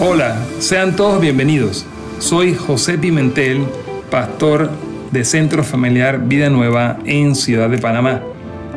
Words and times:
Hola, 0.00 0.46
sean 0.60 0.94
todos 0.94 1.20
bienvenidos. 1.20 1.84
Soy 2.20 2.54
José 2.54 2.98
Pimentel, 2.98 3.66
pastor 4.12 4.70
de 5.10 5.24
Centro 5.24 5.64
Familiar 5.64 6.20
Vida 6.20 6.48
Nueva 6.50 7.00
en 7.04 7.34
Ciudad 7.34 7.68
de 7.68 7.78
Panamá. 7.78 8.22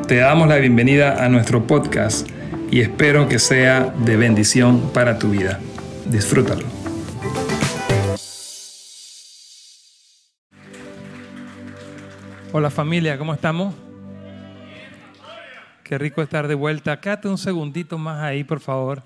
Te 0.08 0.16
damos 0.16 0.48
la 0.48 0.56
bienvenida 0.56 1.24
a 1.24 1.30
nuestro 1.30 1.68
podcast 1.68 2.28
y 2.72 2.82
espero 2.82 3.30
que 3.30 3.38
sea 3.38 3.94
de 4.04 4.18
bendición 4.18 4.90
para 4.96 5.20
tu 5.20 5.30
vida. 5.30 5.60
Disfrútalo. 6.08 6.66
Hola 12.52 12.72
familia, 12.72 13.20
¿cómo 13.20 13.36
estamos? 13.36 13.76
Qué 15.84 16.00
rico 16.00 16.24
estar 16.24 16.48
de 16.48 16.56
vuelta. 16.56 17.00
Quédate 17.00 17.28
un 17.28 17.38
segundito 17.38 18.00
más 18.00 18.24
ahí, 18.24 18.44
por 18.44 18.60
favor. 18.60 19.04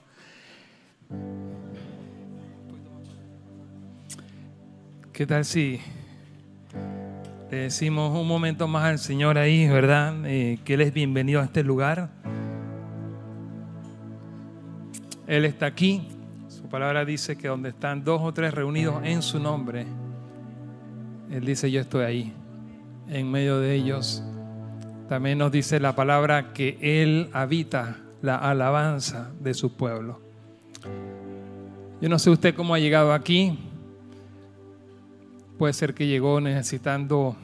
¿Qué 5.16 5.26
tal 5.26 5.46
si 5.46 5.80
le 7.50 7.58
decimos 7.58 8.20
un 8.20 8.28
momento 8.28 8.68
más 8.68 8.84
al 8.84 9.00
Señor 9.00 9.38
ahí, 9.38 9.66
verdad? 9.66 10.14
Eh, 10.26 10.60
que 10.66 10.74
Él 10.74 10.82
es 10.82 10.94
bienvenido 10.94 11.40
a 11.40 11.46
este 11.46 11.64
lugar. 11.64 12.10
Él 15.26 15.46
está 15.46 15.68
aquí. 15.68 16.10
Su 16.50 16.68
palabra 16.68 17.06
dice 17.06 17.38
que 17.38 17.48
donde 17.48 17.70
están 17.70 18.04
dos 18.04 18.22
o 18.24 18.34
tres 18.34 18.54
reunidos 18.54 19.06
en 19.06 19.22
su 19.22 19.40
nombre, 19.40 19.86
Él 21.32 21.46
dice 21.46 21.72
yo 21.72 21.80
estoy 21.80 22.04
ahí, 22.04 22.34
en 23.08 23.32
medio 23.32 23.62
de 23.62 23.74
ellos. 23.74 24.22
También 25.08 25.38
nos 25.38 25.50
dice 25.50 25.80
la 25.80 25.96
palabra 25.96 26.52
que 26.52 26.78
Él 26.82 27.30
habita 27.32 27.96
la 28.22 28.36
alabanza 28.36 29.32
de 29.40 29.54
su 29.54 29.78
pueblo. 29.78 30.20
Yo 32.02 32.10
no 32.10 32.20
sé 32.20 32.30
usted 32.30 32.54
cómo 32.54 32.76
ha 32.76 32.80
llegado 32.80 33.14
aquí. 33.14 33.65
Puede 35.58 35.72
ser 35.72 35.94
que 35.94 36.06
llegó 36.06 36.42
necesitando 36.42 37.38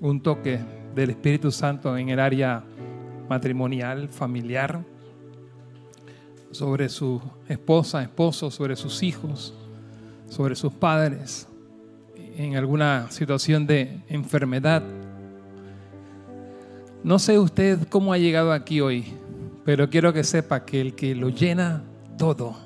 un 0.00 0.20
toque 0.20 0.60
del 0.94 1.10
Espíritu 1.10 1.50
Santo 1.50 1.96
en 1.96 2.08
el 2.08 2.20
área 2.20 2.62
matrimonial, 3.28 4.08
familiar, 4.08 4.84
sobre 6.52 6.88
su 6.88 7.20
esposa, 7.48 8.02
esposo, 8.02 8.50
sobre 8.50 8.76
sus 8.76 9.02
hijos, 9.02 9.54
sobre 10.28 10.54
sus 10.54 10.72
padres, 10.72 11.48
en 12.36 12.56
alguna 12.56 13.10
situación 13.10 13.66
de 13.66 14.02
enfermedad. 14.08 14.82
No 17.02 17.18
sé 17.18 17.38
usted 17.38 17.88
cómo 17.88 18.12
ha 18.12 18.18
llegado 18.18 18.52
aquí 18.52 18.80
hoy, 18.80 19.04
pero 19.64 19.90
quiero 19.90 20.12
que 20.12 20.22
sepa 20.22 20.64
que 20.64 20.80
el 20.80 20.94
que 20.94 21.16
lo 21.16 21.28
llena 21.28 21.82
todo, 22.16 22.56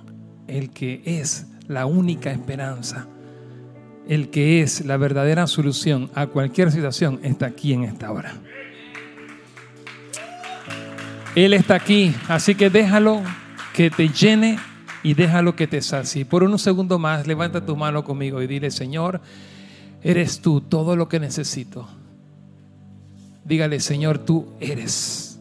el 0.49 0.71
que 0.71 1.03
es 1.05 1.47
la 1.67 1.87
única 1.87 2.31
esperanza, 2.31 3.09
el 4.09 4.31
que 4.31 4.63
es 4.63 4.85
la 4.85 4.97
verdadera 4.97 5.47
solución 5.47 6.11
a 6.15 6.27
cualquier 6.27 6.71
situación 6.71 7.21
está 7.23 7.47
aquí 7.47 7.73
en 7.73 7.85
esta 7.85 8.11
hora. 8.11 8.35
Él 11.35 11.53
está 11.53 11.75
aquí, 11.75 12.15
así 12.29 12.55
que 12.55 12.71
déjalo 12.71 13.23
que 13.73 13.91
te 13.91 14.09
llene 14.09 14.59
y 15.03 15.15
déjalo 15.15 15.57
que 15.57 15.67
te 15.67 15.83
sacie. 15.83 16.25
Por 16.25 16.45
un 16.45 16.59
segundo 16.59 16.99
más, 16.99 17.27
levanta 17.27 17.65
tu 17.65 17.77
mano 17.77 18.05
conmigo 18.05 18.41
y 18.41 18.47
dile, 18.47 18.71
Señor, 18.71 19.21
eres 20.03 20.41
tú 20.41 20.61
todo 20.61 20.95
lo 20.95 21.09
que 21.09 21.19
necesito. 21.19 21.89
Dígale, 23.45 23.81
Señor, 23.81 24.19
tú 24.19 24.47
eres 24.61 25.41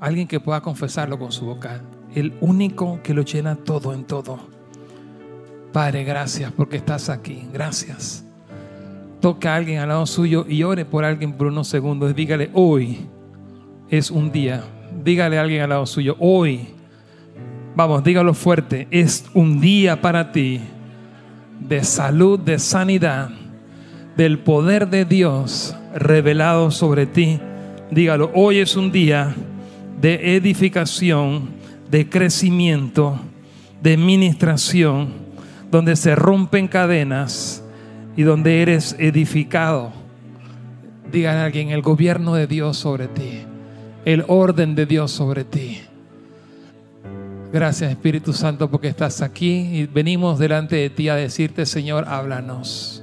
alguien 0.00 0.26
que 0.26 0.40
pueda 0.40 0.60
confesarlo 0.60 1.18
con 1.18 1.30
su 1.30 1.44
boca. 1.44 1.82
El 2.14 2.32
único 2.40 3.00
que 3.02 3.12
lo 3.12 3.22
llena 3.22 3.56
todo 3.56 3.92
en 3.92 4.04
todo. 4.04 4.57
Padre, 5.72 6.02
gracias 6.04 6.50
porque 6.52 6.76
estás 6.76 7.08
aquí. 7.08 7.46
Gracias. 7.52 8.24
Toca 9.20 9.52
a 9.52 9.56
alguien 9.56 9.80
al 9.80 9.88
lado 9.88 10.06
suyo 10.06 10.46
y 10.48 10.62
ore 10.62 10.84
por 10.84 11.04
alguien 11.04 11.32
por 11.32 11.48
unos 11.48 11.68
segundos. 11.68 12.14
Dígale, 12.14 12.50
hoy 12.54 13.06
es 13.90 14.10
un 14.10 14.32
día. 14.32 14.64
Dígale 15.04 15.38
a 15.38 15.42
alguien 15.42 15.62
al 15.62 15.70
lado 15.70 15.86
suyo, 15.86 16.16
hoy. 16.18 16.68
Vamos, 17.74 18.02
dígalo 18.02 18.32
fuerte. 18.32 18.88
Es 18.90 19.26
un 19.34 19.60
día 19.60 20.00
para 20.00 20.32
ti 20.32 20.60
de 21.60 21.84
salud, 21.84 22.38
de 22.38 22.58
sanidad, 22.58 23.30
del 24.16 24.38
poder 24.38 24.88
de 24.88 25.04
Dios 25.04 25.76
revelado 25.94 26.70
sobre 26.70 27.06
ti. 27.06 27.40
Dígalo, 27.90 28.30
hoy 28.34 28.58
es 28.58 28.74
un 28.74 28.90
día 28.90 29.34
de 30.00 30.36
edificación, 30.36 31.50
de 31.90 32.08
crecimiento, 32.08 33.18
de 33.82 33.96
ministración 33.96 35.27
donde 35.70 35.96
se 35.96 36.14
rompen 36.14 36.68
cadenas 36.68 37.62
y 38.16 38.22
donde 38.22 38.62
eres 38.62 38.96
edificado. 38.98 39.92
Diga 41.10 41.32
a 41.32 41.44
alguien, 41.44 41.70
el 41.70 41.82
gobierno 41.82 42.34
de 42.34 42.46
Dios 42.46 42.76
sobre 42.76 43.08
ti, 43.08 43.42
el 44.04 44.24
orden 44.28 44.74
de 44.74 44.86
Dios 44.86 45.10
sobre 45.10 45.44
ti. 45.44 45.80
Gracias 47.50 47.90
Espíritu 47.90 48.34
Santo 48.34 48.70
porque 48.70 48.88
estás 48.88 49.22
aquí 49.22 49.52
y 49.72 49.86
venimos 49.86 50.38
delante 50.38 50.76
de 50.76 50.90
ti 50.90 51.08
a 51.08 51.14
decirte, 51.14 51.64
Señor, 51.64 52.04
háblanos. 52.06 53.02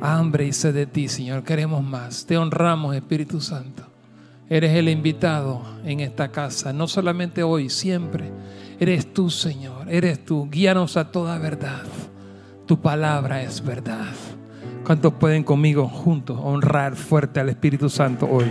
Hambre 0.00 0.46
y 0.46 0.52
sed 0.52 0.72
de 0.72 0.86
ti, 0.86 1.08
Señor, 1.08 1.42
queremos 1.42 1.82
más. 1.82 2.24
Te 2.24 2.38
honramos, 2.38 2.94
Espíritu 2.94 3.40
Santo. 3.40 3.82
Eres 4.48 4.74
el 4.76 4.88
invitado 4.88 5.62
en 5.84 6.00
esta 6.00 6.30
casa, 6.30 6.72
no 6.72 6.86
solamente 6.86 7.42
hoy, 7.42 7.68
siempre. 7.70 8.30
Eres 8.80 9.12
tú, 9.12 9.28
Señor, 9.28 9.90
eres 9.90 10.24
tú. 10.24 10.48
Guíanos 10.50 10.96
a 10.96 11.12
toda 11.12 11.36
verdad. 11.36 11.82
Tu 12.66 12.80
palabra 12.80 13.42
es 13.42 13.62
verdad. 13.62 14.14
¿Cuántos 14.86 15.12
pueden 15.12 15.44
conmigo 15.44 15.86
juntos 15.86 16.40
honrar 16.42 16.96
fuerte 16.96 17.40
al 17.40 17.50
Espíritu 17.50 17.90
Santo 17.90 18.26
hoy? 18.26 18.50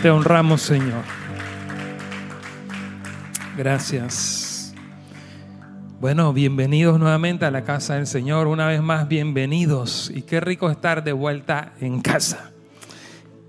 Te 0.00 0.10
honramos, 0.10 0.62
Señor. 0.62 1.02
Gracias. 3.58 4.72
Bueno, 6.00 6.32
bienvenidos 6.32 7.00
nuevamente 7.00 7.46
a 7.46 7.50
la 7.50 7.64
casa 7.64 7.94
del 7.94 8.06
Señor. 8.06 8.46
Una 8.46 8.68
vez 8.68 8.80
más, 8.80 9.08
bienvenidos. 9.08 10.08
Y 10.14 10.22
qué 10.22 10.38
rico 10.38 10.70
estar 10.70 11.02
de 11.02 11.12
vuelta 11.12 11.72
en 11.80 12.00
casa. 12.00 12.52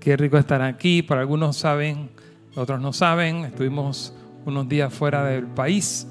Qué 0.08 0.16
rico 0.16 0.38
estar 0.38 0.62
aquí. 0.62 1.02
Por 1.02 1.18
algunos 1.18 1.58
saben, 1.58 2.08
otros 2.54 2.80
no 2.80 2.94
saben. 2.94 3.44
Estuvimos 3.44 4.14
unos 4.46 4.66
días 4.66 4.90
fuera 4.90 5.22
del 5.22 5.44
país. 5.44 6.06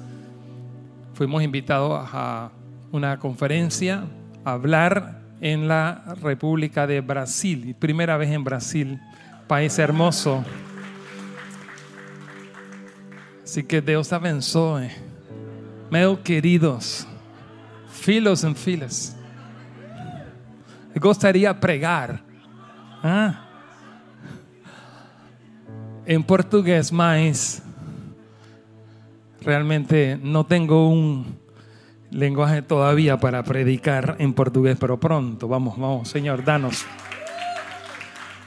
Fuimos 1.14 1.42
invitados 1.42 2.08
a 2.12 2.52
una 2.92 3.18
conferencia 3.18 4.04
a 4.44 4.52
hablar 4.52 5.20
en 5.40 5.66
la 5.66 6.14
República 6.22 6.86
de 6.86 7.00
Brasil. 7.00 7.74
Primera 7.76 8.16
vez 8.16 8.30
en 8.30 8.44
Brasil, 8.44 9.00
país 9.48 9.76
hermoso. 9.80 10.44
Así 13.42 13.64
que 13.64 13.80
Dios 13.80 14.12
abençoe. 14.12 14.92
Meus 15.90 16.20
queridos, 16.20 17.04
filos 17.90 18.44
en 18.44 18.54
filas. 18.54 19.16
Me 20.94 21.00
gustaría 21.00 21.58
pregar. 21.58 22.22
¿Ah? 23.02 23.46
En 26.08 26.22
portugués, 26.22 26.90
mas 26.90 27.62
realmente 29.42 30.18
no 30.22 30.46
tengo 30.46 30.88
un 30.88 31.36
lenguaje 32.10 32.62
todavía 32.62 33.18
para 33.18 33.42
predicar 33.42 34.16
en 34.18 34.32
portugués, 34.32 34.78
pero 34.80 34.98
pronto, 34.98 35.48
vamos, 35.48 35.78
vamos, 35.78 36.08
Señor, 36.08 36.42
danos. 36.42 36.86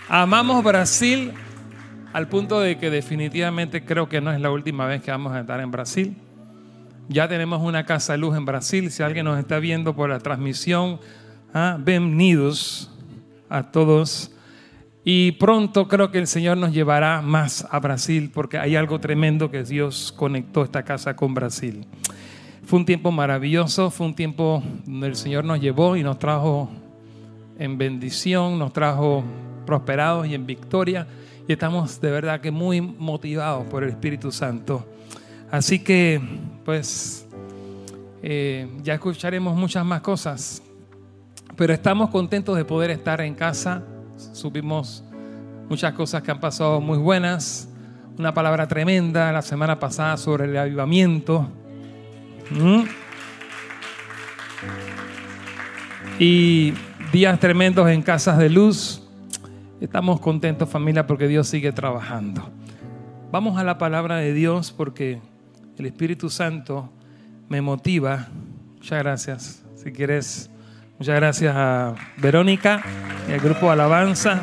Amamos 0.10 0.64
Brasil 0.64 1.34
al 2.14 2.28
punto 2.28 2.60
de 2.60 2.80
que 2.80 2.90
definitivamente 2.90 3.86
creo 3.86 4.10
que 4.10 4.22
no 4.22 4.32
es 4.32 4.42
la 4.42 4.50
última 4.50 4.88
vez 4.88 5.04
que 5.04 5.12
vamos 5.12 5.31
a 5.31 5.42
estar 5.42 5.60
en 5.60 5.69
Brasil. 5.69 6.18
Ya 7.10 7.28
tenemos 7.28 7.62
una 7.62 7.86
casa 7.86 8.14
de 8.14 8.18
luz 8.18 8.36
en 8.36 8.46
Brasil. 8.46 8.90
Si 8.90 9.04
alguien 9.04 9.25
nos 9.25 9.38
está 9.38 9.60
viendo 9.60 9.96
por 9.96 10.10
la 10.10 10.18
transmisión, 10.18 11.00
¿ah? 11.54 11.78
bienvenidos 11.80 12.90
a 13.50 13.69
todos 13.69 14.31
y 15.03 15.31
pronto 15.33 15.88
creo 15.88 16.12
que 16.12 16.19
el 16.19 16.27
Señor 16.27 16.57
nos 16.57 16.74
llevará 16.74 17.21
más 17.21 17.68
a 17.71 17.80
Brasil 17.80 18.30
porque 18.31 18.59
hay 18.59 18.75
algo 18.75 19.00
tremendo 19.00 19.50
que 19.50 19.63
Dios 19.63 20.13
conectó 20.15 20.63
esta 20.63 20.83
casa 20.83 21.15
con 21.15 21.33
Brasil. 21.33 21.88
Fue 22.63 22.77
un 22.77 22.86
tiempo 22.86 23.12
maravilloso, 23.12 23.89
fue 23.89 24.06
un 24.06 24.13
tiempo 24.13 24.63
donde 24.86 25.07
el 25.07 25.15
Señor 25.15 25.44
nos 25.44 25.59
llevó 25.59 25.95
y 25.95 26.03
nos 26.03 26.19
trajo 26.19 26.69
en 27.57 27.80
bendición, 27.80 28.59
nos 28.59 28.74
trajo 28.74 29.24
prosperados 29.65 30.27
y 30.27 30.36
en 30.36 30.45
victoria. 30.45 31.07
Y 31.47 31.54
estamos 31.54 32.00
de 32.00 32.12
verdad 32.12 32.39
que 32.39 32.51
muy 32.51 32.80
motivados 32.80 33.65
por 33.65 33.83
el 33.83 33.89
Espíritu 33.89 34.31
Santo. 34.31 34.88
Así 35.50 35.80
que, 35.80 36.21
pues, 36.63 37.27
eh, 38.21 38.69
ya 38.83 38.94
escucharemos 38.94 39.56
muchas 39.56 39.83
más 39.83 40.01
cosas. 40.01 40.62
Pero 41.57 41.74
estamos 41.74 42.12
contentos 42.12 42.56
de 42.56 42.63
poder 42.63 42.92
estar 42.92 43.19
en 43.21 43.33
casa 43.33 43.83
supimos 44.33 45.03
muchas 45.69 45.94
cosas 45.94 46.21
que 46.21 46.31
han 46.31 46.39
pasado 46.39 46.81
muy 46.81 46.97
buenas, 46.97 47.69
una 48.18 48.33
palabra 48.33 48.68
tremenda 48.68 49.31
la 49.31 49.41
semana 49.41 49.79
pasada 49.79 50.18
sobre 50.18 50.45
el 50.45 50.57
avivamiento. 50.57 51.50
Y 56.19 56.73
días 57.12 57.39
tremendos 57.39 57.89
en 57.89 58.01
casas 58.01 58.38
de 58.38 58.50
luz. 58.50 59.07
Estamos 59.79 60.19
contentos 60.19 60.69
familia 60.69 61.07
porque 61.07 61.27
Dios 61.27 61.47
sigue 61.47 61.71
trabajando. 61.71 62.50
Vamos 63.31 63.57
a 63.57 63.63
la 63.63 63.77
palabra 63.77 64.18
de 64.18 64.33
Dios 64.33 64.71
porque 64.71 65.19
el 65.77 65.85
Espíritu 65.85 66.29
Santo 66.29 66.91
me 67.50 67.62
motiva. 67.62 68.27
Muchas 68.75 69.00
gracias. 69.00 69.63
Si 69.75 69.91
quieres, 69.91 70.51
muchas 71.00 71.15
gracias 71.15 71.56
a 71.56 71.95
Verónica 72.18 72.83
y 73.27 73.31
grupo 73.39 73.69
Alabanza. 73.69 74.41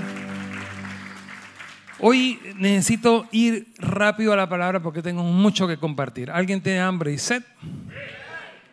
Hoy 2.00 2.38
necesito 2.56 3.26
ir 3.32 3.68
rápido 3.78 4.32
a 4.32 4.36
la 4.36 4.48
palabra 4.48 4.80
porque 4.80 5.02
tengo 5.02 5.22
mucho 5.22 5.66
que 5.66 5.78
compartir. 5.78 6.30
¿Alguien 6.30 6.60
tiene 6.60 6.80
hambre 6.80 7.12
y 7.12 7.18
sed? 7.18 7.42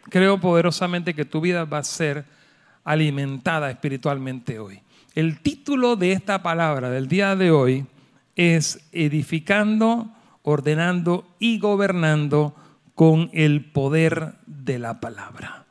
Creo 0.10 0.40
poderosamente 0.40 1.14
que 1.14 1.26
tu 1.26 1.42
vida 1.42 1.66
va 1.66 1.80
a 1.80 1.84
ser 1.84 2.26
alimentada 2.84 3.72
espiritualmente 3.72 4.60
hoy. 4.60 4.80
El 5.16 5.40
título 5.40 5.96
de 5.96 6.12
esta 6.12 6.44
palabra 6.44 6.90
del 6.90 7.08
día 7.08 7.36
de 7.36 7.52
hoy 7.52 7.86
es 8.36 8.88
edificando, 8.92 10.10
ordenando 10.44 11.28
y 11.40 11.58
gobernando 11.58 12.56
con 12.94 13.30
el 13.34 13.66
poder 13.66 14.36
de 14.46 14.78
la 14.78 15.00
palabra. 15.00 15.66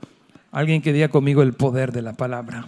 Alguien 0.51 0.83
que 0.83 0.93
diga 0.93 1.09
conmigo 1.09 1.43
el 1.43 1.53
poder 1.53 1.93
de 1.93 2.03
la 2.03 2.15
palabra. 2.15 2.67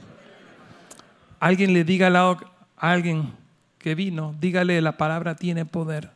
Alguien 1.38 1.72
le 1.72 1.84
diga 1.84 2.08
a 2.08 2.36
alguien, 2.76 3.32
que 3.78 3.94
vino, 3.94 4.34
dígale, 4.40 4.80
la 4.80 4.96
palabra 4.96 5.36
tiene 5.36 5.64
poder. 5.64 6.10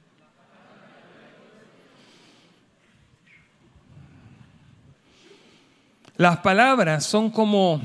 Las 6.17 6.39
palabras 6.39 7.07
son 7.07 7.31
como 7.31 7.81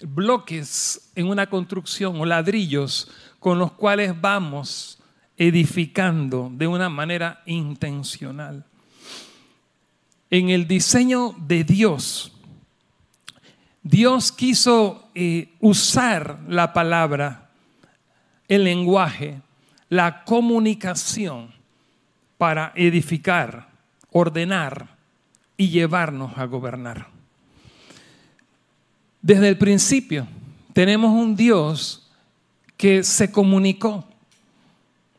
bloques 0.00 1.10
en 1.14 1.26
una 1.26 1.48
construcción 1.48 2.20
o 2.20 2.24
ladrillos 2.24 3.10
con 3.40 3.58
los 3.58 3.72
cuales 3.72 4.18
vamos 4.18 4.98
edificando 5.36 6.50
de 6.52 6.66
una 6.66 6.88
manera 6.88 7.42
intencional. 7.44 8.64
En 10.30 10.50
el 10.50 10.66
diseño 10.66 11.34
de 11.38 11.64
Dios, 11.64 12.32
Dios 13.82 14.32
quiso 14.32 15.08
eh, 15.14 15.48
usar 15.60 16.40
la 16.48 16.72
palabra 16.72 17.48
el 18.48 18.64
lenguaje, 18.64 19.40
la 19.90 20.24
comunicación 20.24 21.50
para 22.38 22.72
edificar, 22.74 23.68
ordenar 24.10 24.96
y 25.56 25.68
llevarnos 25.68 26.36
a 26.38 26.44
gobernar. 26.46 27.08
Desde 29.20 29.48
el 29.48 29.58
principio 29.58 30.26
tenemos 30.72 31.10
un 31.10 31.36
Dios 31.36 32.08
que 32.76 33.02
se 33.02 33.30
comunicó. 33.30 34.04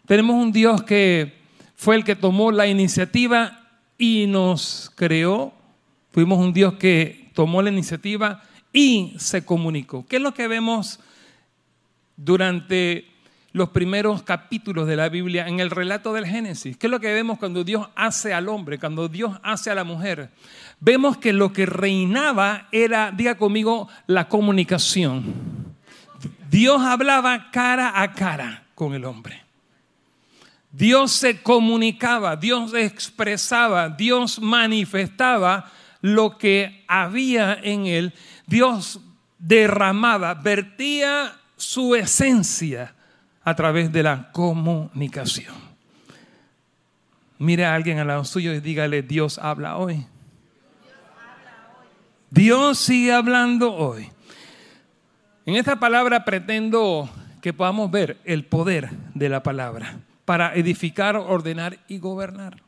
Tenemos 0.07 0.35
un 0.35 0.51
Dios 0.51 0.81
que 0.83 1.38
fue 1.75 1.95
el 1.95 2.03
que 2.03 2.15
tomó 2.15 2.51
la 2.51 2.65
iniciativa 2.67 3.67
y 3.97 4.25
nos 4.27 4.91
creó. 4.95 5.53
Fuimos 6.12 6.39
un 6.39 6.53
Dios 6.53 6.75
que 6.75 7.29
tomó 7.35 7.62
la 7.62 7.69
iniciativa 7.69 8.41
y 8.74 9.13
se 9.18 9.45
comunicó. 9.45 10.06
¿Qué 10.07 10.18
es 10.18 10.21
lo 10.21 10.33
que 10.33 10.48
vemos 10.48 11.00
durante 12.16 13.10
los 13.51 13.69
primeros 13.69 14.21
capítulos 14.24 14.88
de 14.88 14.95
la 14.95 15.10
Biblia 15.10 15.48
en 15.48 15.60
el 15.60 15.71
relato 15.71 16.13
del 16.13 16.25
Génesis. 16.25 16.77
¿Qué 16.77 16.88
es 16.88 16.92
lo 16.92 17.00
que 17.00 17.13
vemos 17.13 17.39
cuando 17.39 17.63
Dios 17.63 17.88
hace 17.95 18.33
al 18.33 18.48
hombre, 18.48 18.77
cuando 18.77 19.07
Dios 19.07 19.38
hace 19.44 19.71
a 19.71 19.75
la 19.75 19.83
mujer? 19.83 20.30
Vemos 20.80 21.18
que 21.18 21.33
lo 21.33 21.51
que 21.51 21.66
reinaba 21.66 22.68
era, 22.71 23.12
diga 23.12 23.36
conmigo, 23.36 23.89
la 24.07 24.27
comunicación. 24.27 25.33
Dios 26.50 26.81
hablaba 26.81 27.50
cara 27.51 28.01
a 28.01 28.13
cara 28.13 28.65
con 28.75 28.94
el 28.94 29.06
hombre. 29.06 29.44
Dios 30.72 31.12
se 31.12 31.42
comunicaba, 31.42 32.36
Dios 32.36 32.75
expresaba, 32.75 33.89
Dios 33.89 34.39
manifestaba 34.39 35.72
lo 36.01 36.38
que 36.38 36.86
había 36.88 37.60
en 37.62 37.88
él. 37.88 38.13
Dios 38.50 39.00
derramaba, 39.38 40.34
vertía 40.34 41.34
su 41.56 41.94
esencia 41.94 42.96
a 43.44 43.56
través 43.56 43.92
de 43.92 44.01
la 44.01 44.31
comunicación. 44.31 45.54
Mire 47.38 47.66
a 47.66 47.75
alguien 47.75 48.00
al 48.00 48.07
lado 48.07 48.25
suyo 48.25 48.51
y 48.54 48.60
dígale, 48.60 49.04
Dios 49.04 49.38
habla 49.38 49.78
hoy. 49.78 50.06
Dios 52.31 52.80
sigue 52.80 53.13
hablando 53.13 53.74
hoy. 53.74 54.10
En 55.46 55.56
esta 55.56 55.80
palabra 55.80 56.25
pretendo 56.25 57.10
que 57.42 57.54
podamos 57.54 57.90
ver 57.92 58.18
el 58.25 58.46
poder 58.46 58.90
de 59.13 59.30
la 59.30 59.44
palabra 59.44 60.00
para 60.25 60.56
edificar, 60.56 61.16
ordenar 61.16 61.80
y 61.88 62.00
gobernar. 62.00 62.62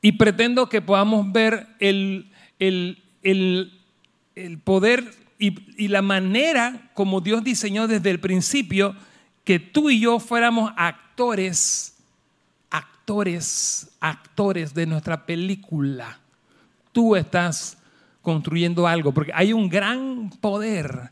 Y 0.00 0.12
pretendo 0.12 0.68
que 0.68 0.80
podamos 0.80 1.30
ver 1.32 1.66
el, 1.80 2.30
el, 2.58 3.02
el, 3.30 4.60
poder 4.64 5.12
y, 5.38 5.88
la 5.88 6.02
manera 6.02 6.90
como 6.94 7.20
Dios 7.20 7.44
diseñó 7.44 7.86
desde 7.86 8.10
el 8.10 8.20
principio 8.20 8.94
que 9.44 9.58
tú 9.58 9.90
y 9.90 10.00
yo 10.00 10.18
fuéramos 10.18 10.72
actores, 10.76 11.96
actores, 12.70 13.90
actores 14.00 14.74
de 14.74 14.86
nuestra 14.86 15.24
película. 15.24 16.18
Tú 16.92 17.16
estás 17.16 17.78
construyendo 18.22 18.86
algo, 18.86 19.12
porque 19.12 19.32
hay 19.34 19.52
un 19.52 19.68
gran 19.68 20.30
poder 20.40 21.10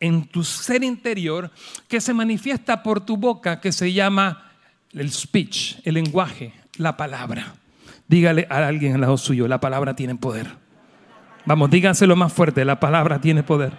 en 0.00 0.26
tu 0.26 0.44
ser 0.44 0.84
interior 0.84 1.50
que 1.88 2.00
se 2.00 2.14
manifiesta 2.14 2.82
por 2.82 3.04
tu 3.04 3.16
boca, 3.16 3.60
que 3.60 3.72
se 3.72 3.92
llama 3.92 4.50
el 4.92 5.10
speech, 5.10 5.76
el 5.84 5.94
lenguaje, 5.94 6.52
la 6.76 6.96
palabra. 6.96 7.54
Dígale 8.08 8.46
a 8.48 8.66
alguien 8.66 8.94
al 8.94 9.00
lado 9.00 9.18
suyo, 9.18 9.48
la 9.48 9.60
palabra 9.60 9.96
tiene 9.96 10.14
poder. 10.14 10.65
Vamos, 11.46 11.70
díganselo 11.70 12.16
más 12.16 12.32
fuerte, 12.32 12.64
la 12.64 12.80
palabra 12.80 13.20
tiene 13.20 13.44
poder. 13.44 13.72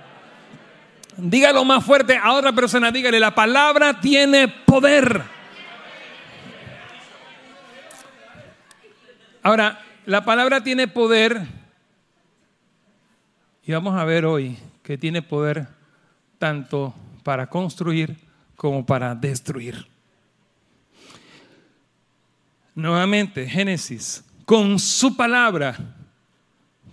Dígalo 1.17 1.65
más 1.65 1.83
fuerte 1.83 2.17
a 2.17 2.31
otra 2.31 2.53
persona, 2.53 2.91
dígale, 2.91 3.19
la 3.19 3.35
palabra 3.35 3.99
tiene 3.99 4.47
poder. 4.47 5.21
Ahora, 9.43 9.81
la 10.05 10.23
palabra 10.23 10.63
tiene 10.63 10.87
poder 10.87 11.41
y 13.65 13.73
vamos 13.73 13.99
a 13.99 14.05
ver 14.05 14.25
hoy 14.25 14.57
que 14.81 14.97
tiene 14.97 15.21
poder 15.21 15.67
tanto 16.39 16.95
para 17.23 17.47
construir 17.47 18.15
como 18.55 18.85
para 18.85 19.13
destruir. 19.13 19.85
Nuevamente, 22.75 23.45
Génesis, 23.45 24.23
con 24.45 24.79
su 24.79 25.17
palabra 25.17 25.96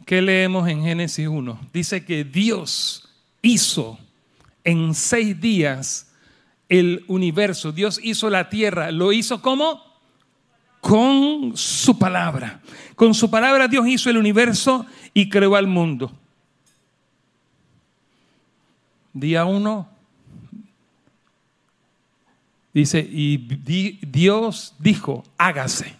¿Qué 0.04 0.20
leemos 0.20 0.68
en 0.68 0.82
Génesis 0.82 1.26
1? 1.26 1.68
Dice 1.72 2.04
que 2.04 2.24
Dios 2.24 3.08
hizo 3.40 3.98
en 4.62 4.94
seis 4.94 5.40
días 5.40 6.12
el 6.68 7.04
universo. 7.08 7.72
Dios 7.72 7.98
hizo 8.02 8.28
la 8.28 8.50
tierra. 8.50 8.90
¿Lo 8.90 9.12
hizo 9.12 9.40
cómo? 9.40 9.82
Con 10.82 11.56
su 11.56 11.98
palabra. 11.98 12.60
Con 12.96 13.14
su 13.14 13.30
palabra 13.30 13.66
Dios 13.66 13.86
hizo 13.88 14.10
el 14.10 14.18
universo 14.18 14.84
y 15.14 15.30
creó 15.30 15.56
al 15.56 15.66
mundo. 15.66 16.12
Día 19.14 19.46
1 19.46 19.88
dice, 22.74 22.98
y 23.10 23.38
Dios 23.38 24.74
dijo, 24.78 25.24
hágase. 25.38 25.96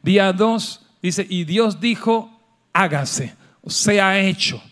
Día 0.00 0.32
2 0.32 0.86
dice, 1.02 1.26
y 1.28 1.42
Dios 1.42 1.80
dijo, 1.80 2.30
hágase 2.72 3.34
se 3.68 4.00
ha 4.00 4.18
hecho. 4.18 4.62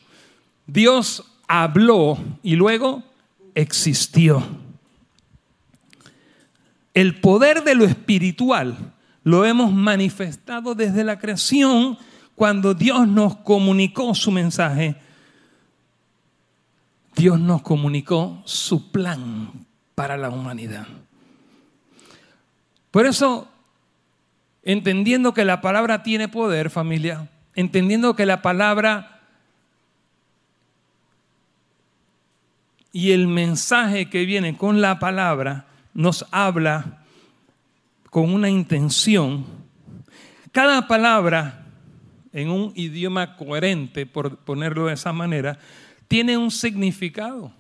Dios 0.67 1.25
habló 1.47 2.19
y 2.43 2.57
luego 2.57 3.03
existió. 3.55 4.43
El 6.95 7.21
poder 7.21 7.63
de 7.63 7.75
lo 7.75 7.85
espiritual 7.85 8.95
lo 9.23 9.45
hemos 9.45 9.73
manifestado 9.73 10.75
desde 10.75 11.05
la 11.05 11.19
creación 11.19 11.99
cuando 12.35 12.75
Dios 12.75 13.07
nos 13.07 13.37
comunicó 13.37 14.15
su 14.15 14.31
mensaje. 14.31 14.97
Dios 17.15 17.39
nos 17.39 17.63
comunicó 17.63 18.43
su 18.45 18.91
plan 18.91 19.51
para 19.95 20.17
la 20.17 20.31
humanidad. 20.31 20.87
Por 22.91 23.07
eso, 23.07 23.49
entendiendo 24.63 25.35
que 25.35 25.45
la 25.45 25.61
palabra 25.61 26.03
tiene 26.03 26.29
poder, 26.29 26.71
familia, 26.71 27.29
entendiendo 27.57 28.15
que 28.15 28.27
la 28.27 28.43
palabra 28.43 29.23
y 32.93 33.11
el 33.11 33.27
mensaje 33.27 34.09
que 34.09 34.25
viene 34.25 34.57
con 34.57 34.81
la 34.81 34.99
palabra 34.99 35.67
nos 35.93 36.25
habla 36.31 37.03
con 38.11 38.33
una 38.33 38.49
intención. 38.49 39.45
Cada 40.53 40.87
palabra 40.87 41.67
en 42.33 42.51
un 42.51 42.73
idioma 42.75 43.37
coherente, 43.37 44.07
por 44.07 44.37
ponerlo 44.39 44.87
de 44.87 44.95
esa 44.95 45.13
manera, 45.13 45.59
tiene 46.09 46.37
un 46.37 46.51
significado. 46.51 47.53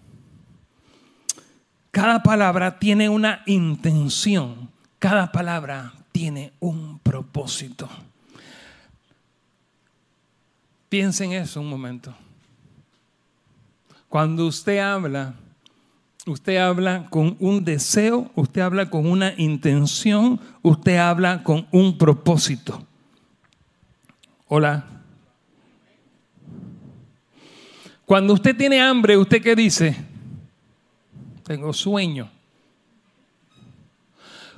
Cada 1.90 2.22
palabra 2.22 2.78
tiene 2.78 3.08
una 3.08 3.42
intención. 3.46 4.70
Cada 4.98 5.32
palabra 5.32 5.94
tiene 6.12 6.52
un 6.60 6.98
propósito. 6.98 7.88
Piensen 10.88 11.32
en 11.32 11.42
eso 11.42 11.60
un 11.60 11.68
momento. 11.68 12.14
Cuando 14.08 14.46
usted 14.46 14.78
habla, 14.78 15.34
usted 16.26 16.56
habla 16.56 17.08
con 17.10 17.36
un 17.40 17.64
deseo, 17.64 18.30
usted 18.34 18.60
habla 18.60 18.88
con 18.88 19.06
una 19.06 19.34
intención, 19.36 20.40
usted 20.62 20.96
habla 20.96 21.42
con 21.42 21.66
un 21.72 21.98
propósito. 21.98 22.86
Hola. 24.46 24.84
Cuando 28.04 28.34
usted 28.34 28.56
tiene 28.56 28.80
hambre, 28.80 29.16
¿usted 29.16 29.42
qué 29.42 29.56
dice? 29.56 29.96
Tengo 31.42 31.72
sueño. 31.72 32.30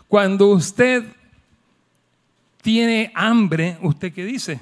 Cuando 0.06 0.48
usted 0.48 1.04
tiene 2.60 3.10
hambre, 3.14 3.78
¿usted 3.80 4.12
qué 4.12 4.24
dice? 4.24 4.60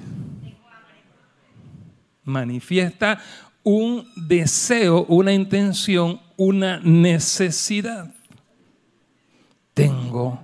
Manifiesta 2.27 3.19
un 3.63 4.05
deseo, 4.15 5.05
una 5.05 5.31
intención, 5.33 6.21
una 6.35 6.79
necesidad. 6.79 8.13
Tengo 9.73 10.39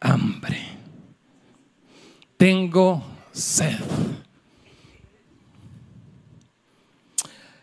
hambre. 0.00 0.58
Tengo 2.36 3.04
sed. 3.32 3.78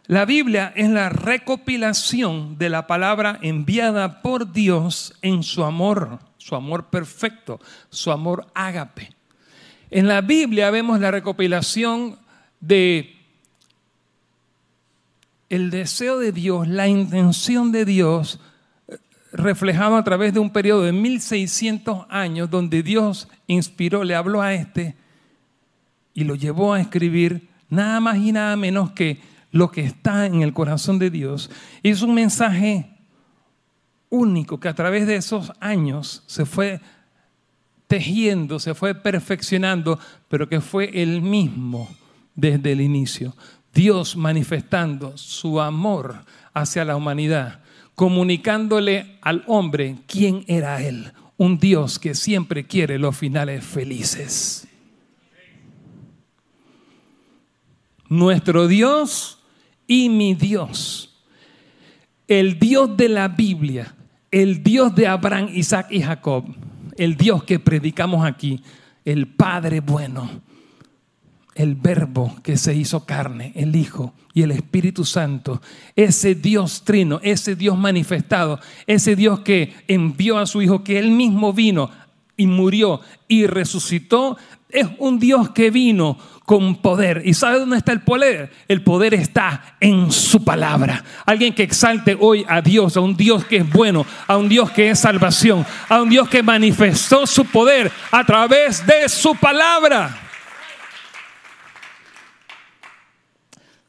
La 0.08 0.26
Biblia 0.26 0.72
es 0.76 0.90
la 0.90 1.10
recopilación 1.10 2.58
de 2.58 2.70
la 2.70 2.88
palabra 2.88 3.40
enviada 3.42 4.22
por 4.22 4.54
Dios 4.54 5.14
en 5.22 5.44
su 5.44 5.64
amor, 5.64 6.20
su 6.38 6.56
amor 6.56 6.90
perfecto, 6.90 7.60
su 7.90 8.12
amor 8.12 8.48
ágape. 8.54 9.10
En 9.90 10.08
la 10.08 10.22
Biblia 10.22 10.72
vemos 10.72 11.00
la 11.00 11.12
recopilación 11.12 12.20
de 12.60 13.23
el 15.54 15.70
deseo 15.70 16.18
de 16.18 16.32
Dios, 16.32 16.68
la 16.68 16.88
intención 16.88 17.72
de 17.72 17.86
Dios, 17.86 18.40
reflejado 19.32 19.98
a 19.98 20.04
través 20.04 20.34
de 20.34 20.40
un 20.40 20.50
periodo 20.50 20.82
de 20.82 20.92
1600 20.92 22.08
años 22.10 22.50
donde 22.50 22.82
Dios 22.82 23.28
inspiró, 23.46 24.04
le 24.04 24.16
habló 24.16 24.42
a 24.42 24.56
este 24.56 24.96
y 26.16 26.24
lo 26.24 26.34
llevó 26.34 26.74
a 26.74 26.82
escribir 26.82 27.50
nada 27.70 28.00
más 28.00 28.18
y 28.18 28.32
nada 28.32 28.56
menos 28.56 28.94
que 28.94 29.22
lo 29.52 29.70
que 29.70 29.82
está 29.82 30.26
en 30.26 30.42
el 30.42 30.54
corazón 30.54 30.98
de 30.98 31.12
Dios. 31.12 31.52
es 31.84 32.02
un 32.02 32.16
mensaje 32.16 32.90
único 34.10 34.60
que 34.60 34.70
a 34.70 34.74
través 34.74 35.06
de 35.06 35.18
esos 35.18 35.54
años 35.60 36.24
se 36.26 36.46
fue 36.46 36.82
tejiendo, 37.86 38.58
se 38.58 38.74
fue 38.74 38.96
perfeccionando, 38.96 40.00
pero 40.30 40.50
que 40.50 40.62
fue 40.62 40.90
el 41.00 41.22
mismo 41.22 41.88
desde 42.34 42.72
el 42.72 42.82
inicio. 42.82 43.36
Dios 43.74 44.16
manifestando 44.16 45.18
su 45.18 45.60
amor 45.60 46.24
hacia 46.54 46.86
la 46.86 46.96
humanidad, 46.96 47.62
comunicándole 47.96 49.18
al 49.22 49.44
hombre 49.48 49.98
quién 50.08 50.46
era 50.48 50.82
Él, 50.84 51.12
un 51.38 51.58
Dios 51.58 51.98
que 51.98 52.14
siempre 52.14 52.66
quiere 52.66 53.00
los 53.00 53.18
finales 53.18 53.64
felices. 53.64 54.68
Nuestro 58.10 58.68
Dios 58.68 59.40
y 59.88 60.10
mi 60.10 60.36
Dios, 60.36 61.24
el 62.28 62.60
Dios 62.60 62.96
de 62.96 63.10
la 63.10 63.28
Biblia, 63.28 63.96
el 64.30 64.62
Dios 64.62 64.94
de 64.94 65.08
Abraham, 65.08 65.50
Isaac 65.52 65.88
y 65.90 66.02
Jacob, 66.02 66.46
el 66.96 67.18
Dios 67.18 67.44
que 67.44 67.58
predicamos 67.60 68.24
aquí, 68.24 68.62
el 69.04 69.28
Padre 69.28 69.80
bueno 69.80 70.53
el 71.56 71.76
verbo 71.76 72.36
que 72.44 72.58
se 72.58 72.74
hizo 72.76 73.06
carne, 73.06 73.52
el 73.56 73.76
Hijo 73.76 74.14
y 74.34 74.42
el 74.42 74.52
Espíritu 74.52 75.06
Santo, 75.06 75.62
ese 75.96 76.36
Dios 76.36 76.84
trino, 76.84 77.20
ese 77.24 77.56
Dios 77.56 77.78
manifestado, 77.78 78.60
ese 78.88 79.16
Dios 79.16 79.42
que 79.42 79.74
envió 79.88 80.38
a 80.40 80.46
su 80.46 80.62
Hijo, 80.62 80.84
que 80.84 80.98
él 80.98 81.12
mismo 81.12 81.54
vino 81.54 81.92
y 82.36 82.48
murió 82.48 83.02
y 83.28 83.46
resucitó, 83.46 84.38
es 84.70 84.88
un 84.98 85.20
Dios 85.20 85.52
que 85.52 85.70
vino 85.70 86.18
con 86.46 86.76
poder. 86.76 87.22
¿Y 87.26 87.36
sabe 87.36 87.60
dónde 87.60 87.78
está 87.78 87.92
el 87.92 88.02
poder? 88.02 88.52
El 88.68 88.82
poder 88.82 89.14
está 89.14 89.76
en 89.80 90.12
su 90.12 90.44
palabra. 90.44 91.04
Alguien 91.26 91.54
que 91.54 91.64
exalte 91.64 92.18
hoy 92.20 92.44
a 92.50 92.62
Dios, 92.62 92.98
a 92.98 93.02
un 93.02 93.16
Dios 93.16 93.46
que 93.46 93.58
es 93.58 93.70
bueno, 93.72 94.06
a 94.28 94.36
un 94.36 94.50
Dios 94.50 94.72
que 94.72 94.90
es 94.90 95.00
salvación, 95.00 95.66
a 95.88 96.02
un 96.02 96.10
Dios 96.10 96.28
que 96.28 96.44
manifestó 96.44 97.28
su 97.28 97.46
poder 97.46 97.92
a 98.12 98.26
través 98.26 98.86
de 98.86 99.08
su 99.08 99.36
palabra. 99.36 100.23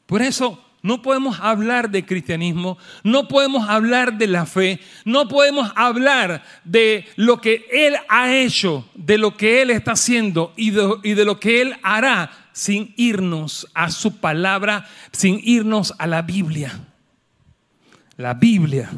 Por 0.06 0.22
eso 0.22 0.64
no 0.84 1.00
podemos 1.00 1.40
hablar 1.40 1.90
de 1.90 2.04
cristianismo, 2.04 2.76
no 3.02 3.26
podemos 3.26 3.66
hablar 3.70 4.18
de 4.18 4.26
la 4.26 4.44
fe, 4.44 4.80
no 5.06 5.28
podemos 5.28 5.72
hablar 5.76 6.44
de 6.62 7.06
lo 7.16 7.40
que 7.40 7.64
Él 7.72 7.94
ha 8.10 8.34
hecho, 8.34 8.86
de 8.94 9.16
lo 9.16 9.34
que 9.34 9.62
Él 9.62 9.70
está 9.70 9.92
haciendo 9.92 10.52
y 10.56 10.72
de, 10.72 11.24
lo 11.24 11.40
que 11.40 11.62
Él 11.62 11.74
hará 11.82 12.30
sin 12.52 12.92
irnos 12.98 13.66
a 13.72 13.90
su 13.90 14.18
palabra, 14.18 14.86
sin 15.10 15.40
irnos 15.42 15.94
a 15.98 16.06
la 16.06 16.20
Biblia. 16.20 16.78
La 18.18 18.34
Biblia. 18.34 18.90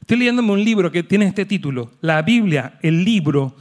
Estoy 0.00 0.16
leyéndome 0.16 0.50
un 0.50 0.64
libro 0.64 0.90
que 0.90 1.04
tiene 1.04 1.26
este 1.26 1.46
título, 1.46 1.92
La 2.00 2.22
Biblia, 2.22 2.80
el 2.82 3.04
libro 3.04 3.54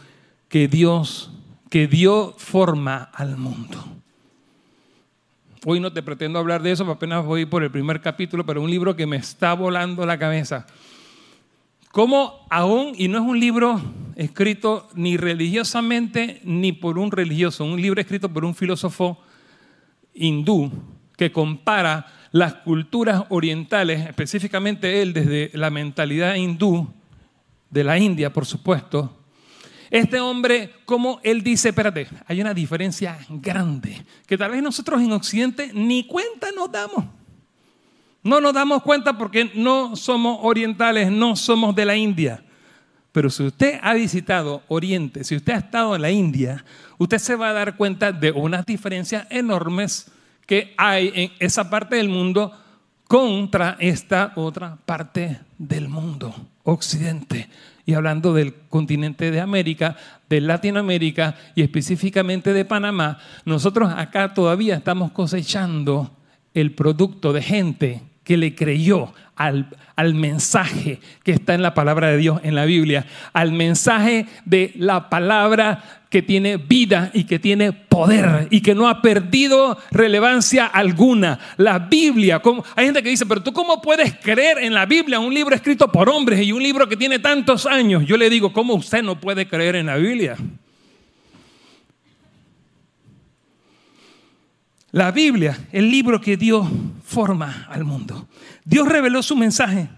que 0.49 0.67
Dios, 0.67 1.31
que 1.69 1.87
dio 1.87 2.33
forma 2.39 3.11
al 3.13 3.37
mundo. 3.37 3.92
Hoy 5.65 5.79
no 5.79 5.93
te 5.93 6.03
pretendo 6.03 6.39
hablar 6.39 6.61
de 6.61 6.71
eso, 6.71 6.83
apenas 6.91 7.23
voy 7.23 7.45
por 7.45 7.63
el 7.63 7.71
primer 7.71 8.01
capítulo, 8.01 8.45
pero 8.45 8.61
un 8.61 8.69
libro 8.69 8.97
que 8.97 9.07
me 9.07 9.15
está 9.15 9.53
volando 9.53 10.05
la 10.05 10.19
cabeza. 10.19 10.67
¿Cómo 11.93 12.45
aún, 12.49 12.91
y 12.97 13.07
no 13.07 13.19
es 13.19 13.23
un 13.23 13.39
libro 13.39 13.81
escrito 14.17 14.89
ni 14.93 15.15
religiosamente 15.15 16.41
ni 16.43 16.73
por 16.73 16.99
un 16.99 17.11
religioso, 17.11 17.63
un 17.63 17.81
libro 17.81 18.01
escrito 18.01 18.27
por 18.27 18.43
un 18.43 18.55
filósofo 18.55 19.19
hindú 20.13 20.69
que 21.15 21.31
compara 21.31 22.07
las 22.33 22.55
culturas 22.55 23.23
orientales, 23.29 24.05
específicamente 24.05 25.01
él 25.01 25.13
desde 25.13 25.49
la 25.53 25.69
mentalidad 25.69 26.35
hindú 26.35 26.93
de 27.69 27.85
la 27.85 27.97
India, 27.97 28.33
por 28.33 28.45
supuesto, 28.45 29.22
este 29.93 30.19
hombre, 30.19 30.73
como 30.85 31.19
él 31.21 31.43
dice, 31.43 31.69
espérate, 31.69 32.07
hay 32.25 32.41
una 32.41 32.55
diferencia 32.55 33.15
grande, 33.29 34.03
que 34.25 34.39
tal 34.39 34.49
vez 34.49 34.63
nosotros 34.63 34.99
en 34.99 35.11
Occidente 35.11 35.69
ni 35.71 36.07
cuenta 36.07 36.51
nos 36.51 36.71
damos. 36.71 37.05
No 38.23 38.41
nos 38.41 38.55
damos 38.55 38.81
cuenta 38.81 39.15
porque 39.15 39.51
no 39.53 39.95
somos 39.95 40.39
orientales, 40.41 41.11
no 41.11 41.35
somos 41.35 41.75
de 41.75 41.85
la 41.85 41.95
India. 41.95 42.43
Pero 43.11 43.29
si 43.29 43.43
usted 43.43 43.79
ha 43.83 43.93
visitado 43.93 44.63
Oriente, 44.67 45.23
si 45.23 45.35
usted 45.35 45.53
ha 45.53 45.57
estado 45.57 45.95
en 45.95 46.01
la 46.01 46.09
India, 46.09 46.65
usted 46.97 47.19
se 47.19 47.35
va 47.35 47.49
a 47.49 47.53
dar 47.53 47.77
cuenta 47.77 48.11
de 48.11 48.31
unas 48.31 48.65
diferencias 48.65 49.27
enormes 49.29 50.07
que 50.47 50.73
hay 50.75 51.11
en 51.13 51.31
esa 51.37 51.69
parte 51.69 51.97
del 51.97 52.09
mundo 52.09 52.51
contra 53.07 53.77
esta 53.79 54.33
otra 54.37 54.75
parte 54.75 55.39
del 55.59 55.87
mundo, 55.87 56.33
Occidente 56.63 57.47
y 57.85 57.93
hablando 57.93 58.33
del 58.33 58.53
continente 58.69 59.31
de 59.31 59.41
América, 59.41 59.95
de 60.29 60.41
Latinoamérica 60.41 61.35
y 61.55 61.61
específicamente 61.61 62.53
de 62.53 62.65
Panamá, 62.65 63.17
nosotros 63.45 63.91
acá 63.95 64.33
todavía 64.33 64.75
estamos 64.75 65.11
cosechando 65.11 66.11
el 66.53 66.73
producto 66.73 67.33
de 67.33 67.41
gente 67.41 68.01
que 68.23 68.37
le 68.37 68.55
creyó 68.55 69.13
al, 69.35 69.67
al, 69.95 70.13
mensaje 70.13 70.99
que 71.23 71.31
está 71.31 71.53
en 71.53 71.61
la 71.61 71.73
palabra 71.73 72.07
de 72.07 72.17
Dios 72.17 72.39
en 72.43 72.55
la 72.55 72.65
Biblia, 72.65 73.05
al 73.33 73.51
mensaje 73.51 74.27
de 74.45 74.71
la 74.75 75.09
palabra 75.09 76.03
que 76.13 76.21
tiene 76.21 76.57
vida 76.57 77.09
y 77.13 77.23
que 77.23 77.39
tiene 77.39 77.73
poder 77.73 78.47
y 78.51 78.61
que 78.61 78.75
no 78.75 78.87
ha 78.87 79.01
perdido 79.01 79.79
relevancia 79.89 80.67
alguna. 80.67 81.39
La 81.57 81.79
Biblia, 81.79 82.39
hay 82.75 82.85
gente 82.85 83.01
que 83.01 83.09
dice, 83.09 83.25
pero 83.25 83.41
tú 83.41 83.51
cómo 83.51 83.81
puedes 83.81 84.13
creer 84.19 84.59
en 84.59 84.75
la 84.75 84.85
Biblia, 84.85 85.19
un 85.19 85.33
libro 85.33 85.55
escrito 85.55 85.91
por 85.91 86.09
hombres 86.09 86.39
y 86.45 86.51
un 86.51 86.61
libro 86.61 86.87
que 86.87 86.95
tiene 86.95 87.17
tantos 87.17 87.65
años? 87.65 88.05
Yo 88.05 88.15
le 88.15 88.29
digo, 88.29 88.53
¿cómo 88.53 88.75
usted 88.75 89.01
no 89.01 89.19
puede 89.19 89.47
creer 89.47 89.75
en 89.75 89.87
la 89.87 89.97
Biblia? 89.97 90.37
La 94.93 95.09
Biblia, 95.09 95.57
el 95.71 95.89
libro 95.89 96.21
que 96.21 96.37
dio 96.37 96.69
forma 97.03 97.65
al 97.71 97.83
mundo. 97.83 98.27
Dios 98.63 98.87
reveló 98.87 99.23
su 99.23 99.35
mensaje. 99.35 99.89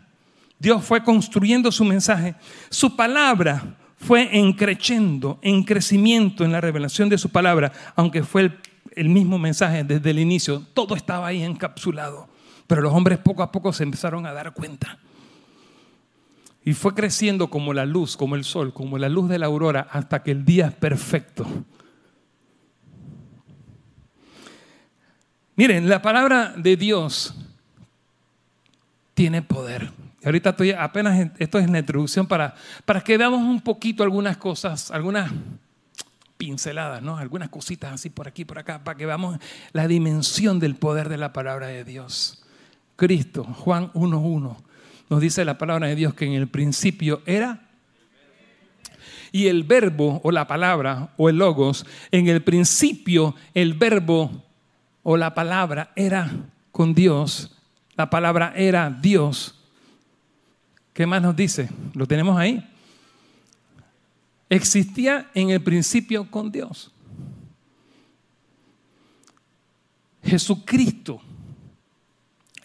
Dios 0.58 0.86
fue 0.86 1.04
construyendo 1.04 1.70
su 1.70 1.84
mensaje. 1.84 2.36
Su 2.70 2.96
palabra 2.96 3.76
fue 3.98 4.30
encreciendo, 4.40 5.38
en 5.42 5.64
crecimiento 5.64 6.46
en 6.46 6.54
la 6.54 6.62
revelación 6.62 7.10
de 7.10 7.18
su 7.18 7.30
palabra, 7.30 7.74
aunque 7.98 8.24
fue 8.24 8.44
el, 8.44 8.60
el 8.96 9.10
mismo 9.10 9.38
mensaje 9.38 9.84
desde 9.84 10.12
el 10.12 10.20
inicio, 10.20 10.64
todo 10.74 10.96
estaba 10.96 11.28
ahí 11.28 11.44
encapsulado. 11.44 12.30
Pero 12.66 12.82
los 12.82 12.94
hombres 12.94 13.18
poco 13.18 13.44
a 13.44 13.52
poco 13.52 13.74
se 13.74 13.84
empezaron 13.84 14.26
a 14.26 14.32
dar 14.32 14.54
cuenta. 14.54 14.98
Y 16.64 16.72
fue 16.72 16.96
creciendo 16.96 17.50
como 17.50 17.74
la 17.74 17.86
luz, 17.86 18.16
como 18.16 18.36
el 18.36 18.46
sol, 18.46 18.74
como 18.74 18.98
la 18.98 19.10
luz 19.10 19.28
de 19.28 19.40
la 19.40 19.48
aurora, 19.48 19.90
hasta 19.92 20.24
que 20.24 20.32
el 20.32 20.46
día 20.46 20.68
es 20.68 20.74
perfecto. 20.74 21.46
Miren, 25.56 25.88
la 25.88 26.02
palabra 26.02 26.54
de 26.58 26.76
Dios 26.76 27.34
tiene 29.14 29.42
poder. 29.42 29.90
Ahorita 30.24 30.50
estoy 30.50 30.72
apenas, 30.72 31.32
esto 31.40 31.60
es 31.60 31.70
la 31.70 31.80
introducción 31.80 32.28
para, 32.28 32.56
para 32.84 33.02
que 33.02 33.18
veamos 33.18 33.40
un 33.40 33.62
poquito 33.62 34.04
algunas 34.04 34.38
cosas, 34.38 34.92
algunas 34.92 35.32
pinceladas, 36.38 37.02
¿no? 37.02 37.18
Algunas 37.18 37.50
cositas 37.50 37.94
así 37.94 38.10
por 38.10 38.28
aquí, 38.28 38.44
por 38.44 38.60
acá, 38.60 38.84
para 38.84 38.98
que 38.98 39.06
veamos 39.06 39.38
la 39.72 39.88
dimensión 39.88 40.60
del 40.60 40.76
poder 40.76 41.08
de 41.08 41.18
la 41.18 41.32
palabra 41.32 41.68
de 41.68 41.86
Dios. 41.86 42.44
Cristo, 42.98 43.44
Juan 43.44 43.94
1.1, 43.94 44.58
nos 45.10 45.22
dice 45.22 45.46
la 45.46 45.58
palabra 45.58 45.88
de 45.88 45.96
Dios 45.96 46.14
que 46.14 46.26
en 46.26 46.34
el 46.34 46.48
principio 46.48 47.22
era 47.26 47.62
y 49.32 49.48
el 49.48 49.64
verbo 49.64 50.22
o 50.24 50.32
la 50.32 50.48
palabra 50.48 51.14
o 51.18 51.30
el 51.30 51.38
logos, 51.38 51.86
en 52.12 52.28
el 52.28 52.42
principio 52.42 53.36
el 53.54 53.74
verbo 53.74 54.45
o 55.08 55.18
la 55.18 55.36
palabra 55.36 55.92
era 55.96 56.32
con 56.72 56.96
Dios, 56.96 57.56
la 57.96 58.10
palabra 58.10 58.54
era 58.56 58.90
Dios. 58.90 59.54
¿Qué 60.94 61.06
más 61.06 61.22
nos 61.22 61.36
dice? 61.36 61.70
¿Lo 61.94 62.08
tenemos 62.08 62.40
ahí? 62.40 62.68
Existía 64.50 65.30
en 65.36 65.52
el 65.52 65.62
principio 65.62 66.30
con 66.32 66.52
Dios. 66.52 66.92
Jesucristo 70.24 71.22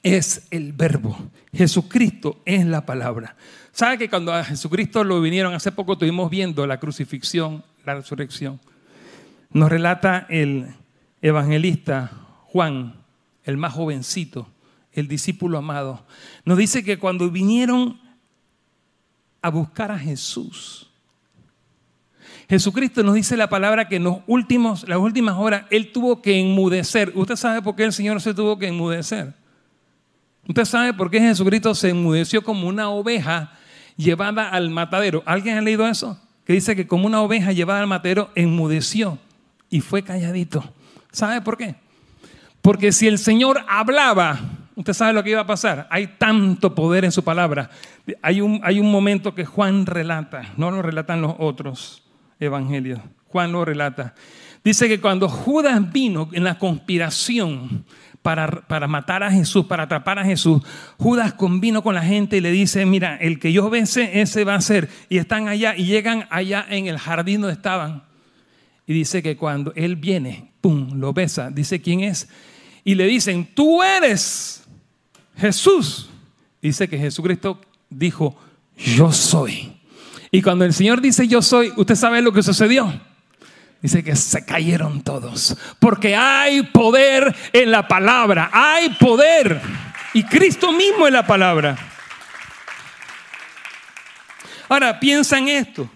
es 0.02 0.46
el 0.50 0.72
verbo. 0.72 1.18
Jesucristo 1.52 2.40
es 2.46 2.64
la 2.64 2.86
palabra. 2.86 3.36
¿Sabe 3.70 3.98
que 3.98 4.08
cuando 4.08 4.32
a 4.32 4.44
Jesucristo 4.44 5.04
lo 5.04 5.20
vinieron 5.20 5.52
hace 5.52 5.72
poco 5.72 5.92
estuvimos 5.92 6.30
viendo 6.30 6.66
la 6.66 6.80
crucifixión, 6.80 7.62
la 7.84 7.96
resurrección? 7.96 8.58
Nos 9.50 9.68
relata 9.68 10.26
el 10.30 10.68
evangelista 11.20 12.28
Juan, 12.52 12.94
el 13.44 13.56
más 13.56 13.72
jovencito, 13.74 14.48
el 14.92 15.06
discípulo 15.06 15.58
amado. 15.58 16.04
Nos 16.44 16.58
dice 16.58 16.82
que 16.82 16.98
cuando 16.98 17.30
vinieron 17.30 18.00
a 19.40 19.50
buscar 19.50 19.92
a 19.92 19.98
Jesús, 19.98 20.90
Jesucristo 22.48 23.04
nos 23.04 23.14
dice 23.14 23.36
la 23.36 23.48
palabra 23.48 23.86
que 23.86 23.96
en 23.96 24.04
los 24.04 24.18
últimos, 24.26 24.88
las 24.88 24.98
últimas 24.98 25.36
horas 25.36 25.66
Él 25.70 25.92
tuvo 25.92 26.20
que 26.20 26.40
enmudecer. 26.40 27.12
¿Usted 27.14 27.36
sabe 27.36 27.62
por 27.62 27.76
qué 27.76 27.84
el 27.84 27.92
Señor 27.92 28.20
se 28.20 28.34
tuvo 28.34 28.58
que 28.58 28.66
enmudecer? 28.66 29.32
Usted 30.48 30.64
sabe 30.64 30.92
por 30.92 31.08
qué 31.08 31.20
Jesucristo 31.20 31.72
se 31.76 31.90
enmudeció 31.90 32.42
como 32.42 32.66
una 32.66 32.90
oveja 32.90 33.52
llevada 33.96 34.48
al 34.48 34.70
matadero. 34.70 35.22
¿Alguien 35.24 35.58
ha 35.58 35.60
leído 35.60 35.86
eso? 35.86 36.20
Que 36.44 36.54
dice 36.54 36.74
que 36.74 36.88
como 36.88 37.06
una 37.06 37.22
oveja 37.22 37.52
llevada 37.52 37.80
al 37.80 37.86
matadero 37.86 38.32
enmudeció 38.34 39.18
y 39.68 39.80
fue 39.80 40.02
calladito. 40.02 40.64
¿Sabe 41.12 41.40
por 41.42 41.56
qué? 41.56 41.76
Porque 42.62 42.92
si 42.92 43.06
el 43.06 43.18
Señor 43.18 43.64
hablaba, 43.68 44.38
usted 44.76 44.92
sabe 44.92 45.12
lo 45.12 45.22
que 45.22 45.30
iba 45.30 45.40
a 45.40 45.46
pasar. 45.46 45.86
Hay 45.90 46.06
tanto 46.18 46.74
poder 46.74 47.04
en 47.04 47.12
su 47.12 47.24
palabra. 47.24 47.70
Hay 48.22 48.40
un, 48.40 48.60
hay 48.62 48.80
un 48.80 48.90
momento 48.90 49.34
que 49.34 49.44
Juan 49.44 49.86
relata, 49.86 50.52
no 50.56 50.70
lo 50.70 50.82
relatan 50.82 51.22
los 51.22 51.34
otros 51.38 52.02
evangelios. 52.38 53.00
Juan 53.28 53.52
lo 53.52 53.64
relata. 53.64 54.14
Dice 54.64 54.88
que 54.88 55.00
cuando 55.00 55.28
Judas 55.28 55.92
vino 55.92 56.28
en 56.32 56.44
la 56.44 56.58
conspiración 56.58 57.84
para, 58.22 58.86
matar 58.88 59.22
a 59.22 59.30
Jesús, 59.30 59.64
para 59.64 59.84
atrapar 59.84 60.18
a 60.18 60.24
Jesús, 60.24 60.62
Judas 60.98 61.32
convino 61.32 61.82
con 61.82 61.94
la 61.94 62.02
gente 62.02 62.36
y 62.36 62.40
le 62.40 62.50
dice, 62.50 62.84
mira, 62.84 63.16
el 63.16 63.38
que 63.38 63.52
yo 63.52 63.70
bese, 63.70 64.20
ese 64.20 64.44
va 64.44 64.56
a 64.56 64.60
ser. 64.60 64.88
Y 65.08 65.16
están 65.16 65.48
allá 65.48 65.74
y 65.76 65.86
llegan 65.86 66.26
allá 66.30 66.66
en 66.68 66.88
el 66.88 66.98
jardín 66.98 67.40
donde 67.40 67.54
estaban. 67.54 68.02
Y 68.86 68.92
dice 68.92 69.22
que 69.22 69.36
cuando 69.36 69.72
él 69.76 69.96
viene, 69.96 70.52
¡pum!, 70.60 70.98
lo 70.98 71.14
besa. 71.14 71.50
Dice, 71.50 71.80
¿quién 71.80 72.00
es? 72.00 72.28
Y 72.84 72.94
le 72.94 73.06
dicen, 73.06 73.48
tú 73.54 73.82
eres 73.82 74.64
Jesús. 75.36 76.08
Dice 76.62 76.88
que 76.88 76.98
Jesucristo 76.98 77.60
dijo, 77.88 78.36
yo 78.76 79.12
soy. 79.12 79.76
Y 80.30 80.42
cuando 80.42 80.64
el 80.64 80.72
Señor 80.72 81.00
dice 81.00 81.26
yo 81.26 81.42
soy, 81.42 81.72
usted 81.76 81.94
sabe 81.94 82.22
lo 82.22 82.32
que 82.32 82.42
sucedió. 82.42 82.92
Dice 83.82 84.04
que 84.04 84.14
se 84.14 84.44
cayeron 84.44 85.02
todos. 85.02 85.56
Porque 85.78 86.14
hay 86.14 86.62
poder 86.62 87.34
en 87.52 87.70
la 87.70 87.88
palabra. 87.88 88.50
Hay 88.52 88.90
poder. 88.90 89.60
Y 90.12 90.22
Cristo 90.24 90.72
mismo 90.72 91.06
es 91.06 91.12
la 91.12 91.26
palabra. 91.26 91.76
Ahora, 94.68 95.00
piensa 95.00 95.38
en 95.38 95.48
esto. 95.48 95.90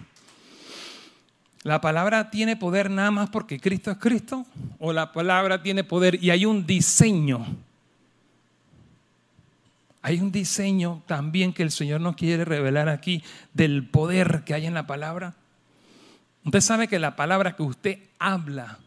¿La 1.65 1.81
palabra 1.81 2.29
tiene 2.29 2.55
poder 2.55 2.91
nada 2.91 3.09
más 3.09 3.31
porque 3.31 3.59
Cristo 3.59 3.89
es 3.89 3.97
Cristo? 3.97 4.45
¿O 4.77 4.93
la 4.93 5.11
palabra 5.11 5.63
tiene 5.63 5.83
poder 5.83 6.23
y 6.23 6.29
hay 6.29 6.45
un 6.45 6.67
diseño? 6.67 7.43
Hay 10.03 10.19
un 10.19 10.31
diseño 10.31 11.01
también 11.07 11.53
que 11.53 11.63
el 11.63 11.71
Señor 11.71 12.01
nos 12.01 12.15
quiere 12.15 12.45
revelar 12.45 12.87
aquí 12.87 13.23
del 13.55 13.83
poder 13.83 14.43
que 14.45 14.53
hay 14.53 14.67
en 14.67 14.75
la 14.75 14.85
palabra. 14.85 15.33
Usted 16.43 16.61
sabe 16.61 16.87
que 16.87 16.99
la 16.99 17.15
palabra 17.15 17.55
que 17.55 17.63
usted 17.63 17.97
habla 18.19 18.77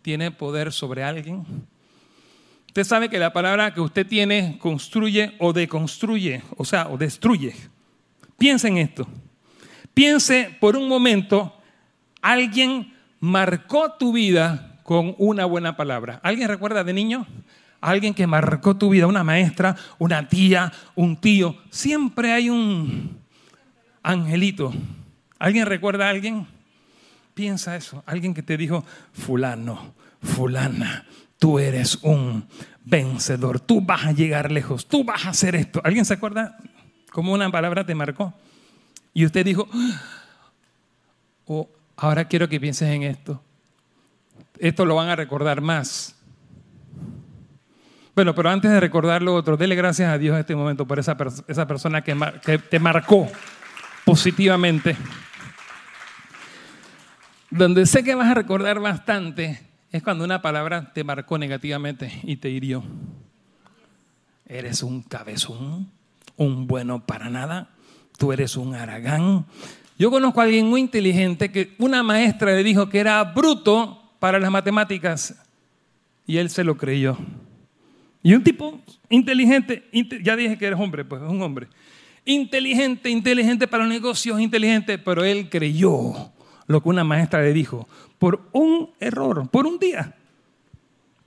tiene 0.00 0.30
poder 0.30 0.72
sobre 0.72 1.04
alguien. 1.04 1.44
Usted 2.68 2.84
sabe 2.84 3.10
que 3.10 3.18
la 3.18 3.34
palabra 3.34 3.74
que 3.74 3.82
usted 3.82 4.06
tiene 4.06 4.56
construye 4.58 5.34
o 5.40 5.52
deconstruye, 5.52 6.42
o 6.56 6.64
sea, 6.64 6.88
o 6.88 6.96
destruye. 6.96 7.54
Piense 8.38 8.68
en 8.68 8.78
esto. 8.78 9.06
Piense 9.92 10.56
por 10.58 10.74
un 10.74 10.88
momento, 10.88 11.54
alguien 12.24 12.94
marcó 13.20 13.92
tu 13.92 14.14
vida 14.14 14.78
con 14.82 15.14
una 15.18 15.44
buena 15.44 15.76
palabra. 15.76 16.20
¿Alguien 16.22 16.48
recuerda 16.48 16.82
de 16.82 16.94
niño? 16.94 17.26
Alguien 17.82 18.14
que 18.14 18.26
marcó 18.26 18.76
tu 18.76 18.88
vida, 18.88 19.06
una 19.06 19.22
maestra, 19.22 19.76
una 19.98 20.26
tía, 20.26 20.72
un 20.94 21.18
tío. 21.18 21.54
Siempre 21.68 22.32
hay 22.32 22.48
un 22.48 23.18
angelito. 24.02 24.72
¿Alguien 25.38 25.66
recuerda 25.66 26.06
a 26.06 26.10
alguien? 26.10 26.46
Piensa 27.34 27.76
eso. 27.76 28.02
Alguien 28.06 28.32
que 28.32 28.42
te 28.42 28.56
dijo, 28.56 28.86
fulano, 29.12 29.92
fulana, 30.22 31.04
tú 31.38 31.58
eres 31.58 31.98
un 32.02 32.46
vencedor, 32.86 33.60
tú 33.60 33.82
vas 33.82 34.06
a 34.06 34.12
llegar 34.12 34.50
lejos, 34.50 34.86
tú 34.86 35.04
vas 35.04 35.26
a 35.26 35.30
hacer 35.30 35.54
esto. 35.56 35.82
¿Alguien 35.84 36.06
se 36.06 36.14
acuerda 36.14 36.56
cómo 37.10 37.34
una 37.34 37.50
palabra 37.50 37.84
te 37.84 37.94
marcó? 37.94 38.32
Y 39.12 39.26
usted 39.26 39.44
dijo, 39.44 39.68
oh, 41.44 41.68
ahora 41.96 42.26
quiero 42.26 42.48
que 42.48 42.60
pienses 42.60 42.88
en 42.90 43.02
esto. 43.02 43.42
Esto 44.58 44.84
lo 44.84 44.94
van 44.94 45.08
a 45.08 45.16
recordar 45.16 45.60
más. 45.60 46.16
Bueno, 48.14 48.34
pero 48.34 48.50
antes 48.50 48.70
de 48.70 48.78
recordar 48.78 49.22
lo 49.22 49.34
otro, 49.34 49.56
dele 49.56 49.74
gracias 49.74 50.12
a 50.12 50.18
Dios 50.18 50.34
en 50.34 50.40
este 50.40 50.54
momento 50.54 50.86
por 50.86 50.98
esa, 50.98 51.16
esa 51.48 51.66
persona 51.66 52.02
que, 52.02 52.16
que 52.44 52.58
te 52.58 52.78
marcó 52.78 53.28
positivamente. 54.04 54.96
Donde 57.50 57.86
sé 57.86 58.04
que 58.04 58.14
vas 58.14 58.30
a 58.30 58.34
recordar 58.34 58.78
bastante 58.78 59.60
es 59.90 60.02
cuando 60.02 60.24
una 60.24 60.42
palabra 60.42 60.92
te 60.92 61.04
marcó 61.04 61.38
negativamente 61.38 62.20
y 62.22 62.36
te 62.36 62.50
hirió. 62.50 62.84
Eres 64.46 64.82
un 64.82 65.02
cabezón, 65.02 65.90
un 66.36 66.66
bueno 66.66 67.06
para 67.06 67.30
nada, 67.30 67.70
tú 68.18 68.32
eres 68.32 68.56
un 68.56 68.74
aragán. 68.74 69.46
Yo 69.98 70.10
conozco 70.10 70.40
a 70.40 70.44
alguien 70.44 70.66
muy 70.66 70.80
inteligente 70.80 71.52
que 71.52 71.74
una 71.78 72.02
maestra 72.02 72.52
le 72.54 72.64
dijo 72.64 72.88
que 72.88 72.98
era 72.98 73.22
bruto 73.22 74.12
para 74.18 74.40
las 74.40 74.50
matemáticas 74.50 75.40
y 76.26 76.38
él 76.38 76.50
se 76.50 76.64
lo 76.64 76.76
creyó. 76.76 77.16
Y 78.22 78.34
un 78.34 78.42
tipo 78.42 78.80
inteligente, 79.08 79.84
ya 80.22 80.34
dije 80.34 80.58
que 80.58 80.66
eres 80.66 80.80
hombre, 80.80 81.04
pues 81.04 81.22
es 81.22 81.28
un 81.28 81.42
hombre. 81.42 81.68
Inteligente, 82.24 83.10
inteligente 83.10 83.68
para 83.68 83.84
los 83.84 83.92
negocios, 83.92 84.40
inteligente, 84.40 84.98
pero 84.98 85.24
él 85.24 85.48
creyó 85.50 86.32
lo 86.66 86.82
que 86.82 86.88
una 86.88 87.04
maestra 87.04 87.42
le 87.42 87.52
dijo, 87.52 87.86
por 88.18 88.48
un 88.52 88.90
error, 88.98 89.48
por 89.50 89.66
un 89.66 89.78
día. 89.78 90.14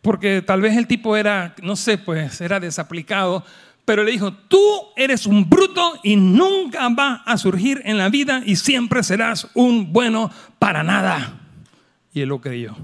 Porque 0.01 0.41
tal 0.41 0.61
vez 0.61 0.75
el 0.75 0.87
tipo 0.87 1.15
era, 1.15 1.55
no 1.61 1.75
sé, 1.75 1.97
pues 1.97 2.41
era 2.41 2.59
desaplicado, 2.59 3.45
pero 3.87 4.03
le 4.03 4.11
dijo, 4.11 4.33
tú 4.33 4.59
eres 4.97 5.25
un 5.25 5.49
bruto 5.49 5.93
y 6.03 6.17
nunca 6.17 6.89
vas 6.89 7.21
a 7.25 7.37
surgir 7.37 7.81
en 7.85 7.97
la 7.97 8.09
vida 8.09 8.41
y 8.45 8.57
siempre 8.57 9.01
serás 9.01 9.47
un 9.53 9.93
bueno 9.93 10.29
para 10.59 10.83
nada. 10.83 11.39
Y 12.11 12.19
él 12.19 12.27
lo 12.27 12.41
creyó. 12.41 12.75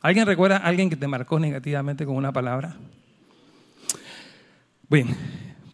¿Alguien 0.00 0.26
recuerda 0.26 0.56
a 0.56 0.60
alguien 0.60 0.88
que 0.88 0.96
te 0.96 1.06
marcó 1.06 1.38
negativamente 1.38 2.06
con 2.06 2.16
una 2.16 2.32
palabra? 2.32 2.74
Bien, 4.88 5.14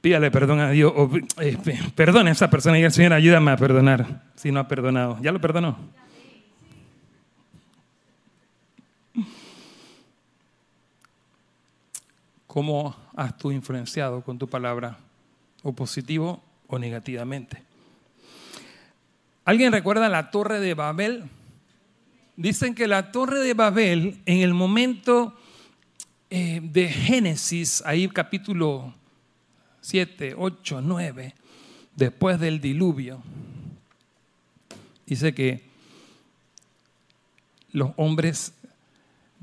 Pídale 0.01 0.33
perdón 0.33 0.59
a 0.59 0.71
Dios. 0.71 0.93
Eh, 1.39 1.57
perdona 1.95 2.31
a 2.31 2.33
esa 2.33 2.51
persona 2.51 2.77
y 2.77 2.83
el 2.83 2.91
Señor 2.91 3.13
ayúdame 3.13 3.53
a 3.53 3.57
perdonar 3.57 4.25
si 4.35 4.51
no 4.51 4.59
ha 4.59 4.67
perdonado. 4.67 5.17
¿Ya 5.23 5.31
lo 5.31 5.41
perdonó? 5.41 5.79
¿Cómo 12.49 13.06
has 13.17 13.37
tú 13.37 13.51
influenciado 13.51 14.23
con 14.23 14.39
tu 14.39 14.47
palabra? 14.47 14.99
¿O 15.63 15.73
positivo 15.73 16.43
o 16.69 16.79
negativamente? 16.79 17.63
¿Alguien 19.45 19.73
recuerda 19.73 20.09
la 20.09 20.31
torre 20.31 20.61
de 20.61 20.75
Babel? 20.75 21.25
Dicen 22.37 22.75
que 22.75 22.87
la 22.87 23.11
torre 23.11 23.41
de 23.41 23.55
Babel, 23.55 24.21
en 24.27 24.41
el 24.41 24.53
momento 24.53 25.35
eh, 26.29 26.61
de 26.63 26.89
Génesis, 26.89 27.83
ahí 27.87 28.07
capítulo 28.09 28.93
7, 29.81 30.35
8, 30.37 30.81
9, 30.83 31.35
después 31.95 32.39
del 32.39 32.61
diluvio, 32.61 33.23
dice 35.07 35.33
que 35.35 35.65
los 37.73 37.93
hombres, 37.97 38.53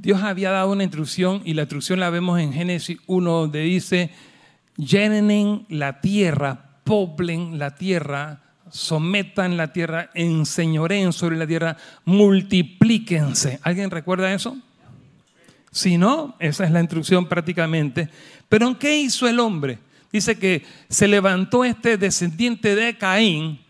Dios 0.03 0.21
había 0.21 0.51
dado 0.51 0.69
una 0.69 0.83
instrucción 0.83 1.41
y 1.45 1.53
la 1.53 1.61
instrucción 1.61 2.01
la 2.01 2.09
vemos 2.09 2.37
en 2.37 2.51
Génesis 2.51 2.97
1, 3.07 3.31
donde 3.31 3.61
dice, 3.61 4.09
llenen 4.75 5.65
la 5.69 6.01
tierra, 6.01 6.81
poblen 6.83 7.57
la 7.57 7.75
tierra, 7.75 8.43
sometan 8.69 9.55
la 9.55 9.71
tierra, 9.71 10.09
enseñoreen 10.13 11.13
sobre 11.13 11.37
la 11.37 11.47
tierra, 11.47 11.77
multiplíquense. 12.03 13.61
¿Alguien 13.63 13.91
recuerda 13.91 14.33
eso? 14.33 14.57
Si 15.71 15.97
no, 15.97 16.35
esa 16.37 16.65
es 16.65 16.71
la 16.71 16.81
instrucción 16.81 17.29
prácticamente. 17.29 18.09
Pero 18.49 18.67
¿en 18.67 18.75
qué 18.75 18.99
hizo 18.99 19.25
el 19.29 19.39
hombre? 19.39 19.79
Dice 20.11 20.37
que 20.37 20.65
se 20.89 21.07
levantó 21.07 21.63
este 21.63 21.97
descendiente 21.97 22.75
de 22.75 22.97
Caín 22.97 23.61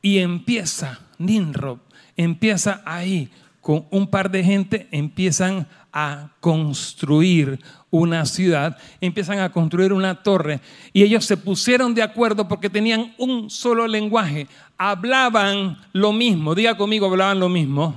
y 0.00 0.16
empieza, 0.16 1.00
Ninrob, 1.18 1.80
empieza 2.16 2.80
ahí 2.86 3.30
con 3.64 3.86
un 3.90 4.06
par 4.08 4.30
de 4.30 4.44
gente, 4.44 4.88
empiezan 4.90 5.66
a 5.90 6.28
construir 6.40 7.58
una 7.88 8.26
ciudad, 8.26 8.76
empiezan 9.00 9.38
a 9.38 9.50
construir 9.50 9.94
una 9.94 10.22
torre 10.22 10.60
y 10.92 11.02
ellos 11.02 11.24
se 11.24 11.38
pusieron 11.38 11.94
de 11.94 12.02
acuerdo 12.02 12.46
porque 12.46 12.68
tenían 12.68 13.14
un 13.16 13.48
solo 13.48 13.86
lenguaje, 13.86 14.48
hablaban 14.76 15.78
lo 15.94 16.12
mismo, 16.12 16.54
diga 16.54 16.76
conmigo, 16.76 17.06
hablaban 17.06 17.40
lo 17.40 17.48
mismo. 17.48 17.96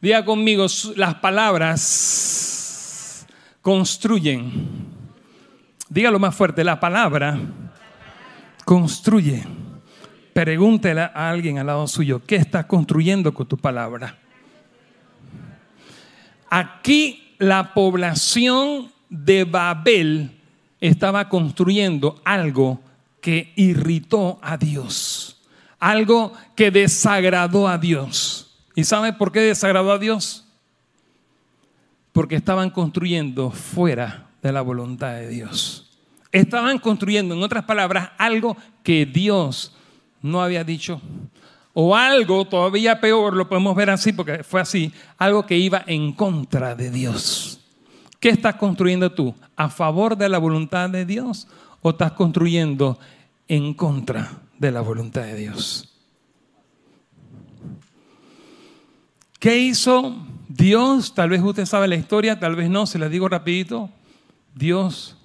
Diga 0.00 0.24
conmigo, 0.24 0.64
las 0.96 1.14
palabras 1.16 2.06
construyen. 3.60 4.50
Dígalo 5.90 6.18
más 6.18 6.34
fuerte, 6.34 6.64
la 6.64 6.80
palabra 6.80 7.38
construye. 8.64 9.44
Pregúntele 10.32 11.02
a 11.02 11.30
alguien 11.30 11.58
al 11.58 11.66
lado 11.66 11.86
suyo, 11.86 12.22
¿qué 12.26 12.36
estás 12.36 12.66
construyendo 12.66 13.34
con 13.34 13.46
tu 13.46 13.58
palabra? 13.58 14.18
Aquí 16.48 17.34
la 17.38 17.74
población 17.74 18.90
de 19.10 19.44
Babel 19.44 20.30
estaba 20.80 21.28
construyendo 21.28 22.20
algo 22.24 22.80
que 23.20 23.52
irritó 23.56 24.38
a 24.42 24.56
Dios, 24.56 25.40
algo 25.78 26.32
que 26.56 26.70
desagradó 26.70 27.68
a 27.68 27.78
Dios. 27.78 28.58
¿Y 28.74 28.84
sabe 28.84 29.12
por 29.12 29.32
qué 29.32 29.40
desagradó 29.40 29.92
a 29.92 29.98
Dios? 29.98 30.46
Porque 32.12 32.36
estaban 32.36 32.70
construyendo 32.70 33.50
fuera 33.50 34.26
de 34.42 34.52
la 34.52 34.62
voluntad 34.62 35.14
de 35.14 35.28
Dios. 35.28 35.90
Estaban 36.32 36.78
construyendo, 36.78 37.34
en 37.34 37.42
otras 37.42 37.64
palabras, 37.64 38.10
algo 38.18 38.56
que 38.82 39.04
Dios 39.06 39.74
no 40.22 40.42
había 40.42 40.64
dicho, 40.64 41.00
o 41.74 41.96
algo 41.96 42.44
todavía 42.44 43.00
peor, 43.00 43.34
lo 43.34 43.48
podemos 43.48 43.74
ver 43.74 43.90
así 43.90 44.12
porque 44.12 44.42
fue 44.42 44.60
así, 44.60 44.92
algo 45.18 45.46
que 45.46 45.56
iba 45.56 45.82
en 45.86 46.12
contra 46.12 46.74
de 46.74 46.90
Dios. 46.90 47.60
¿Qué 48.20 48.28
estás 48.28 48.56
construyendo 48.56 49.10
tú? 49.10 49.34
¿A 49.56 49.68
favor 49.68 50.16
de 50.16 50.28
la 50.28 50.38
voluntad 50.38 50.88
de 50.90 51.04
Dios 51.04 51.48
o 51.80 51.90
estás 51.90 52.12
construyendo 52.12 52.98
en 53.48 53.74
contra 53.74 54.42
de 54.58 54.70
la 54.70 54.80
voluntad 54.80 55.22
de 55.22 55.34
Dios? 55.34 55.88
¿Qué 59.40 59.58
hizo 59.58 60.14
Dios? 60.48 61.14
Tal 61.14 61.30
vez 61.30 61.42
usted 61.42 61.66
sabe 61.66 61.88
la 61.88 61.96
historia, 61.96 62.38
tal 62.38 62.54
vez 62.54 62.70
no, 62.70 62.86
se 62.86 62.98
la 62.98 63.08
digo 63.08 63.28
rapidito. 63.28 63.90
Dios 64.54 65.16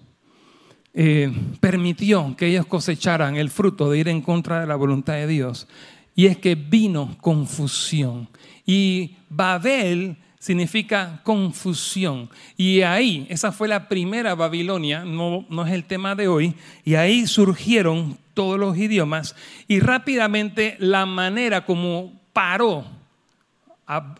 eh, 0.99 1.31
permitió 1.59 2.35
que 2.35 2.47
ellos 2.47 2.65
cosecharan 2.65 3.35
el 3.35 3.51
fruto 3.51 3.91
de 3.91 3.99
ir 3.99 4.07
en 4.07 4.19
contra 4.19 4.61
de 4.61 4.65
la 4.65 4.75
voluntad 4.75 5.13
de 5.13 5.27
Dios 5.27 5.67
y 6.15 6.25
es 6.25 6.37
que 6.37 6.55
vino 6.55 7.15
confusión. 7.21 8.27
Y 8.65 9.15
Babel 9.29 10.17
significa 10.39 11.21
confusión. 11.23 12.31
Y 12.57 12.81
ahí, 12.81 13.27
esa 13.29 13.51
fue 13.51 13.67
la 13.67 13.87
primera 13.87 14.33
Babilonia, 14.33 15.05
no, 15.05 15.45
no 15.51 15.67
es 15.67 15.71
el 15.71 15.83
tema 15.83 16.15
de 16.15 16.27
hoy, 16.27 16.55
y 16.83 16.95
ahí 16.95 17.27
surgieron 17.27 18.17
todos 18.33 18.57
los 18.59 18.75
idiomas 18.75 19.35
y 19.67 19.79
rápidamente 19.79 20.77
la 20.79 21.05
manera 21.05 21.63
como 21.63 22.19
paró, 22.33 22.85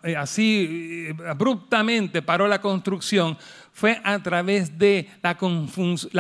eh, 0.04 0.16
así 0.16 1.08
eh, 1.10 1.16
abruptamente 1.28 2.22
paró 2.22 2.48
la 2.48 2.62
construcción, 2.62 3.38
fue 3.78 4.02
a 4.04 4.18
través 4.24 4.80
de 4.80 5.08
la, 5.22 5.38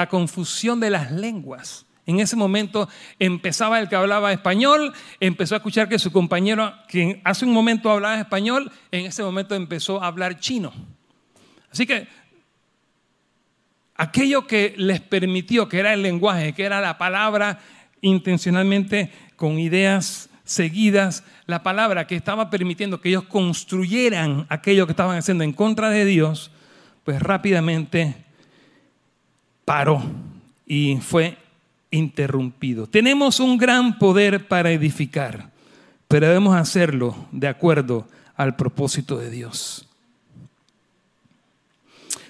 confusión 0.07 0.79
de 0.79 0.91
las 0.91 1.11
lenguas. 1.11 1.87
En 2.05 2.19
ese 2.19 2.35
momento 2.35 2.87
empezaba 3.17 3.79
el 3.79 3.89
que 3.89 3.95
hablaba 3.95 4.31
español, 4.31 4.93
empezó 5.19 5.55
a 5.55 5.57
escuchar 5.57 5.89
que 5.89 5.97
su 5.97 6.11
compañero, 6.11 6.71
quien 6.87 7.19
hace 7.23 7.45
un 7.45 7.53
momento 7.53 7.89
hablaba 7.89 8.19
español, 8.19 8.71
en 8.91 9.07
ese 9.07 9.23
momento 9.23 9.55
empezó 9.55 10.03
a 10.03 10.05
hablar 10.05 10.39
chino. 10.39 10.71
Así 11.71 11.87
que 11.87 12.07
aquello 13.95 14.45
que 14.45 14.75
les 14.77 15.01
permitió, 15.01 15.67
que 15.67 15.79
era 15.79 15.95
el 15.95 16.03
lenguaje, 16.03 16.53
que 16.53 16.63
era 16.63 16.79
la 16.79 16.99
palabra 16.99 17.59
intencionalmente 18.01 19.11
con 19.35 19.57
ideas 19.57 20.29
seguidas, 20.43 21.23
la 21.47 21.63
palabra 21.63 22.05
que 22.05 22.15
estaba 22.15 22.51
permitiendo 22.51 23.01
que 23.01 23.09
ellos 23.09 23.23
construyeran 23.23 24.45
aquello 24.47 24.85
que 24.85 24.91
estaban 24.91 25.17
haciendo 25.17 25.43
en 25.43 25.53
contra 25.53 25.89
de 25.89 26.05
Dios, 26.05 26.51
pues 27.07 27.21
rápidamente 27.21 28.17
paró 29.63 30.03
y 30.65 30.97
fue 30.97 31.37
interrumpido. 31.89 32.85
Tenemos 32.85 33.39
un 33.39 33.57
gran 33.57 33.97
poder 33.97 34.49
para 34.49 34.71
edificar, 34.71 35.49
pero 36.09 36.27
debemos 36.27 36.57
hacerlo 36.57 37.15
de 37.31 37.47
acuerdo 37.47 38.09
al 38.35 38.57
propósito 38.57 39.17
de 39.17 39.31
Dios. 39.31 39.87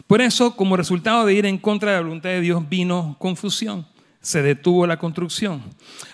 Por 0.05 0.21
eso, 0.21 0.55
como 0.55 0.77
resultado 0.77 1.25
de 1.25 1.33
ir 1.33 1.47
en 1.47 1.57
contra 1.57 1.93
de 1.93 1.97
la 1.97 2.03
voluntad 2.03 2.29
de 2.29 2.41
Dios, 2.41 2.69
vino 2.69 3.15
confusión. 3.17 3.87
Se 4.21 4.43
detuvo 4.43 4.85
la 4.85 4.99
construcción. 4.99 5.63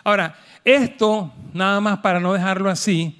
Ahora, 0.05 0.39
esto, 0.63 1.33
nada 1.53 1.81
más 1.81 1.99
para 1.99 2.21
no 2.21 2.31
dejarlo 2.31 2.69
así, 2.69 3.19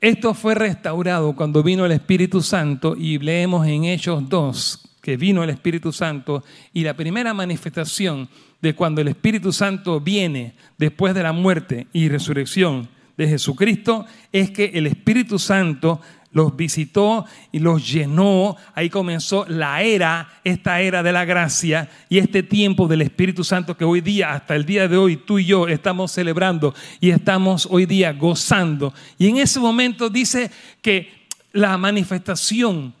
esto 0.00 0.32
fue 0.34 0.54
restaurado 0.54 1.36
cuando 1.36 1.62
vino 1.62 1.84
el 1.84 1.92
Espíritu 1.92 2.40
Santo 2.40 2.96
y 2.96 3.18
leemos 3.18 3.66
en 3.66 3.84
Hechos 3.84 4.28
2 4.28 4.86
que 5.02 5.16
vino 5.16 5.42
el 5.42 5.50
Espíritu 5.50 5.92
Santo 5.92 6.44
y 6.72 6.82
la 6.82 6.94
primera 6.94 7.34
manifestación 7.34 8.28
de 8.60 8.74
cuando 8.74 9.00
el 9.00 9.08
Espíritu 9.08 9.52
Santo 9.52 10.00
viene 10.00 10.54
después 10.78 11.14
de 11.14 11.22
la 11.22 11.32
muerte 11.32 11.86
y 11.92 12.08
resurrección 12.08 12.88
de 13.16 13.28
Jesucristo 13.28 14.06
es 14.32 14.50
que 14.50 14.70
el 14.74 14.86
Espíritu 14.86 15.38
Santo 15.38 16.00
los 16.32 16.56
visitó 16.56 17.24
y 17.52 17.58
los 17.58 17.90
llenó. 17.90 18.56
Ahí 18.74 18.90
comenzó 18.90 19.44
la 19.48 19.82
era, 19.82 20.28
esta 20.44 20.80
era 20.80 21.02
de 21.02 21.12
la 21.12 21.24
gracia 21.24 21.88
y 22.08 22.18
este 22.18 22.42
tiempo 22.42 22.88
del 22.88 23.02
Espíritu 23.02 23.44
Santo 23.44 23.76
que 23.76 23.84
hoy 23.84 24.00
día, 24.00 24.32
hasta 24.32 24.56
el 24.56 24.64
día 24.64 24.88
de 24.88 24.96
hoy, 24.96 25.16
tú 25.16 25.38
y 25.38 25.46
yo 25.46 25.68
estamos 25.68 26.12
celebrando 26.12 26.74
y 27.00 27.10
estamos 27.10 27.66
hoy 27.70 27.86
día 27.86 28.12
gozando. 28.12 28.94
Y 29.18 29.28
en 29.28 29.38
ese 29.38 29.60
momento 29.60 30.08
dice 30.08 30.50
que 30.82 31.26
la 31.52 31.76
manifestación 31.76 32.94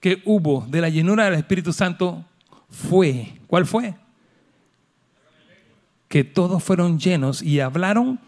que 0.00 0.20
hubo 0.24 0.66
de 0.68 0.80
la 0.80 0.88
llenura 0.88 1.24
del 1.24 1.34
Espíritu 1.34 1.72
Santo 1.72 2.24
fue, 2.68 3.34
¿cuál 3.46 3.66
fue? 3.66 3.94
que 6.14 6.22
todos 6.22 6.62
fueron 6.62 7.00
llenos 7.00 7.42
y 7.42 7.58
hablaron 7.58 8.20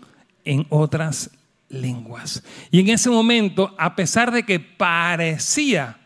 en 0.44 0.66
otras 0.70 1.30
lenguas. 1.68 2.42
Y 2.70 2.80
en 2.80 2.88
ese 2.88 3.10
momento, 3.10 3.74
a 3.78 3.96
pesar 3.96 4.30
de 4.30 4.44
que 4.44 4.60
parecía, 4.60 5.98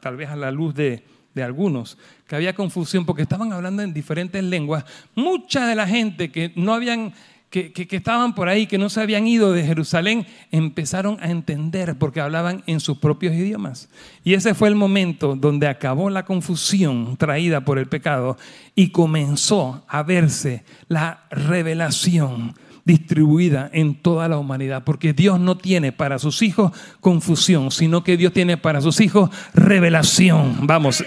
tal 0.00 0.16
vez 0.16 0.28
a 0.28 0.36
la 0.36 0.50
luz 0.50 0.74
de, 0.74 1.02
algunos, 1.42 1.98
que 2.26 2.36
había 2.36 2.54
confusión 2.54 3.04
porque 3.04 3.22
estaban 3.22 3.52
hablando 3.52 3.82
en 3.82 3.92
diferentes 3.92 4.42
lenguas, 4.42 4.84
mucha 5.14 5.66
de 5.66 5.74
la 5.74 5.86
gente 5.86 6.30
que 6.30 6.52
no 6.56 6.74
habían 6.74 7.12
que, 7.50 7.72
que, 7.72 7.96
estaban 7.96 8.34
por 8.34 8.48
ahí, 8.48 8.66
que 8.66 8.78
no 8.78 8.88
se 8.88 9.00
habían 9.00 9.28
ido 9.28 9.52
de 9.52 9.64
Jerusalén, 9.64 10.26
empezaron 10.50 11.18
a 11.20 11.30
entender 11.30 11.96
porque 11.96 12.20
hablaban 12.20 12.64
en 12.66 12.80
sus 12.80 12.98
propios 12.98 13.32
idiomas. 13.32 13.88
Y 14.24 14.34
ese 14.34 14.54
fue 14.54 14.68
el 14.68 14.74
momento 14.74 15.36
donde 15.36 15.68
acabó 15.68 16.10
la 16.10 16.24
confusión 16.24 17.16
traída 17.16 17.60
por 17.60 17.78
el 17.78 17.86
pecado 17.86 18.36
y 18.74 18.88
comenzó 18.88 19.84
a 19.86 20.02
verse 20.02 20.64
la 20.88 21.26
revelación 21.30 22.54
distribuida 22.84 23.70
en 23.72 23.94
toda 23.94 24.28
la 24.28 24.38
humanidad, 24.38 24.84
porque 24.84 25.12
Dios 25.12 25.40
no 25.40 25.56
tiene 25.56 25.92
para 25.92 26.18
sus 26.18 26.42
hijos 26.42 26.72
confusión, 27.00 27.70
sino 27.70 28.04
que 28.04 28.16
Dios 28.16 28.32
tiene 28.32 28.56
para 28.56 28.80
sus 28.80 29.00
hijos 29.00 29.30
revelación. 29.54 30.66
Vamos. 30.66 31.04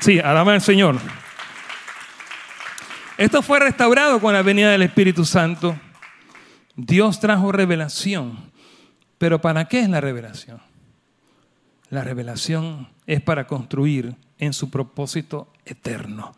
Sí, 0.00 0.18
alaba 0.18 0.52
al 0.52 0.60
Señor. 0.60 0.98
Esto 3.16 3.42
fue 3.42 3.60
restaurado 3.60 4.20
con 4.20 4.34
la 4.34 4.42
venida 4.42 4.70
del 4.70 4.82
Espíritu 4.82 5.24
Santo. 5.24 5.78
Dios 6.76 7.20
trajo 7.20 7.52
revelación. 7.52 8.50
Pero 9.18 9.40
¿para 9.40 9.66
qué 9.66 9.80
es 9.80 9.88
la 9.88 10.00
revelación? 10.00 10.60
La 11.88 12.02
revelación 12.02 12.88
es 13.06 13.20
para 13.20 13.46
construir 13.46 14.16
en 14.38 14.52
su 14.52 14.70
propósito 14.70 15.52
eterno. 15.64 16.34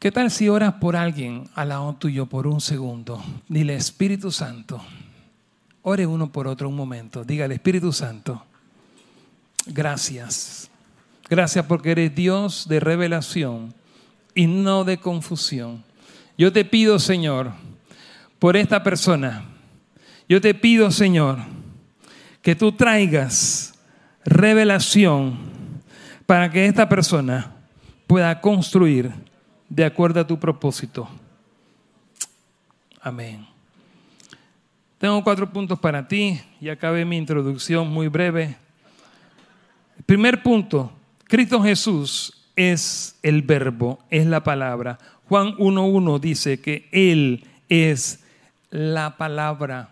¿Qué 0.00 0.10
tal 0.10 0.30
si 0.30 0.48
oras 0.48 0.72
por 0.80 0.96
alguien 0.96 1.44
al 1.54 1.68
lado 1.68 1.92
tuyo 1.92 2.24
por 2.24 2.46
un 2.46 2.62
segundo? 2.62 3.22
Dile, 3.50 3.74
Espíritu 3.74 4.32
Santo, 4.32 4.82
ore 5.82 6.06
uno 6.06 6.32
por 6.32 6.46
otro 6.46 6.70
un 6.70 6.74
momento. 6.74 7.22
Dígale, 7.22 7.56
Espíritu 7.56 7.92
Santo, 7.92 8.42
gracias. 9.66 10.70
Gracias 11.28 11.66
porque 11.66 11.90
eres 11.90 12.14
Dios 12.14 12.66
de 12.66 12.80
revelación 12.80 13.74
y 14.34 14.46
no 14.46 14.84
de 14.84 14.96
confusión. 14.96 15.84
Yo 16.38 16.50
te 16.50 16.64
pido, 16.64 16.98
Señor, 16.98 17.52
por 18.38 18.56
esta 18.56 18.82
persona, 18.82 19.44
yo 20.30 20.40
te 20.40 20.54
pido, 20.54 20.90
Señor, 20.90 21.40
que 22.40 22.54
tú 22.56 22.72
traigas 22.72 23.74
revelación 24.24 25.38
para 26.24 26.50
que 26.50 26.64
esta 26.64 26.88
persona 26.88 27.52
pueda 28.06 28.40
construir 28.40 29.28
de 29.70 29.84
acuerdo 29.84 30.20
a 30.20 30.26
tu 30.26 30.38
propósito. 30.38 31.08
Amén. 33.00 33.46
Tengo 34.98 35.24
cuatro 35.24 35.50
puntos 35.50 35.78
para 35.78 36.06
ti 36.06 36.38
y 36.60 36.68
acabé 36.68 37.06
mi 37.06 37.16
introducción 37.16 37.88
muy 37.88 38.08
breve. 38.08 38.56
primer 40.04 40.42
punto, 40.42 40.92
Cristo 41.24 41.62
Jesús 41.62 42.50
es 42.54 43.18
el 43.22 43.40
verbo, 43.40 44.00
es 44.10 44.26
la 44.26 44.42
palabra. 44.42 44.98
Juan 45.28 45.56
1.1 45.56 46.20
dice 46.20 46.60
que 46.60 46.88
Él 46.92 47.46
es 47.68 48.22
la 48.70 49.16
palabra. 49.16 49.90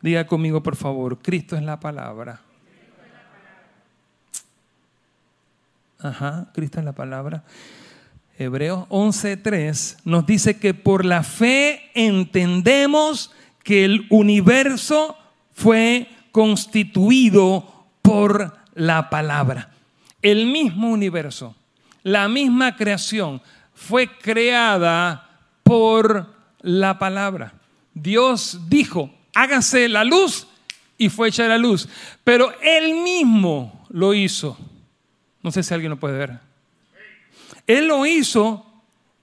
Diga 0.00 0.26
conmigo, 0.26 0.62
por 0.62 0.76
favor, 0.76 1.18
Cristo 1.18 1.56
es 1.56 1.62
la 1.62 1.80
palabra. 1.80 2.40
Ajá, 5.98 6.48
Cristo 6.54 6.78
es 6.78 6.84
la 6.84 6.92
palabra. 6.92 7.42
Hebreos 8.38 8.88
11.3 8.88 9.98
nos 10.04 10.26
dice 10.26 10.58
que 10.58 10.74
por 10.74 11.04
la 11.04 11.22
fe 11.22 11.90
entendemos 11.94 13.32
que 13.62 13.84
el 13.84 14.06
universo 14.10 15.16
fue 15.52 16.08
constituido 16.32 17.86
por 18.02 18.56
la 18.74 19.10
palabra. 19.10 19.70
El 20.22 20.46
mismo 20.46 20.88
universo 20.88 21.54
la 22.06 22.28
misma 22.28 22.76
creación 22.76 23.42
fue 23.74 24.06
creada 24.06 25.28
por 25.64 26.32
la 26.60 27.00
palabra. 27.00 27.52
Dios 27.92 28.60
dijo, 28.68 29.10
hágase 29.34 29.88
la 29.88 30.04
luz 30.04 30.46
y 30.96 31.08
fue 31.08 31.30
hecha 31.30 31.48
la 31.48 31.58
luz. 31.58 31.88
Pero 32.22 32.52
Él 32.62 32.94
mismo 33.02 33.84
lo 33.88 34.14
hizo. 34.14 34.56
No 35.42 35.50
sé 35.50 35.64
si 35.64 35.74
alguien 35.74 35.90
lo 35.90 35.98
puede 35.98 36.16
ver. 36.16 36.45
Él 37.66 37.88
lo 37.88 38.06
hizo, 38.06 38.64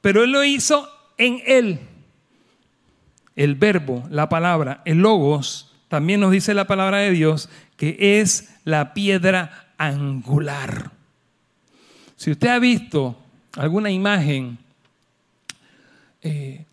pero 0.01 0.23
Él 0.23 0.31
lo 0.31 0.43
hizo 0.43 0.89
en 1.17 1.41
Él. 1.45 1.79
El 3.35 3.55
verbo, 3.55 4.03
la 4.09 4.29
palabra, 4.29 4.81
el 4.85 4.99
logos, 4.99 5.71
también 5.87 6.19
nos 6.19 6.31
dice 6.31 6.53
la 6.53 6.65
palabra 6.65 6.97
de 6.97 7.11
Dios 7.11 7.49
que 7.77 8.19
es 8.19 8.55
la 8.63 8.93
piedra 8.93 9.73
angular. 9.77 10.91
Si 12.15 12.31
usted 12.31 12.47
ha 12.47 12.59
visto 12.59 13.17
alguna 13.57 13.91
imagen 13.91 14.57
eh, 16.21 16.65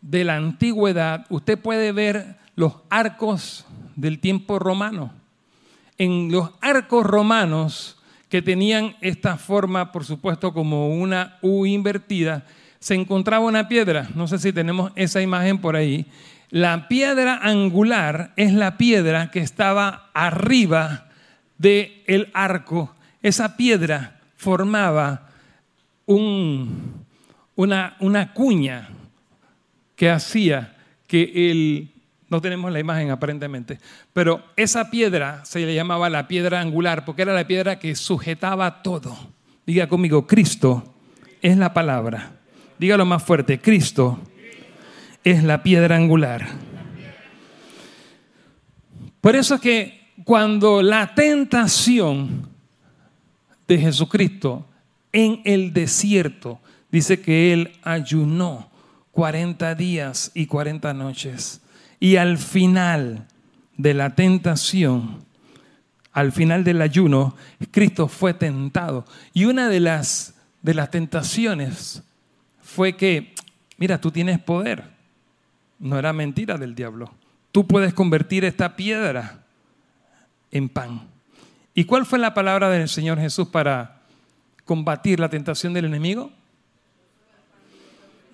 de 0.00 0.24
la 0.24 0.36
antigüedad, 0.36 1.26
usted 1.30 1.58
puede 1.58 1.92
ver 1.92 2.36
los 2.56 2.74
arcos 2.90 3.64
del 3.96 4.18
tiempo 4.18 4.58
romano. 4.58 5.12
En 5.96 6.30
los 6.30 6.50
arcos 6.60 7.06
romanos 7.06 7.93
que 8.34 8.42
tenían 8.42 8.96
esta 9.00 9.36
forma, 9.36 9.92
por 9.92 10.04
supuesto, 10.04 10.52
como 10.52 10.88
una 10.88 11.38
U 11.40 11.66
invertida, 11.66 12.44
se 12.80 12.96
encontraba 12.96 13.44
una 13.44 13.68
piedra. 13.68 14.08
No 14.16 14.26
sé 14.26 14.40
si 14.40 14.52
tenemos 14.52 14.90
esa 14.96 15.22
imagen 15.22 15.58
por 15.58 15.76
ahí. 15.76 16.06
La 16.50 16.88
piedra 16.88 17.38
angular 17.40 18.32
es 18.34 18.52
la 18.52 18.76
piedra 18.76 19.30
que 19.30 19.38
estaba 19.38 20.10
arriba 20.14 21.06
del 21.58 22.28
arco. 22.34 22.92
Esa 23.22 23.56
piedra 23.56 24.18
formaba 24.36 25.28
un, 26.04 27.04
una, 27.54 27.94
una 28.00 28.32
cuña 28.32 28.88
que 29.94 30.10
hacía 30.10 30.74
que 31.06 31.52
el, 31.52 31.93
no 32.34 32.40
tenemos 32.40 32.72
la 32.72 32.80
imagen 32.80 33.10
aparentemente, 33.10 33.78
pero 34.12 34.42
esa 34.56 34.90
piedra 34.90 35.44
se 35.44 35.60
le 35.60 35.74
llamaba 35.74 36.10
la 36.10 36.28
piedra 36.28 36.60
angular 36.60 37.04
porque 37.04 37.22
era 37.22 37.32
la 37.32 37.46
piedra 37.46 37.78
que 37.78 37.94
sujetaba 37.94 38.82
todo. 38.82 39.16
Diga 39.66 39.88
conmigo, 39.88 40.26
Cristo 40.26 40.94
es 41.40 41.56
la 41.56 41.72
palabra. 41.72 42.32
Dígalo 42.78 43.04
más 43.06 43.22
fuerte, 43.22 43.60
Cristo 43.60 44.18
es 45.22 45.42
la 45.44 45.62
piedra 45.62 45.96
angular. 45.96 46.46
Por 49.20 49.36
eso 49.36 49.54
es 49.54 49.60
que 49.60 50.12
cuando 50.24 50.82
la 50.82 51.14
tentación 51.14 52.48
de 53.66 53.78
Jesucristo 53.78 54.66
en 55.14 55.40
el 55.44 55.72
desierto. 55.72 56.60
Dice 56.90 57.20
que 57.20 57.52
él 57.52 57.72
ayunó 57.82 58.70
40 59.12 59.74
días 59.74 60.30
y 60.34 60.46
40 60.46 60.92
noches. 60.92 61.62
Y 62.04 62.18
al 62.18 62.36
final 62.36 63.26
de 63.78 63.94
la 63.94 64.14
tentación, 64.14 65.24
al 66.12 66.32
final 66.32 66.62
del 66.62 66.82
ayuno, 66.82 67.34
Cristo 67.70 68.08
fue 68.08 68.34
tentado. 68.34 69.06
Y 69.32 69.46
una 69.46 69.70
de 69.70 69.80
las, 69.80 70.34
de 70.60 70.74
las 70.74 70.90
tentaciones 70.90 72.02
fue 72.60 72.94
que, 72.94 73.32
mira, 73.78 74.02
tú 74.02 74.10
tienes 74.10 74.38
poder. 74.38 74.84
No 75.78 75.98
era 75.98 76.12
mentira 76.12 76.58
del 76.58 76.74
diablo. 76.74 77.10
Tú 77.52 77.66
puedes 77.66 77.94
convertir 77.94 78.44
esta 78.44 78.76
piedra 78.76 79.38
en 80.50 80.68
pan. 80.68 81.08
¿Y 81.74 81.84
cuál 81.84 82.04
fue 82.04 82.18
la 82.18 82.34
palabra 82.34 82.68
del 82.68 82.90
Señor 82.90 83.18
Jesús 83.18 83.48
para 83.48 84.02
combatir 84.66 85.20
la 85.20 85.30
tentación 85.30 85.72
del 85.72 85.86
enemigo? 85.86 86.30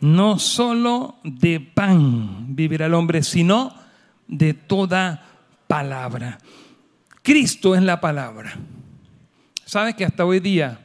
No 0.01 0.39
solo 0.39 1.17
de 1.23 1.61
pan 1.61 2.55
vivirá 2.55 2.87
el 2.87 2.95
hombre, 2.95 3.23
sino 3.23 3.75
de 4.27 4.55
toda 4.55 5.27
palabra. 5.67 6.39
Cristo 7.23 7.75
es 7.75 7.83
la 7.83 8.01
palabra. 8.01 8.55
¿Sabe 9.65 9.95
que 9.95 10.05
hasta 10.05 10.25
hoy 10.25 10.41
día 10.41 10.81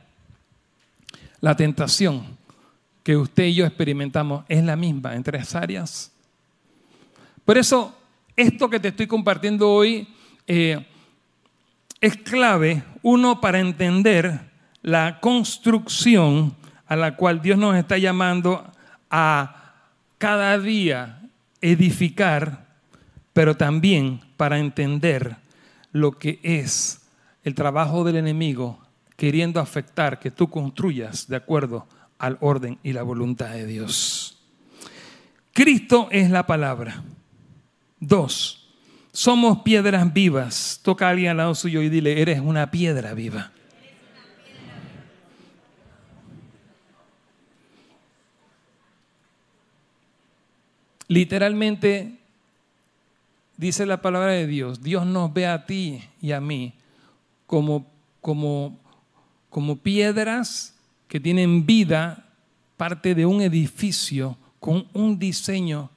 la 1.39 1.55
tentación 1.55 2.37
que 3.03 3.15
usted 3.15 3.45
y 3.45 3.55
yo 3.55 3.65
experimentamos 3.65 4.43
es 4.49 4.63
la 4.63 4.75
misma 4.75 5.15
en 5.15 5.23
tres 5.23 5.55
áreas? 5.55 6.11
Por 7.45 7.57
eso, 7.57 7.97
esto 8.35 8.69
que 8.69 8.79
te 8.79 8.89
estoy 8.89 9.07
compartiendo 9.07 9.71
hoy 9.71 10.07
eh, 10.45 10.85
es 12.01 12.17
clave, 12.17 12.83
uno, 13.01 13.39
para 13.39 13.59
entender 13.59 14.51
la 14.81 15.19
construcción 15.19 16.55
a 16.85 16.95
la 16.95 17.15
cual 17.15 17.41
Dios 17.41 17.57
nos 17.57 17.75
está 17.75 17.97
llamando 17.97 18.71
a 19.09 19.73
cada 20.17 20.57
día 20.59 21.29
edificar, 21.61 22.65
pero 23.33 23.55
también 23.57 24.21
para 24.37 24.59
entender 24.59 25.37
lo 25.91 26.13
que 26.13 26.39
es 26.43 27.01
el 27.43 27.55
trabajo 27.55 28.03
del 28.03 28.17
enemigo 28.17 28.79
queriendo 29.15 29.59
afectar 29.59 30.19
que 30.19 30.31
tú 30.31 30.49
construyas 30.49 31.27
de 31.27 31.35
acuerdo 31.35 31.87
al 32.17 32.37
orden 32.41 32.79
y 32.83 32.93
la 32.93 33.03
voluntad 33.03 33.49
de 33.49 33.65
Dios. 33.65 34.39
Cristo 35.53 36.09
es 36.11 36.29
la 36.29 36.45
palabra. 36.45 37.03
Dos, 37.99 38.67
somos 39.11 39.59
piedras 39.59 40.11
vivas. 40.13 40.79
Toca 40.83 41.07
a 41.07 41.11
alguien 41.11 41.31
al 41.31 41.37
lado 41.37 41.55
suyo 41.55 41.81
y 41.81 41.89
dile, 41.89 42.21
eres 42.21 42.41
una 42.41 42.71
piedra 42.71 43.13
viva. 43.13 43.51
Literalmente, 51.07 52.15
dice 53.57 53.85
la 53.85 54.01
palabra 54.01 54.31
de 54.31 54.47
Dios, 54.47 54.81
Dios 54.81 55.05
nos 55.05 55.33
ve 55.33 55.47
a 55.47 55.65
ti 55.65 56.01
y 56.21 56.31
a 56.31 56.41
mí 56.41 56.73
como, 57.45 57.85
como, 58.21 58.77
como 59.49 59.75
piedras 59.77 60.75
que 61.07 61.19
tienen 61.19 61.65
vida, 61.65 62.25
parte 62.77 63.15
de 63.15 63.25
un 63.25 63.41
edificio 63.41 64.37
con 64.59 64.87
un 64.93 65.17
diseño, 65.19 65.89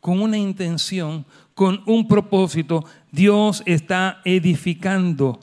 con 0.00 0.20
una 0.20 0.36
intención, 0.36 1.24
con 1.54 1.82
un 1.86 2.06
propósito. 2.08 2.84
Dios 3.12 3.62
está 3.64 4.20
edificando 4.24 5.40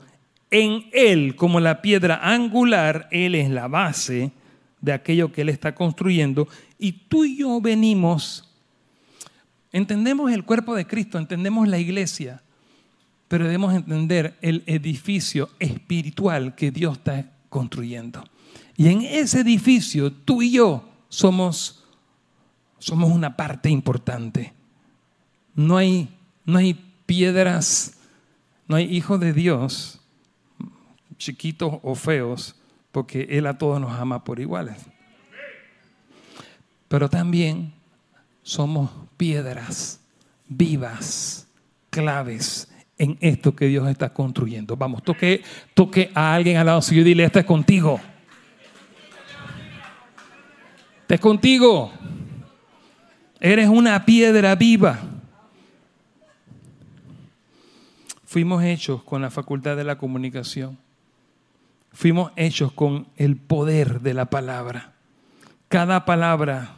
en 0.50 0.84
Él 0.92 1.36
como 1.36 1.60
la 1.60 1.82
piedra 1.82 2.20
angular, 2.22 3.08
Él 3.10 3.34
es 3.34 3.50
la 3.50 3.68
base 3.68 4.32
de 4.80 4.92
aquello 4.92 5.32
que 5.32 5.42
Él 5.42 5.48
está 5.48 5.74
construyendo. 5.74 6.48
Y 6.78 6.92
tú 6.92 7.24
y 7.24 7.38
yo 7.38 7.60
venimos, 7.60 8.45
entendemos 9.72 10.32
el 10.32 10.44
cuerpo 10.44 10.74
de 10.74 10.86
Cristo, 10.86 11.18
entendemos 11.18 11.68
la 11.68 11.78
iglesia, 11.78 12.42
pero 13.28 13.44
debemos 13.44 13.74
entender 13.74 14.36
el 14.40 14.62
edificio 14.66 15.50
espiritual 15.58 16.54
que 16.54 16.70
Dios 16.70 16.98
está 16.98 17.32
construyendo. 17.48 18.24
Y 18.76 18.88
en 18.88 19.02
ese 19.02 19.40
edificio 19.40 20.12
tú 20.12 20.42
y 20.42 20.52
yo 20.52 20.88
somos, 21.08 21.84
somos 22.78 23.10
una 23.10 23.36
parte 23.36 23.70
importante. 23.70 24.52
No 25.54 25.76
hay, 25.76 26.08
no 26.44 26.58
hay 26.58 26.74
piedras, 27.06 27.98
no 28.68 28.76
hay 28.76 28.84
hijos 28.84 29.18
de 29.20 29.32
Dios, 29.32 30.00
chiquitos 31.16 31.78
o 31.82 31.94
feos, 31.94 32.56
porque 32.92 33.26
Él 33.30 33.46
a 33.46 33.58
todos 33.58 33.80
nos 33.80 33.92
ama 33.92 34.24
por 34.24 34.40
iguales. 34.40 34.78
Pero 36.88 37.08
también 37.08 37.72
somos 38.46 38.92
piedras 39.16 40.00
vivas, 40.46 41.48
claves 41.90 42.70
en 42.96 43.18
esto 43.20 43.56
que 43.56 43.66
Dios 43.66 43.88
está 43.88 44.14
construyendo. 44.14 44.76
Vamos, 44.76 45.02
toque, 45.02 45.42
toque 45.74 46.12
a 46.14 46.32
alguien 46.32 46.56
al 46.56 46.66
lado 46.66 46.80
suyo 46.80 47.00
y 47.00 47.04
dile, 47.04 47.24
esto 47.24 47.40
es 47.40 47.44
contigo. 47.44 48.00
Esto 51.00 51.14
es 51.14 51.20
contigo. 51.20 51.90
Eres 53.40 53.68
una 53.68 54.04
piedra 54.04 54.54
viva. 54.54 55.00
Fuimos 58.26 58.62
hechos 58.62 59.02
con 59.02 59.22
la 59.22 59.30
facultad 59.30 59.76
de 59.76 59.82
la 59.82 59.98
comunicación. 59.98 60.78
Fuimos 61.92 62.30
hechos 62.36 62.70
con 62.70 63.08
el 63.16 63.34
poder 63.34 64.02
de 64.02 64.14
la 64.14 64.26
palabra. 64.26 64.92
Cada 65.66 66.04
palabra 66.04 66.75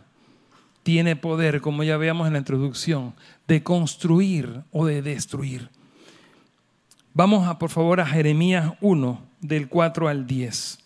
tiene 0.88 1.16
poder, 1.16 1.60
como 1.60 1.84
ya 1.84 1.98
veíamos 1.98 2.26
en 2.28 2.32
la 2.32 2.38
introducción, 2.38 3.12
de 3.46 3.62
construir 3.62 4.62
o 4.72 4.86
de 4.86 5.02
destruir. 5.02 5.68
Vamos 7.12 7.46
a, 7.46 7.58
por 7.58 7.68
favor, 7.68 8.00
a 8.00 8.06
Jeremías 8.06 8.72
1, 8.80 9.22
del 9.42 9.68
4 9.68 10.08
al 10.08 10.26
10. 10.26 10.78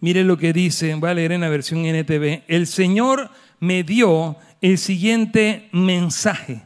Mire 0.00 0.24
lo 0.24 0.36
que 0.36 0.52
dice, 0.52 0.94
voy 0.94 1.08
a 1.08 1.14
leer 1.14 1.32
en 1.32 1.40
la 1.40 1.48
versión 1.48 1.86
NTV. 1.86 2.42
El 2.48 2.66
Señor 2.66 3.30
me 3.60 3.82
dio 3.82 4.36
el 4.60 4.76
siguiente 4.76 5.70
mensaje. 5.72 6.60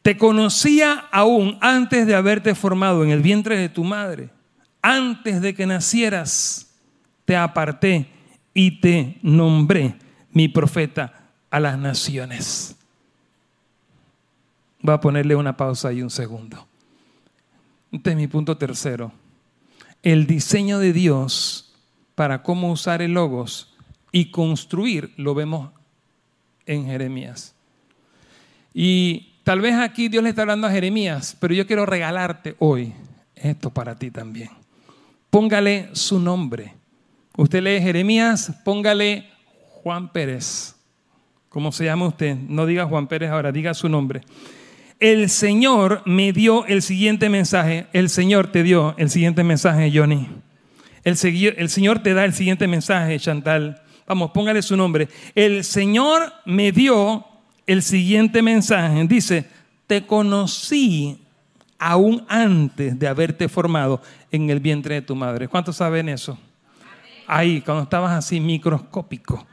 Te 0.00 0.16
conocía 0.16 1.04
aún 1.12 1.58
antes 1.60 2.06
de 2.06 2.14
haberte 2.14 2.54
formado 2.54 3.04
en 3.04 3.10
el 3.10 3.20
vientre 3.20 3.58
de 3.58 3.68
tu 3.68 3.84
madre. 3.84 4.30
Antes 4.80 5.42
de 5.42 5.54
que 5.54 5.66
nacieras, 5.66 6.67
te 7.28 7.36
aparté 7.36 8.06
y 8.54 8.80
te 8.80 9.18
nombré 9.20 9.96
mi 10.32 10.48
profeta 10.48 11.28
a 11.50 11.60
las 11.60 11.78
naciones. 11.78 12.74
Voy 14.80 14.94
a 14.94 15.00
ponerle 15.00 15.36
una 15.36 15.54
pausa 15.54 15.92
y 15.92 16.00
un 16.00 16.08
segundo. 16.08 16.66
Este 17.92 18.12
es 18.12 18.16
mi 18.16 18.28
punto 18.28 18.56
tercero. 18.56 19.12
El 20.02 20.26
diseño 20.26 20.78
de 20.78 20.94
Dios 20.94 21.74
para 22.14 22.42
cómo 22.42 22.72
usar 22.72 23.02
el 23.02 23.12
logos 23.12 23.76
y 24.10 24.30
construir 24.30 25.12
lo 25.18 25.34
vemos 25.34 25.70
en 26.64 26.86
Jeremías. 26.86 27.54
Y 28.72 29.34
tal 29.44 29.60
vez 29.60 29.74
aquí 29.74 30.08
Dios 30.08 30.24
le 30.24 30.30
está 30.30 30.42
hablando 30.42 30.66
a 30.66 30.70
Jeremías, 30.70 31.36
pero 31.38 31.52
yo 31.52 31.66
quiero 31.66 31.84
regalarte 31.84 32.56
hoy 32.58 32.94
esto 33.34 33.68
para 33.68 33.96
ti 33.96 34.10
también. 34.10 34.48
Póngale 35.28 35.90
su 35.92 36.18
nombre. 36.18 36.77
Usted 37.38 37.62
lee 37.62 37.80
Jeremías, 37.80 38.52
póngale 38.62 39.30
Juan 39.82 40.12
Pérez. 40.12 40.74
¿Cómo 41.48 41.72
se 41.72 41.86
llama 41.86 42.06
usted? 42.06 42.36
No 42.36 42.66
diga 42.66 42.84
Juan 42.84 43.06
Pérez 43.06 43.30
ahora, 43.30 43.50
diga 43.50 43.72
su 43.72 43.88
nombre 43.88 44.20
el 45.00 45.30
Señor 45.30 46.02
me 46.06 46.32
dio 46.32 46.66
el 46.66 46.82
siguiente 46.82 47.28
mensaje. 47.28 47.86
El 47.92 48.08
Señor 48.08 48.50
te 48.50 48.62
dio 48.62 48.94
el 48.98 49.10
siguiente 49.10 49.44
mensaje, 49.44 49.90
Johnny. 49.94 50.28
El, 51.04 51.16
Señor 51.16 52.00
te 52.02 52.14
da 52.14 52.24
el 52.24 52.34
siguiente 52.34 52.66
mensaje, 52.66 53.18
Chantal. 53.18 53.80
Vamos, 54.06 54.32
póngale 54.32 54.60
su 54.62 54.76
nombre. 54.76 55.08
El 55.34 55.64
Señor 55.64 56.32
me 56.44 56.72
dio 56.72 57.24
el 57.66 57.82
siguiente 57.82 58.42
mensaje. 58.42 59.06
Dice, 59.06 59.44
te 59.86 60.04
conocí 60.04 61.18
aún 61.78 62.24
antes 62.28 62.98
de 62.98 63.06
haberte 63.06 63.48
formado 63.48 64.02
en 64.32 64.50
el 64.50 64.58
vientre 64.58 64.96
de 64.96 65.02
tu 65.02 65.14
madre. 65.14 65.46
¿Cuántos 65.46 65.76
saben 65.76 66.08
eso? 66.08 66.36
Ahí, 67.30 67.60
cuando 67.60 67.82
estabas 67.82 68.12
así 68.12 68.40
microscópico. 68.40 69.46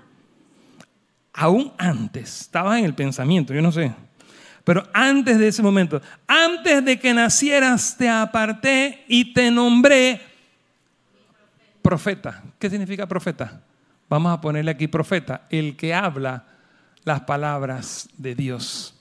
Aún 1.34 1.74
antes, 1.78 2.42
estabas 2.42 2.80
en 2.80 2.86
el 2.86 2.96
pensamiento, 2.96 3.54
yo 3.54 3.62
no 3.62 3.70
sé. 3.74 3.94
Pero 4.64 4.88
antes 4.94 5.38
de 5.38 5.50
ese 5.50 5.62
momento, 5.62 6.02
antes 6.26 6.86
de 6.86 6.98
que 6.98 7.14
nacieras, 7.14 7.98
te 7.98 8.08
aparté 8.08 9.04
y 9.10 9.34
te 9.34 9.52
nombré 9.52 10.22
profeta. 11.82 12.42
¿Qué 12.58 12.70
significa 12.70 13.06
profeta? 13.06 13.62
Vamos 14.08 14.32
a 14.32 14.40
ponerle 14.40 14.72
aquí 14.72 14.88
profeta, 14.88 15.46
el 15.50 15.76
que 15.76 15.94
habla 15.94 16.46
las 17.04 17.20
palabras 17.22 18.08
de 18.18 18.36
Dios. 18.36 18.96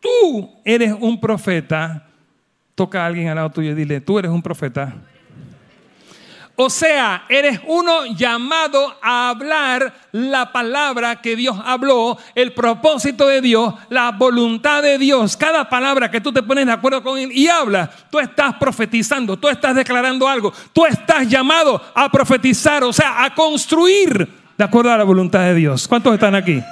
Tú 0.00 0.54
eres 0.64 0.94
un 0.98 1.20
profeta. 1.20 2.08
Toca 2.74 3.02
a 3.02 3.06
alguien 3.06 3.28
al 3.28 3.36
lado 3.36 3.50
tuyo 3.50 3.72
y 3.72 3.74
dile, 3.74 4.00
tú 4.00 4.18
eres 4.18 4.30
un 4.30 4.42
profeta. 4.42 4.96
O 6.56 6.70
sea, 6.70 7.24
eres 7.28 7.60
uno 7.66 8.06
llamado 8.06 8.96
a 9.02 9.30
hablar 9.30 9.92
la 10.12 10.52
palabra 10.52 11.20
que 11.20 11.34
Dios 11.34 11.56
habló, 11.64 12.16
el 12.36 12.52
propósito 12.52 13.26
de 13.26 13.40
Dios, 13.40 13.74
la 13.88 14.12
voluntad 14.12 14.80
de 14.80 14.96
Dios. 14.96 15.36
Cada 15.36 15.68
palabra 15.68 16.12
que 16.12 16.20
tú 16.20 16.32
te 16.32 16.44
pones 16.44 16.66
de 16.66 16.72
acuerdo 16.72 17.02
con 17.02 17.18
Él 17.18 17.32
y 17.32 17.48
hablas, 17.48 17.90
tú 18.08 18.20
estás 18.20 18.54
profetizando, 18.54 19.36
tú 19.36 19.48
estás 19.48 19.74
declarando 19.74 20.28
algo, 20.28 20.52
tú 20.72 20.86
estás 20.86 21.28
llamado 21.28 21.82
a 21.92 22.08
profetizar, 22.08 22.84
o 22.84 22.92
sea, 22.92 23.24
a 23.24 23.34
construir 23.34 24.28
de 24.56 24.64
acuerdo 24.64 24.92
a 24.92 24.98
la 24.98 25.04
voluntad 25.04 25.40
de 25.40 25.54
Dios. 25.54 25.88
¿Cuántos 25.88 26.14
están 26.14 26.36
aquí? 26.36 26.62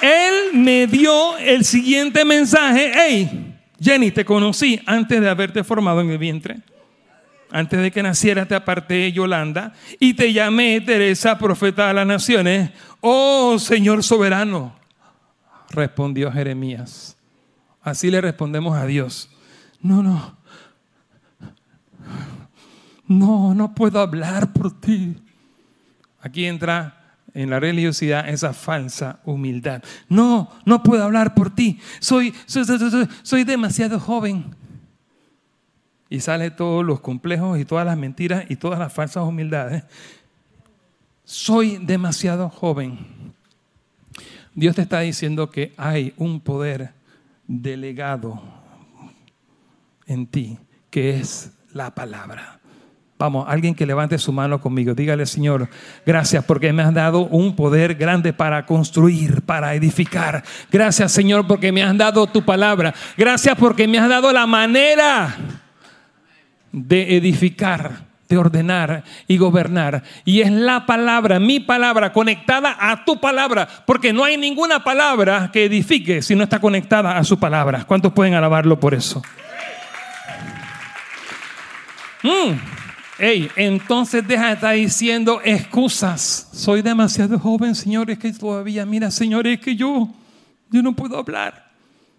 Él 0.00 0.50
me 0.52 0.86
dio 0.86 1.36
el 1.38 1.64
siguiente 1.64 2.24
mensaje. 2.24 2.92
Hey, 2.94 3.53
Jenny, 3.80 4.10
te 4.10 4.24
conocí 4.24 4.80
antes 4.86 5.20
de 5.20 5.28
haberte 5.28 5.64
formado 5.64 6.00
en 6.00 6.10
el 6.10 6.18
vientre. 6.18 6.60
Antes 7.50 7.80
de 7.80 7.90
que 7.90 8.02
naciera 8.02 8.46
te 8.46 8.54
aparté, 8.54 9.12
Yolanda, 9.12 9.72
y 10.00 10.14
te 10.14 10.32
llamé 10.32 10.80
Teresa, 10.80 11.38
profeta 11.38 11.88
de 11.88 11.94
las 11.94 12.06
naciones. 12.06 12.70
Oh 13.00 13.58
Señor 13.58 14.02
soberano, 14.02 14.74
respondió 15.70 16.32
Jeremías. 16.32 17.16
Así 17.82 18.10
le 18.10 18.20
respondemos 18.20 18.76
a 18.76 18.86
Dios. 18.86 19.30
No, 19.80 20.02
no. 20.02 20.36
No, 23.06 23.54
no 23.54 23.74
puedo 23.74 24.00
hablar 24.00 24.52
por 24.52 24.80
ti. 24.80 25.16
Aquí 26.20 26.46
entra 26.46 27.03
en 27.34 27.50
la 27.50 27.58
religiosidad 27.58 28.28
esa 28.28 28.52
falsa 28.52 29.20
humildad. 29.24 29.82
No, 30.08 30.50
no 30.64 30.82
puedo 30.82 31.02
hablar 31.02 31.34
por 31.34 31.54
ti. 31.54 31.80
Soy, 31.98 32.32
soy, 32.46 33.44
demasiado 33.44 33.98
joven. 33.98 34.54
Y 36.08 36.20
sale 36.20 36.52
todos 36.52 36.84
los 36.84 37.00
complejos 37.00 37.58
y 37.58 37.64
todas 37.64 37.84
las 37.84 37.98
mentiras 37.98 38.44
y 38.48 38.56
todas 38.56 38.78
las 38.78 38.92
falsas 38.92 39.24
humildades. 39.24 39.82
Soy 41.24 41.78
demasiado 41.78 42.48
joven. 42.48 42.98
Dios 44.54 44.76
te 44.76 44.82
está 44.82 45.00
diciendo 45.00 45.50
que 45.50 45.74
hay 45.76 46.14
un 46.16 46.40
poder 46.40 46.92
delegado 47.48 48.40
en 50.06 50.26
ti, 50.28 50.58
que 50.90 51.18
es 51.18 51.50
la 51.72 51.92
palabra. 51.92 52.60
Vamos, 53.24 53.46
alguien 53.48 53.74
que 53.74 53.86
levante 53.86 54.18
su 54.18 54.34
mano 54.34 54.60
conmigo. 54.60 54.92
Dígale, 54.92 55.24
Señor, 55.24 55.70
gracias 56.04 56.44
porque 56.44 56.74
me 56.74 56.82
has 56.82 56.92
dado 56.92 57.20
un 57.20 57.56
poder 57.56 57.94
grande 57.94 58.34
para 58.34 58.66
construir, 58.66 59.40
para 59.40 59.74
edificar. 59.74 60.44
Gracias, 60.70 61.12
Señor, 61.12 61.46
porque 61.46 61.72
me 61.72 61.82
has 61.82 61.96
dado 61.96 62.26
tu 62.26 62.42
palabra. 62.44 62.92
Gracias 63.16 63.56
porque 63.56 63.88
me 63.88 63.98
has 63.98 64.10
dado 64.10 64.30
la 64.30 64.46
manera 64.46 65.34
de 66.70 67.16
edificar, 67.16 67.92
de 68.28 68.36
ordenar 68.36 69.04
y 69.26 69.38
gobernar. 69.38 70.02
Y 70.26 70.42
es 70.42 70.50
la 70.50 70.84
palabra, 70.84 71.40
mi 71.40 71.60
palabra, 71.60 72.12
conectada 72.12 72.76
a 72.78 73.06
tu 73.06 73.18
palabra, 73.18 73.66
porque 73.86 74.12
no 74.12 74.22
hay 74.22 74.36
ninguna 74.36 74.84
palabra 74.84 75.48
que 75.50 75.64
edifique 75.64 76.20
si 76.20 76.34
no 76.34 76.44
está 76.44 76.58
conectada 76.58 77.16
a 77.16 77.24
su 77.24 77.40
palabra. 77.40 77.84
¿Cuántos 77.86 78.12
pueden 78.12 78.34
alabarlo 78.34 78.78
por 78.78 78.92
eso? 78.92 79.22
Mm. 82.22 82.83
Ey, 83.18 83.48
entonces 83.54 84.26
deja 84.26 84.48
de 84.48 84.54
estar 84.54 84.74
diciendo 84.74 85.40
excusas. 85.44 86.48
Soy 86.52 86.82
demasiado 86.82 87.38
joven, 87.38 87.74
Señor, 87.74 88.10
es 88.10 88.18
que 88.18 88.32
todavía, 88.32 88.84
mira, 88.84 89.10
Señor, 89.10 89.46
es 89.46 89.60
que 89.60 89.76
yo, 89.76 90.08
yo 90.70 90.82
no 90.82 90.96
puedo 90.96 91.16
hablar. 91.16 91.72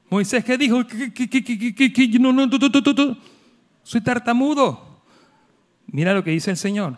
Moisés 0.10 0.46
que 0.46 0.58
dijo 0.58 0.84
soy 3.84 4.02
tartamudo. 4.02 5.02
Mira 5.88 6.14
lo 6.14 6.24
que 6.24 6.32
dice 6.32 6.52
el 6.52 6.58
Señor. 6.58 6.96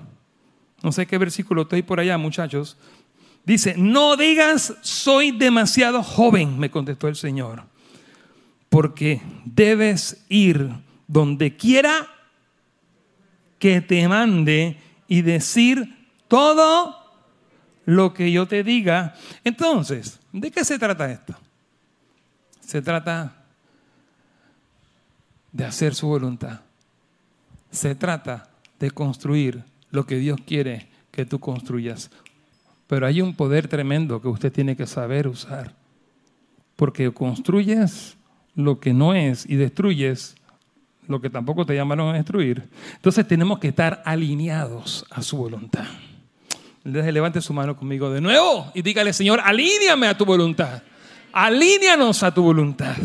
No 0.83 0.91
sé 0.91 1.07
qué 1.07 1.17
versículo 1.17 1.63
estoy 1.63 1.81
por 1.81 1.99
allá, 1.99 2.17
muchachos. 2.17 2.77
Dice, 3.45 3.75
no 3.77 4.15
digas 4.15 4.75
soy 4.81 5.31
demasiado 5.31 6.03
joven, 6.03 6.59
me 6.59 6.69
contestó 6.69 7.07
el 7.07 7.15
Señor, 7.15 7.63
porque 8.69 9.21
debes 9.45 10.23
ir 10.29 10.69
donde 11.07 11.55
quiera 11.55 12.07
que 13.59 13.81
te 13.81 14.07
mande 14.07 14.77
y 15.07 15.21
decir 15.21 16.09
todo 16.27 16.95
lo 17.85 18.13
que 18.13 18.31
yo 18.31 18.47
te 18.47 18.63
diga. 18.63 19.15
Entonces, 19.43 20.19
¿de 20.31 20.51
qué 20.51 20.63
se 20.65 20.77
trata 20.77 21.11
esto? 21.11 21.35
Se 22.59 22.81
trata 22.81 23.45
de 25.51 25.65
hacer 25.65 25.95
su 25.95 26.07
voluntad. 26.07 26.61
Se 27.71 27.95
trata 27.95 28.49
de 28.79 28.91
construir 28.91 29.63
lo 29.89 30.05
que 30.05 30.17
Dios 30.17 30.39
quiere 30.45 30.89
que 31.11 31.25
tú 31.25 31.39
construyas. 31.39 32.11
Pero 32.87 33.05
hay 33.07 33.21
un 33.21 33.35
poder 33.35 33.67
tremendo 33.67 34.21
que 34.21 34.27
usted 34.27 34.51
tiene 34.51 34.75
que 34.75 34.85
saber 34.85 35.27
usar. 35.27 35.73
Porque 36.75 37.11
construyes 37.11 38.17
lo 38.53 38.79
que 38.79 38.93
no 38.93 39.13
es 39.13 39.45
y 39.49 39.55
destruyes 39.55 40.35
lo 41.07 41.21
que 41.21 41.29
tampoco 41.29 41.65
te 41.65 41.75
llamaron 41.75 42.09
a 42.09 42.17
destruir. 42.17 42.67
Entonces 42.95 43.27
tenemos 43.27 43.59
que 43.59 43.69
estar 43.69 44.01
alineados 44.05 45.05
a 45.09 45.21
su 45.21 45.37
voluntad. 45.37 45.85
Levante 46.83 47.41
su 47.41 47.53
mano 47.53 47.75
conmigo 47.75 48.09
de 48.09 48.21
nuevo 48.21 48.71
y 48.73 48.81
dígale, 48.81 49.11
Señor, 49.11 49.41
alíneame 49.43 50.07
a 50.07 50.17
tu 50.17 50.25
voluntad. 50.25 50.81
Alíneanos 51.33 52.23
a 52.23 52.33
tu 52.33 52.43
voluntad. 52.43 52.95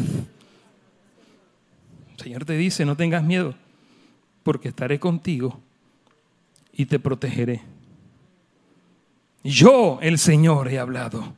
Señor 2.17 2.45
te 2.45 2.57
dice, 2.57 2.85
no 2.85 2.97
tengas 2.97 3.25
miedo, 3.25 3.55
porque 4.45 4.69
estaré 4.69 5.01
contigo 5.01 5.61
y 6.73 6.87
te 6.87 7.01
protegeré. 7.01 7.63
Yo, 9.43 9.99
el 10.01 10.19
Señor, 10.19 10.69
he 10.69 10.79
hablado. 10.79 11.35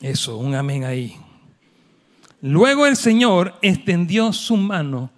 Eso, 0.00 0.38
un 0.38 0.54
amén 0.54 0.84
ahí. 0.84 1.18
Luego 2.40 2.86
el 2.86 2.96
Señor 2.96 3.54
extendió 3.62 4.32
su 4.32 4.56
mano, 4.56 5.10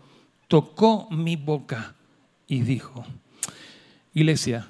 tocó 0.49 1.09
mi 1.11 1.37
boca 1.37 1.95
y 2.47 2.61
dijo, 2.61 3.05
iglesia, 4.14 4.68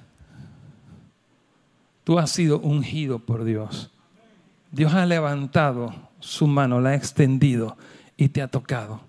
tú 2.04 2.18
has 2.18 2.30
sido 2.30 2.58
ungido 2.58 3.20
por 3.20 3.44
Dios. 3.44 3.90
Dios 4.72 4.94
ha 4.94 5.06
levantado 5.06 5.94
su 6.18 6.46
mano, 6.46 6.80
la 6.80 6.90
ha 6.90 6.94
extendido 6.94 7.76
y 8.16 8.28
te 8.28 8.42
ha 8.42 8.48
tocado. 8.48 9.00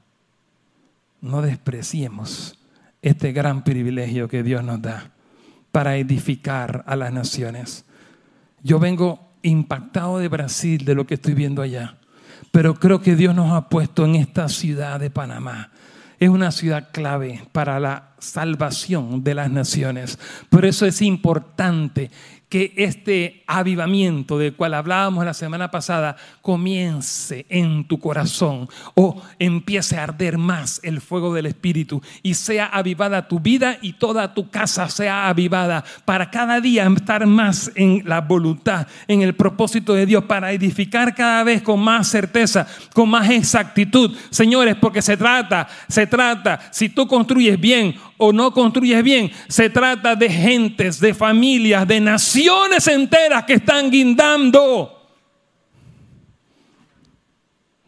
No 1.20 1.42
despreciemos 1.42 2.58
este 3.02 3.32
gran 3.32 3.64
privilegio 3.64 4.28
que 4.28 4.44
Dios 4.44 4.64
nos 4.64 4.82
da 4.82 5.12
para 5.72 5.98
edificar 5.98 6.84
a 6.88 6.96
las 6.96 7.12
naciones. 7.12 7.86
Yo 8.64 8.80
vengo 8.80 9.32
impactado 9.42 10.20
de 10.20 10.28
Brasil, 10.28 10.86
de 10.86 10.96
lo 10.96 11.08
que 11.08 11.16
estoy 11.16 11.34
viendo 11.34 11.62
allá. 11.62 11.98
Pero 12.52 12.76
creo 12.76 13.02
que 13.02 13.16
Dios 13.16 13.34
nos 13.34 13.52
ha 13.54 13.70
puesto 13.70 14.06
en 14.06 14.16
esta 14.16 14.49
ciudad 14.49 14.99
de 14.99 15.10
Panamá. 15.10 15.72
Es 16.20 16.30
una 16.30 16.52
ciudad 16.52 16.89
clave 16.91 17.47
para 17.52 17.80
la 17.80 18.12
salvación 18.20 19.24
de 19.24 19.34
las 19.34 19.49
naciones. 19.49 20.20
Por 20.49 20.66
eso 20.66 20.86
es 20.86 21.02
importante 21.02 22.12
que 22.52 22.74
este 22.76 23.43
avivamiento 23.47 24.38
del 24.38 24.54
cual 24.54 24.76
hablábamos 24.76 25.26
la 25.26 25.34
semana 25.34 25.72
pasada 25.72 26.18
comience 26.41 27.45
en 27.49 27.86
tu 27.86 27.97
corazón 27.97 28.68
o 28.93 29.22
empiece 29.39 29.97
a 29.97 30.04
arder 30.04 30.38
más 30.38 30.82
el 30.84 31.02
fuego 31.02 31.34
del 31.34 31.45
Espíritu 31.47 32.02
y 32.22 32.34
sea 32.34 32.66
avivada 32.66 33.28
tu 33.28 33.39
vida 33.39 33.78
y 33.82 33.93
toda 33.93 34.34
tu 34.34 34.49
casa 34.49 34.89
sea 34.89 35.30
avivada 35.30 35.84
para 36.06 36.30
cada 36.30 36.60
día 36.62 36.86
estar 37.02 37.26
más 37.26 37.72
en 37.76 38.04
la 38.06 38.22
voluntad, 38.22 38.86
en 39.08 39.22
el 39.22 39.34
propósito 39.34 39.93
de 39.93 40.06
Dios, 40.06 40.26
para 40.26 40.52
edificar 40.52 41.16
cada 41.16 41.43
vez 41.43 41.62
con 41.62 41.80
más 41.80 42.08
certeza, 42.08 42.68
con 42.93 43.10
más 43.10 43.30
exactitud. 43.30 44.16
Señores, 44.30 44.76
porque 44.76 45.02
se 45.02 45.16
trata, 45.16 45.68
se 45.88 46.06
trata, 46.06 46.60
si 46.72 46.89
tú 46.89 47.08
construyes 47.08 47.60
bien 47.60 47.95
o 48.24 48.32
no 48.32 48.53
construyes 48.53 49.03
bien, 49.03 49.32
se 49.47 49.72
trata 49.72 50.15
de 50.15 50.30
gentes, 50.30 50.99
de 50.99 51.15
familias, 51.15 51.88
de 51.88 51.99
naciones 51.99 52.88
enteras 52.88 53.45
que 53.45 53.53
están 53.53 53.89
guindando 53.89 54.95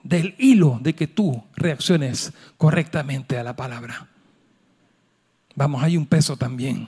del 0.02 0.34
hilo 0.40 0.80
de 0.82 0.96
que 0.96 1.06
tú 1.06 1.44
reacciones 1.56 2.34
correctamente 2.58 3.38
a 3.38 3.44
la 3.44 3.56
palabra. 3.56 4.08
Vamos, 5.54 5.84
hay 5.84 5.98
un 5.98 6.08
peso 6.08 6.36
también. 6.36 6.88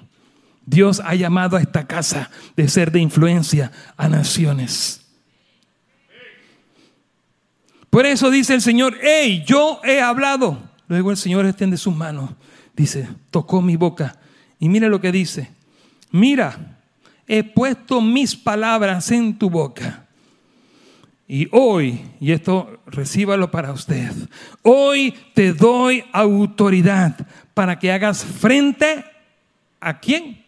Dios 0.65 0.99
ha 1.05 1.13
llamado 1.13 1.55
a 1.55 1.61
esta 1.61 1.85
casa 1.85 2.31
de 2.55 2.67
ser 2.67 2.91
de 2.91 2.99
influencia 2.99 3.71
a 3.95 4.09
naciones. 4.09 5.05
Por 7.91 8.07
eso 8.07 8.31
dice 8.31 8.55
el 8.55 8.63
Señor, 8.63 8.97
hey, 9.03 9.43
yo 9.45 9.81
he 9.83 10.01
hablado. 10.01 10.57
Luego 10.87 11.11
el 11.11 11.17
Señor 11.17 11.45
extiende 11.45 11.77
sus 11.77 11.95
manos 11.95 12.31
Dice, 12.76 13.07
tocó 13.32 13.61
mi 13.61 13.76
boca. 13.76 14.17
Y 14.59 14.69
mira 14.69 14.89
lo 14.89 14.99
que 14.99 15.11
dice. 15.11 15.49
Mira, 16.11 16.78
he 17.28 17.43
puesto 17.43 18.01
mis 18.01 18.36
palabras 18.36 19.11
en 19.11 19.38
tu 19.38 19.49
boca. 19.49 20.05
Y 21.28 21.47
hoy, 21.51 22.05
y 22.19 22.32
esto 22.32 22.80
recíbalo 22.86 23.49
para 23.49 23.71
usted, 23.71 24.11
hoy 24.61 25.15
te 25.34 25.53
doy 25.53 26.03
autoridad 26.11 27.15
para 27.53 27.80
que 27.80 27.91
hagas 27.91 28.23
frente 28.23 29.03
a 29.80 29.99
quién? 29.99 30.43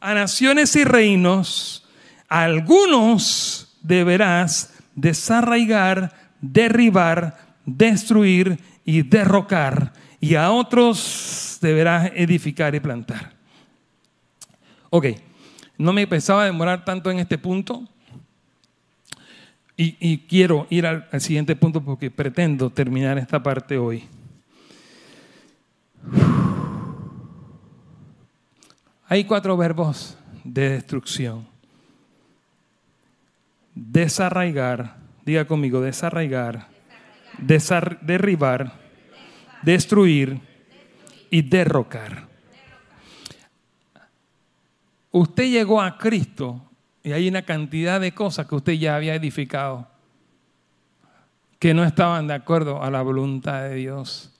A 0.00 0.12
naciones 0.12 0.76
y 0.76 0.84
reinos. 0.84 1.80
algunos 2.28 3.78
deberás 3.80 4.74
desarraigar, 4.94 6.12
derribar, 6.40 7.38
destruir 7.64 8.58
y 8.84 9.02
derrocar, 9.02 9.92
y 10.20 10.34
a 10.34 10.50
otros 10.50 11.58
deberás 11.60 12.10
edificar 12.14 12.74
y 12.74 12.80
plantar. 12.80 13.32
Ok, 14.90 15.06
no 15.76 15.92
me 15.92 16.06
pensaba 16.06 16.44
demorar 16.44 16.84
tanto 16.84 17.10
en 17.10 17.18
este 17.18 17.38
punto. 17.38 17.88
Y, 19.76 20.18
quiero 20.28 20.68
ir 20.70 20.86
al, 20.86 21.08
al 21.10 21.20
siguiente 21.20 21.56
punto 21.56 21.82
porque 21.82 22.08
pretendo 22.08 22.70
terminar 22.70 23.18
esta 23.18 23.42
parte 23.42 23.76
hoy. 23.76 24.04
Hay 29.08 29.24
cuatro 29.24 29.56
verbos 29.56 30.16
de 30.44 30.70
destrucción. 30.70 31.46
Desarraigar, 33.74 34.96
diga 35.24 35.44
conmigo, 35.44 35.80
desarraigar, 35.80 36.68
derribar, 37.38 38.72
destruir 39.62 40.40
y 41.30 41.42
derrocar. 41.42 42.28
Usted 45.10 45.44
llegó 45.44 45.80
a 45.80 45.96
Cristo 45.96 46.60
y 47.02 47.12
hay 47.12 47.28
una 47.28 47.42
cantidad 47.42 48.00
de 48.00 48.12
cosas 48.12 48.46
que 48.46 48.54
usted 48.54 48.72
ya 48.72 48.96
había 48.96 49.14
edificado 49.14 49.86
que 51.64 51.72
no 51.72 51.82
estaban 51.82 52.26
de 52.26 52.34
acuerdo 52.34 52.82
a 52.82 52.90
la 52.90 53.00
voluntad 53.00 53.62
de 53.62 53.76
Dios. 53.76 54.30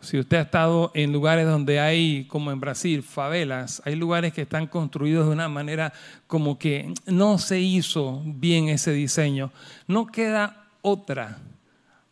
Si 0.00 0.18
usted 0.18 0.38
ha 0.38 0.42
estado 0.42 0.90
en 0.92 1.12
lugares 1.12 1.46
donde 1.46 1.78
hay, 1.78 2.24
como 2.26 2.50
en 2.50 2.58
Brasil, 2.58 3.02
favelas, 3.02 3.80
hay 3.84 3.94
lugares 3.94 4.32
que 4.32 4.42
están 4.42 4.66
construidos 4.66 5.26
de 5.26 5.32
una 5.32 5.48
manera 5.48 5.92
como 6.26 6.58
que 6.58 6.92
no 7.06 7.38
se 7.38 7.60
hizo 7.60 8.22
bien 8.24 8.68
ese 8.68 8.90
diseño, 8.90 9.52
no 9.86 10.06
queda 10.06 10.66
otra 10.82 11.38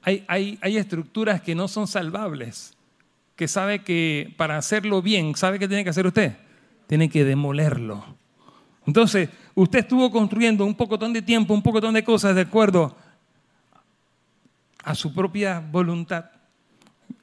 hay, 0.03 0.59
estructuras 0.63 1.41
que 1.41 1.55
no 1.55 1.69
son 1.69 1.87
salvables, 1.87 2.77
que 3.37 3.49
sabe 3.49 3.83
que 3.83 4.35
para 4.37 4.59
hacerlo 4.59 5.01
bien, 5.03 5.35
¿sabe 5.37 5.59
qué 5.59 5.69
tiene 5.69 5.85
que 5.85 5.91
hacer 5.91 6.07
usted? 6.07 6.37
Tiene 6.87 7.09
que 7.09 7.25
demolerlo. 7.25 8.05
Entonces, 8.87 9.31
usted 9.55 9.81
estuvo 9.81 10.11
construyendo 10.11 10.67
un 10.67 10.75
pocotón 10.75 11.13
de 11.13 11.23
tiempo, 11.23 11.55
un 11.55 11.63
pocotón 11.63 11.95
de 11.95 12.03
cosas 12.03 12.35
de 12.35 12.43
acuerdo 12.43 12.97
a 14.83 14.95
su 14.95 15.15
propia 15.15 15.61
voluntad. 15.61 16.27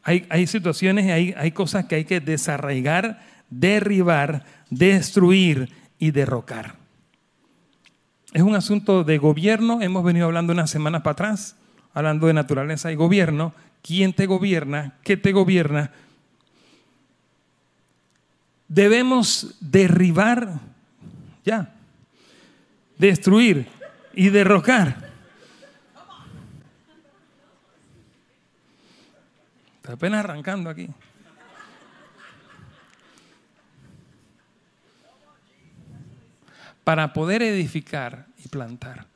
Hay, 0.03 0.47
situaciones, 0.47 1.11
hay, 1.11 1.35
hay 1.37 1.51
cosas 1.51 1.85
que 1.85 1.95
hay 1.95 2.05
que 2.05 2.19
desarraigar, 2.19 3.21
derribar, 3.49 4.43
destruir 4.69 5.69
y 5.99 6.11
derrocar. 6.11 6.77
Es 8.33 8.41
un 8.41 8.55
asunto 8.55 9.03
de 9.03 9.17
gobierno, 9.17 9.81
hemos 9.81 10.03
venido 10.03 10.25
hablando 10.25 10.53
unas 10.53 10.71
semanas 10.71 11.01
para 11.01 11.11
atrás, 11.11 11.58
hablando 11.93 12.27
de 12.27 12.33
naturaleza 12.33 12.91
y 12.91 12.95
gobierno, 12.95 13.53
quién 13.81 14.13
te 14.13 14.25
gobierna, 14.25 14.93
qué 15.03 15.17
te 15.17 15.31
gobierna. 15.31 15.91
Debemos 18.67 19.55
derribar, 19.59 20.59
ya, 21.43 21.73
destruir 22.97 23.67
y 24.13 24.29
derrocar. 24.29 25.09
Está 29.77 29.93
apenas 29.93 30.23
arrancando 30.23 30.69
aquí. 30.69 30.87
Para 36.83 37.13
poder 37.13 37.41
edificar 37.41 38.27
y 38.43 38.47
plantar. 38.47 39.07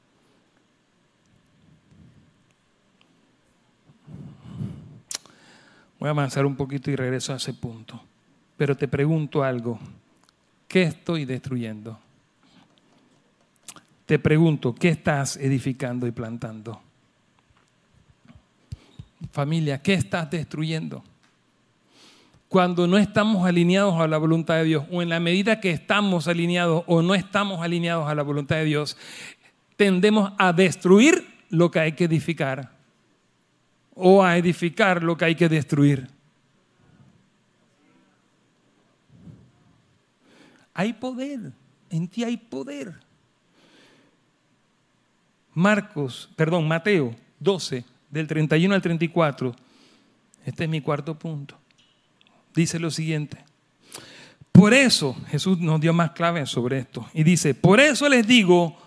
Voy 6.03 6.09
a 6.09 6.11
avanzar 6.11 6.45
un 6.45 6.57
poquito 6.57 6.91
y 6.91 6.97
regreso 6.97 7.31
a 7.31 7.37
ese 7.37 7.53
punto. 7.53 7.97
Pero 8.57 8.75
te 8.75 8.89
pregunto 8.89 9.41
algo. 9.41 9.79
¿Qué 10.67 10.81
estoy 10.83 11.23
destruyendo? 11.23 11.97
Te 14.05 14.19
pregunto, 14.19 14.75
¿qué 14.75 14.89
estás 14.89 15.37
edificando 15.37 16.05
y 16.05 16.11
plantando? 16.11 16.81
Familia, 19.31 19.81
¿qué 19.81 19.93
estás 19.93 20.29
destruyendo? 20.29 21.05
Cuando 22.49 22.85
no 22.85 22.97
estamos 22.97 23.47
alineados 23.47 23.95
a 24.01 24.05
la 24.05 24.17
voluntad 24.17 24.55
de 24.55 24.65
Dios, 24.65 24.83
o 24.91 25.01
en 25.01 25.07
la 25.07 25.21
medida 25.21 25.61
que 25.61 25.71
estamos 25.71 26.27
alineados 26.27 26.83
o 26.85 27.01
no 27.01 27.15
estamos 27.15 27.61
alineados 27.61 28.09
a 28.09 28.13
la 28.13 28.23
voluntad 28.23 28.57
de 28.57 28.65
Dios, 28.65 28.97
tendemos 29.77 30.33
a 30.37 30.51
destruir 30.51 31.25
lo 31.49 31.71
que 31.71 31.79
hay 31.79 31.93
que 31.93 32.03
edificar 32.03 32.82
o 33.95 34.23
a 34.23 34.37
edificar 34.37 35.03
lo 35.03 35.17
que 35.17 35.25
hay 35.25 35.35
que 35.35 35.49
destruir. 35.49 36.07
Hay 40.73 40.93
poder, 40.93 41.53
en 41.89 42.07
ti 42.07 42.23
hay 42.23 42.37
poder. 42.37 42.93
Marcos, 45.53 46.29
perdón, 46.35 46.67
Mateo 46.67 47.15
12, 47.39 47.85
del 48.09 48.27
31 48.27 48.73
al 48.73 48.81
34. 48.81 49.55
Este 50.45 50.63
es 50.63 50.69
mi 50.69 50.81
cuarto 50.81 51.17
punto. 51.17 51.57
Dice 52.55 52.79
lo 52.79 52.89
siguiente. 52.89 53.43
Por 54.51 54.73
eso, 54.73 55.15
Jesús 55.29 55.59
nos 55.59 55.81
dio 55.81 55.93
más 55.93 56.11
claves 56.11 56.49
sobre 56.49 56.79
esto. 56.79 57.07
Y 57.13 57.23
dice, 57.23 57.55
por 57.55 57.79
eso 57.79 58.07
les 58.09 58.25
digo, 58.25 58.77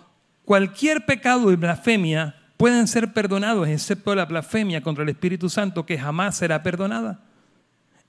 cualquier 0.45 1.05
pecado 1.07 1.53
y 1.53 1.57
blasfemia 1.57 2.37
pueden 2.57 2.87
ser 2.89 3.13
perdonados, 3.13 3.69
excepto 3.69 4.15
la 4.15 4.25
blasfemia 4.27 4.81
contra 4.81 5.05
el 5.05 5.11
Espíritu 5.11 5.49
Santo, 5.49 5.85
que 5.85 5.99
jamás 5.99 6.37
será 6.37 6.63
perdonada. 6.63 7.21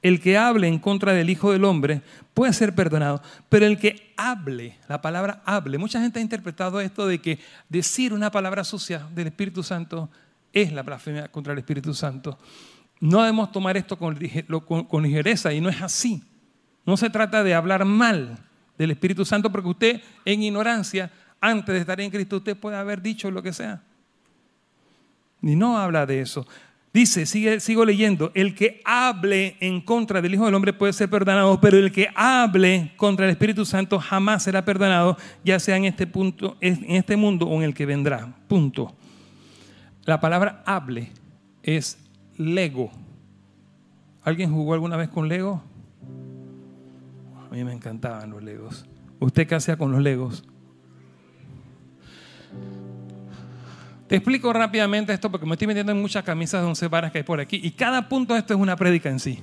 El 0.01 0.21
que 0.21 0.37
hable 0.37 0.67
en 0.67 0.79
contra 0.79 1.13
del 1.13 1.29
Hijo 1.29 1.51
del 1.51 1.65
Hombre 1.65 2.01
puede 2.33 2.53
ser 2.53 2.75
perdonado, 2.75 3.21
pero 3.49 3.65
el 3.65 3.79
que 3.79 4.13
hable, 4.15 4.77
la 4.87 5.01
palabra 5.01 5.41
hable, 5.43 5.77
mucha 5.77 5.99
gente 5.99 6.19
ha 6.19 6.21
interpretado 6.21 6.79
esto 6.79 7.07
de 7.07 7.19
que 7.19 7.39
decir 7.67 8.13
una 8.13 8.29
palabra 8.29 8.63
sucia 8.63 9.07
del 9.13 9.27
Espíritu 9.27 9.63
Santo 9.63 10.09
es 10.53 10.71
la 10.71 10.83
blasfemia 10.83 11.27
contra 11.29 11.53
el 11.53 11.59
Espíritu 11.59 11.93
Santo. 11.93 12.37
No 12.99 13.21
debemos 13.21 13.51
tomar 13.51 13.75
esto 13.75 13.97
con, 13.97 14.17
con 14.85 15.03
ligereza 15.03 15.51
y 15.51 15.61
no 15.61 15.69
es 15.69 15.81
así. 15.81 16.23
No 16.85 16.95
se 16.95 17.09
trata 17.09 17.43
de 17.43 17.53
hablar 17.53 17.83
mal 17.83 18.37
del 18.77 18.91
Espíritu 18.91 19.25
Santo 19.25 19.51
porque 19.51 19.67
usted 19.67 20.01
en 20.25 20.43
ignorancia, 20.43 21.11
antes 21.41 21.73
de 21.73 21.81
estar 21.81 21.99
en 21.99 22.09
Cristo, 22.09 22.37
usted 22.37 22.55
puede 22.55 22.77
haber 22.77 23.01
dicho 23.01 23.29
lo 23.29 23.43
que 23.43 23.51
sea. 23.51 23.81
Y 25.41 25.55
no 25.55 25.77
habla 25.77 26.05
de 26.05 26.21
eso. 26.21 26.47
Dice, 26.93 27.25
sigo 27.59 27.85
leyendo, 27.85 28.31
el 28.33 28.55
que 28.55 28.81
hable 28.83 29.55
en 29.59 29.81
contra 29.81 30.21
del 30.21 30.33
Hijo 30.33 30.45
del 30.45 30.55
Hombre 30.55 30.73
puede 30.73 30.93
ser 30.93 31.09
perdonado, 31.09 31.61
pero 31.61 31.77
el 31.77 31.91
que 31.91 32.07
hable 32.15 32.93
contra 32.97 33.25
el 33.25 33.31
Espíritu 33.31 33.65
Santo 33.65 33.99
jamás 33.99 34.43
será 34.43 34.65
perdonado, 34.65 35.15
ya 35.43 35.59
sea 35.59 35.77
en 35.77 35.85
este, 35.85 36.07
punto, 36.07 36.57
en 36.59 36.95
este 36.95 37.15
mundo 37.15 37.45
o 37.45 37.55
en 37.57 37.63
el 37.63 37.75
que 37.75 37.85
vendrá. 37.85 38.33
Punto. 38.47 38.95
La 40.05 40.19
palabra 40.19 40.63
hable 40.65 41.11
es 41.61 41.99
lego. 42.37 42.89
¿Alguien 44.23 44.51
jugó 44.51 44.73
alguna 44.73 44.97
vez 44.97 45.09
con 45.09 45.27
Lego? 45.27 45.61
A 47.45 47.53
mí 47.53 47.63
me 47.63 47.73
encantaban 47.73 48.29
los 48.29 48.43
Legos. 48.43 48.85
¿Usted 49.19 49.47
qué 49.47 49.55
hacía 49.55 49.77
con 49.77 49.91
los 49.91 50.01
Legos? 50.01 50.43
Te 54.07 54.15
explico 54.15 54.53
rápidamente 54.53 55.13
esto 55.13 55.29
porque 55.29 55.45
me 55.45 55.53
estoy 55.53 55.67
metiendo 55.67 55.91
en 55.91 56.01
muchas 56.01 56.23
camisas 56.23 56.61
de 56.61 56.67
once 56.67 56.87
varas 56.87 57.11
que 57.11 57.19
hay 57.19 57.23
por 57.23 57.41
aquí 57.41 57.59
y 57.61 57.71
cada 57.71 58.07
punto 58.07 58.33
de 58.33 58.39
esto 58.39 58.53
es 58.53 58.59
una 58.59 58.77
prédica 58.77 59.09
en 59.09 59.19
sí. 59.19 59.39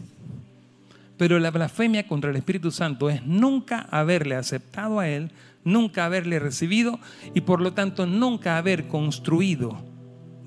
Pero 1.19 1.39
la 1.39 1.51
blasfemia 1.51 2.09
contra 2.09 2.31
el 2.31 2.37
Espíritu 2.37 2.71
Santo 2.71 3.11
es 3.11 3.25
nunca 3.25 3.87
haberle 3.91 4.37
aceptado 4.37 5.01
a 5.01 5.09
Él, 5.09 5.31
nunca 5.65 6.07
haberle 6.07 6.39
recibido 6.39 6.99
y 7.35 7.43
por 7.43 7.61
lo 7.61 7.75
tanto 7.75 8.07
nunca 8.07 8.57
haber 8.57 8.89
construido 8.89 9.85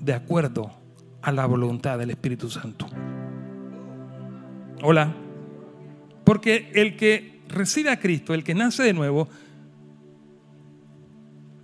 de 0.00 0.14
acuerdo 0.14 0.72
a 1.22 1.30
la 1.30 1.46
voluntad 1.46 1.98
del 1.98 2.10
Espíritu 2.10 2.50
Santo. 2.50 2.86
Hola. 4.82 5.14
Porque 6.24 6.70
el 6.74 6.96
que 6.96 7.40
recibe 7.48 7.90
a 7.90 8.00
Cristo, 8.00 8.34
el 8.34 8.44
que 8.44 8.54
nace 8.54 8.82
de 8.82 8.92
nuevo, 8.92 9.28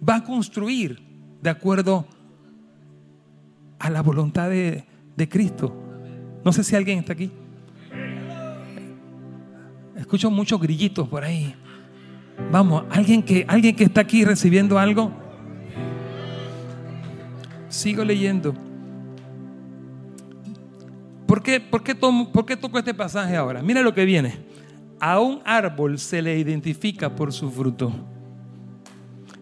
va 0.09 0.17
a 0.17 0.25
construir 0.25 1.03
de 1.43 1.51
acuerdo 1.51 2.07
a 3.85 3.91
la 3.91 4.01
voluntad 4.01 4.49
de, 4.49 4.83
Cristo. 5.29 5.71
No 6.43 6.55
sé 6.55 6.65
si 6.65 6.75
alguien 6.75 7.01
está 7.01 7.13
aquí. 7.13 7.31
Escucho 9.95 10.31
muchos 10.31 10.59
grillitos 10.59 11.07
por 11.07 11.23
ahí. 11.23 11.55
Vamos, 12.51 12.85
alguien 12.91 13.23
que, 13.23 13.45
alguien 13.47 13.77
que 13.77 13.85
está 13.85 14.01
aquí 14.01 14.25
recibiendo 14.25 14.79
algo. 14.79 15.13
Sigo 17.69 18.03
leyendo. 18.05 18.55
¿Por 21.27 21.43
qué, 21.43 21.61
por, 21.61 21.83
qué 21.83 21.95
tomo, 21.95 22.33
¿Por 22.33 22.47
qué 22.47 22.57
toco 22.57 22.79
este 22.79 22.95
pasaje 22.95 23.37
ahora? 23.37 23.61
Mira 23.61 23.83
lo 23.83 23.93
que 23.93 24.07
viene. 24.07 24.47
A 24.99 25.21
un 25.21 25.43
árbol 25.45 25.99
se 25.99 26.23
le 26.23 26.39
identifica 26.39 27.15
por 27.15 27.35
su 27.35 27.51
fruto. 27.51 27.93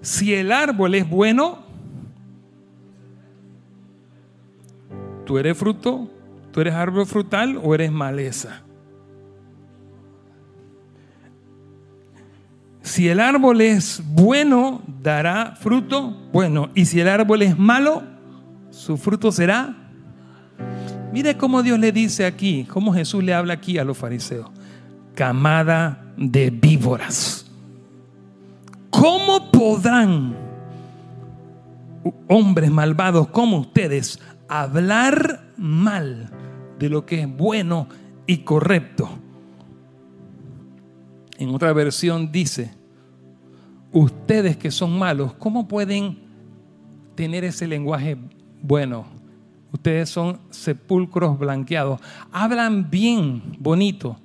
Si 0.01 0.35
el 0.35 0.51
árbol 0.51 0.97
es 0.97 1.09
bueno, 1.09 1.62
¿Tú 5.33 5.39
eres 5.39 5.57
fruto? 5.57 6.11
¿Tú 6.53 6.61
eres 6.61 6.75
árbol 6.75 7.07
frutal 7.07 7.59
o 7.63 7.75
eres 7.75 7.91
maleza? 7.91 8.61
Si 12.83 13.09
el 13.09 13.19
árbol 13.19 13.63
es 13.63 14.03
bueno, 14.05 14.83
dará 15.01 15.57
fruto 15.59 16.15
bueno. 16.35 16.69
Y 16.75 16.85
si 16.85 17.01
el 17.01 17.09
árbol 17.09 17.41
es 17.41 17.59
malo, 17.59 18.03
su 18.69 18.99
fruto 18.99 19.33
será. 19.33 19.75
Mire 21.15 21.39
cómo 21.39 21.63
Dios 21.63 21.79
le 21.79 21.93
dice 21.93 22.27
aquí, 22.27 22.67
cómo 22.69 22.93
Jesús 22.93 23.25
le 23.25 23.33
habla 23.33 23.55
aquí 23.55 23.79
a 23.79 23.85
los 23.85 23.97
fariseos. 23.97 24.51
Camada 25.15 26.13
de 26.19 26.51
víboras. 26.51 27.51
¿Cómo 28.91 29.51
podrán 29.51 30.37
hombres 32.29 32.71
malvados 32.71 33.29
como 33.29 33.61
ustedes 33.61 34.19
hablar 34.61 35.53
mal 35.57 36.31
de 36.79 36.91
lo 36.91 37.07
que 37.07 37.23
es 37.23 37.37
bueno 37.37 37.89
y 38.27 38.39
correcto. 38.39 39.09
En 41.39 41.55
otra 41.55 41.73
versión 41.73 42.31
dice, 42.31 42.75
ustedes 43.93 44.57
que 44.57 44.71
son 44.71 44.99
malos, 44.99 45.33
¿cómo 45.35 45.67
pueden 45.67 46.19
tener 47.15 47.45
ese 47.45 47.67
lenguaje 47.67 48.19
bueno? 48.61 49.07
Ustedes 49.73 50.11
son 50.11 50.39
sepulcros 50.51 51.39
blanqueados. 51.39 52.01
Hablan 52.31 52.91
bien, 52.91 53.57
bonito, 53.59 54.19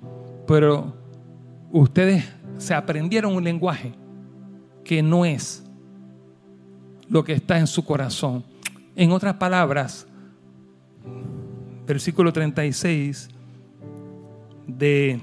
pero 0.46 0.94
ustedes 1.72 2.26
se 2.58 2.74
aprendieron 2.74 3.34
un 3.34 3.46
lenguaje 3.46 3.94
que 4.84 5.02
no 5.02 5.24
es 5.24 5.64
lo 7.08 7.24
que 7.24 7.34
está 7.34 7.58
en 7.58 7.68
su 7.68 7.86
corazón. 7.86 8.44
En 8.96 9.12
otras 9.12 9.36
palabras, 9.36 10.06
versículo 11.88 12.34
36 12.34 13.30
de... 14.68 15.20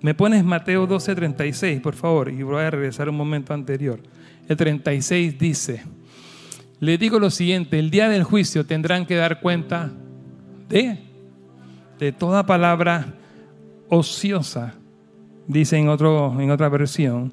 Me 0.00 0.14
pones 0.14 0.44
Mateo 0.44 0.86
12, 0.86 1.14
36, 1.14 1.80
por 1.80 1.94
favor, 1.94 2.30
y 2.30 2.42
voy 2.42 2.62
a 2.62 2.70
regresar 2.70 3.08
un 3.08 3.16
momento 3.16 3.52
anterior. 3.52 4.00
El 4.48 4.56
36 4.56 5.38
dice, 5.38 5.82
Le 6.78 6.98
digo 6.98 7.18
lo 7.18 7.30
siguiente, 7.30 7.78
el 7.78 7.90
día 7.90 8.08
del 8.08 8.22
juicio 8.22 8.64
tendrán 8.64 9.06
que 9.06 9.16
dar 9.16 9.40
cuenta 9.40 9.90
de, 10.68 10.98
de 11.98 12.12
toda 12.12 12.46
palabra 12.46 13.14
ociosa, 13.88 14.74
dice 15.48 15.78
en, 15.78 15.88
otro, 15.88 16.40
en 16.40 16.50
otra 16.50 16.68
versión, 16.68 17.32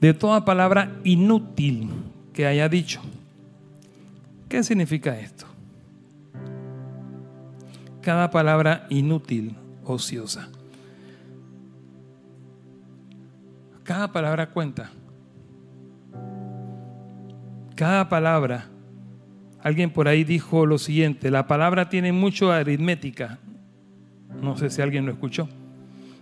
de 0.00 0.14
toda 0.14 0.44
palabra 0.44 0.96
inútil 1.04 1.90
que 2.32 2.46
haya 2.46 2.68
dicho. 2.68 3.00
¿Qué 4.48 4.62
significa 4.62 5.18
esto? 5.18 5.46
Cada 8.06 8.30
palabra 8.30 8.86
inútil, 8.88 9.56
ociosa. 9.84 10.48
Cada 13.82 14.12
palabra 14.12 14.50
cuenta. 14.50 14.92
Cada 17.74 18.08
palabra. 18.08 18.68
Alguien 19.60 19.90
por 19.90 20.06
ahí 20.06 20.22
dijo 20.22 20.66
lo 20.66 20.78
siguiente, 20.78 21.32
la 21.32 21.48
palabra 21.48 21.88
tiene 21.88 22.12
mucho 22.12 22.52
aritmética. 22.52 23.40
No 24.40 24.56
sé 24.56 24.70
si 24.70 24.80
alguien 24.80 25.04
lo 25.04 25.10
escuchó. 25.10 25.48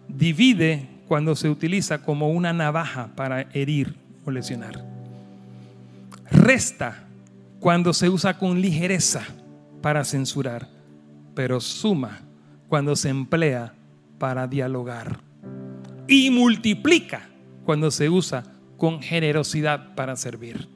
Divide 0.09 0.89
cuando 1.07 1.37
se 1.37 1.51
utiliza 1.51 2.01
como 2.01 2.31
una 2.31 2.55
navaja 2.55 3.11
para 3.15 3.43
herir 3.53 3.95
o 4.25 4.31
lesionar. 4.31 4.83
Resta 6.31 7.05
cuando 7.61 7.93
se 7.93 8.09
usa 8.09 8.39
con 8.39 8.63
ligereza 8.63 9.23
para 9.83 10.03
censurar, 10.03 10.74
pero 11.35 11.61
suma 11.61 12.21
cuando 12.69 12.97
se 12.97 13.09
emplea 13.09 13.75
para 14.19 14.47
dialogar. 14.47 15.21
Y 16.07 16.31
multiplica 16.31 17.29
cuando 17.65 17.91
se 17.91 18.09
usa 18.09 18.45
con 18.77 19.01
generosidad 19.01 19.95
para 19.95 20.17
servir. 20.17 20.69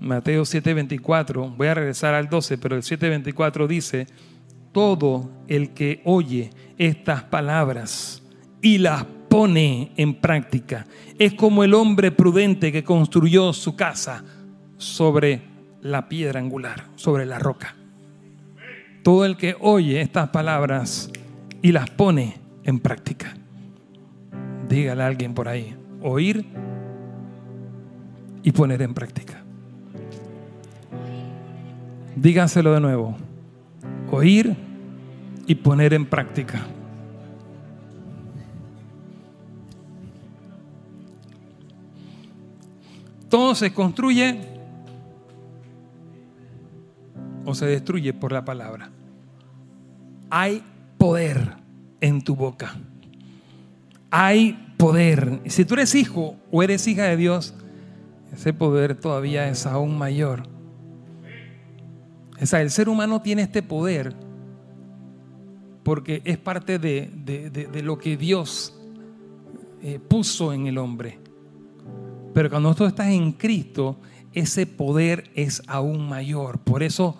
Mateo 0.00 0.44
7:24, 0.44 1.54
voy 1.56 1.66
a 1.66 1.74
regresar 1.74 2.14
al 2.14 2.28
12, 2.28 2.56
pero 2.56 2.76
el 2.76 2.82
7:24 2.82 3.66
dice, 3.66 4.06
todo 4.72 5.30
el 5.48 5.70
que 5.70 6.00
oye 6.04 6.50
estas 6.78 7.24
palabras 7.24 8.22
y 8.62 8.78
las 8.78 9.04
pone 9.28 9.92
en 9.96 10.14
práctica 10.14 10.86
es 11.18 11.34
como 11.34 11.64
el 11.64 11.74
hombre 11.74 12.10
prudente 12.10 12.72
que 12.72 12.84
construyó 12.84 13.52
su 13.52 13.76
casa 13.76 14.24
sobre 14.76 15.42
la 15.82 16.08
piedra 16.08 16.40
angular, 16.40 16.84
sobre 16.96 17.26
la 17.26 17.38
roca. 17.38 17.74
Todo 19.02 19.24
el 19.24 19.36
que 19.36 19.56
oye 19.60 20.00
estas 20.00 20.30
palabras 20.30 21.10
y 21.62 21.72
las 21.72 21.90
pone 21.90 22.36
en 22.64 22.78
práctica. 22.78 23.34
Dígale 24.68 25.02
a 25.02 25.06
alguien 25.06 25.34
por 25.34 25.48
ahí, 25.48 25.74
oír 26.02 26.44
y 28.42 28.52
poner 28.52 28.82
en 28.82 28.94
práctica. 28.94 29.42
Díganselo 32.16 32.72
de 32.74 32.80
nuevo. 32.80 33.16
Oír 34.10 34.56
y 35.46 35.54
poner 35.54 35.94
en 35.94 36.06
práctica. 36.06 36.66
Todo 43.28 43.54
se 43.54 43.72
construye 43.72 44.40
o 47.44 47.54
se 47.54 47.66
destruye 47.66 48.12
por 48.12 48.32
la 48.32 48.44
palabra. 48.44 48.90
Hay 50.30 50.62
poder 50.98 51.56
en 52.00 52.22
tu 52.22 52.36
boca. 52.36 52.74
Hay 54.10 54.74
poder. 54.76 55.40
Si 55.46 55.64
tú 55.64 55.74
eres 55.74 55.94
hijo 55.94 56.36
o 56.50 56.62
eres 56.62 56.86
hija 56.86 57.04
de 57.04 57.16
Dios, 57.16 57.54
ese 58.32 58.52
poder 58.52 58.94
todavía 58.94 59.48
es 59.48 59.66
aún 59.66 59.96
mayor. 59.96 60.42
O 62.40 62.46
sea, 62.46 62.62
el 62.62 62.70
ser 62.70 62.88
humano 62.88 63.20
tiene 63.20 63.42
este 63.42 63.62
poder 63.62 64.14
porque 65.82 66.20
es 66.24 66.36
parte 66.36 66.78
de, 66.78 67.80
lo 67.82 67.98
que 67.98 68.16
Dios 68.16 68.74
eh, 69.82 69.98
puso 69.98 70.52
en 70.52 70.66
el 70.66 70.76
hombre. 70.76 71.18
Pero 72.38 72.50
cuando 72.50 72.72
tú 72.72 72.84
estás 72.84 73.08
en 73.08 73.32
Cristo, 73.32 73.96
ese 74.32 74.64
poder 74.64 75.28
es 75.34 75.60
aún 75.66 76.08
mayor. 76.08 76.60
Por 76.60 76.84
eso, 76.84 77.18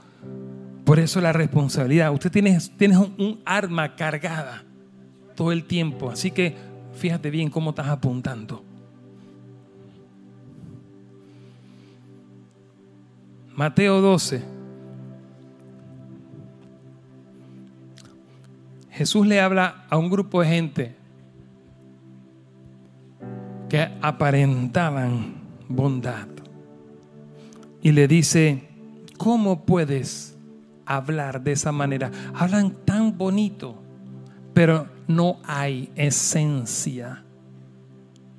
por 0.84 1.00
eso 1.00 1.20
la 1.20 1.32
responsabilidad. 1.32 2.12
Usted 2.12 2.30
tiene, 2.30 2.56
tiene 2.76 2.96
un 2.96 3.40
arma 3.44 3.96
cargada 3.96 4.62
todo 5.34 5.50
el 5.50 5.64
tiempo. 5.64 6.08
Así 6.08 6.30
que 6.30 6.54
fíjate 6.92 7.30
bien 7.30 7.50
cómo 7.50 7.70
estás 7.70 7.88
apuntando. 7.88 8.62
Mateo 13.56 14.00
12. 14.00 14.40
Jesús 18.92 19.26
le 19.26 19.40
habla 19.40 19.84
a 19.90 19.96
un 19.96 20.10
grupo 20.10 20.42
de 20.42 20.48
gente 20.48 20.97
que 23.68 23.88
aparentaban 24.00 25.34
bondad. 25.68 26.26
Y 27.82 27.92
le 27.92 28.08
dice, 28.08 28.68
¿cómo 29.16 29.64
puedes 29.64 30.36
hablar 30.86 31.42
de 31.42 31.52
esa 31.52 31.72
manera? 31.72 32.10
Hablan 32.34 32.72
tan 32.84 33.16
bonito, 33.16 33.80
pero 34.54 34.88
no 35.06 35.38
hay 35.44 35.90
esencia. 35.94 37.24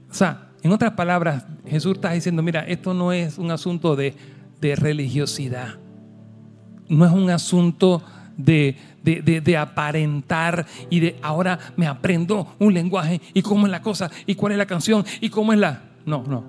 O 0.10 0.14
sea, 0.14 0.50
en 0.62 0.72
otras 0.72 0.94
palabras, 0.94 1.46
Jesús 1.66 1.96
está 1.96 2.12
diciendo, 2.12 2.42
mira, 2.42 2.62
esto 2.62 2.94
no 2.94 3.14
es 3.14 3.38
un 3.38 3.52
asunto 3.52 3.96
de, 3.96 4.16
de 4.60 4.76
religiosidad. 4.76 5.76
No 6.90 7.06
es 7.06 7.12
un 7.12 7.30
asunto 7.30 8.02
de, 8.36 8.76
de, 9.04 9.58
aparentar 9.58 10.66
y 10.90 11.00
de 11.00 11.20
ahora 11.22 11.60
me 11.76 11.88
aprendo 11.88 12.56
un 12.60 12.74
lenguaje 12.74 13.22
y 13.34 13.42
cómo 13.42 13.66
es 13.66 13.72
la 13.72 13.82
cosa 13.82 14.10
y 14.26 14.36
cuál 14.36 14.54
es 14.54 14.58
la 14.58 14.66
canción 14.66 15.06
y 15.22 15.30
cómo 15.30 15.54
es 15.54 15.60
la... 15.60 15.84
No, 16.06 16.24
no. 16.24 16.44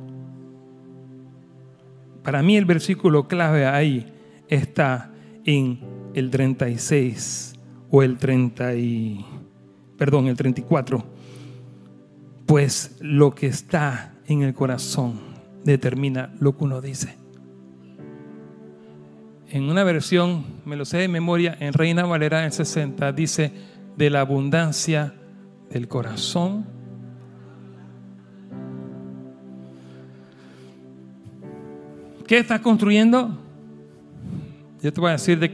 Para 2.22 2.42
mí 2.42 2.56
el 2.56 2.64
versículo 2.64 3.26
clave 3.28 3.66
ahí 3.66 4.12
está 4.48 5.10
en 5.44 5.80
el 6.14 6.30
36 6.30 7.54
o 7.90 8.02
el 8.02 8.18
30 8.18 8.74
y... 8.74 9.24
Perdón, 9.96 10.28
el 10.28 10.36
34. 10.36 11.04
Pues 12.46 12.96
lo 13.00 13.34
que 13.34 13.46
está 13.46 14.14
en 14.26 14.42
el 14.42 14.54
corazón 14.54 15.20
determina 15.64 16.32
lo 16.40 16.56
que 16.56 16.64
uno 16.64 16.80
dice 16.80 17.19
en 19.52 19.68
una 19.68 19.84
versión, 19.84 20.44
me 20.64 20.76
lo 20.76 20.84
sé 20.84 20.98
de 20.98 21.08
memoria, 21.08 21.56
en 21.58 21.72
Reina 21.72 22.04
Valera 22.04 22.44
en 22.44 22.52
60, 22.52 23.12
dice, 23.12 23.52
de 23.96 24.10
la 24.10 24.20
abundancia 24.20 25.12
del 25.70 25.88
corazón. 25.88 26.64
¿Qué 32.26 32.38
estás 32.38 32.60
construyendo? 32.60 33.36
Yo 34.80 34.92
te 34.92 35.00
voy 35.00 35.08
a 35.08 35.12
decir 35.12 35.38
de 35.38 35.50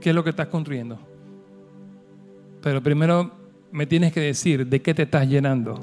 qué 0.00 0.08
es 0.08 0.14
lo 0.14 0.24
que 0.24 0.30
estás 0.30 0.48
construyendo. 0.48 0.98
Pero 2.62 2.82
primero 2.82 3.30
me 3.70 3.86
tienes 3.86 4.12
que 4.12 4.20
decir 4.20 4.66
de 4.66 4.80
qué 4.80 4.94
te 4.94 5.02
estás 5.02 5.28
llenando. 5.28 5.78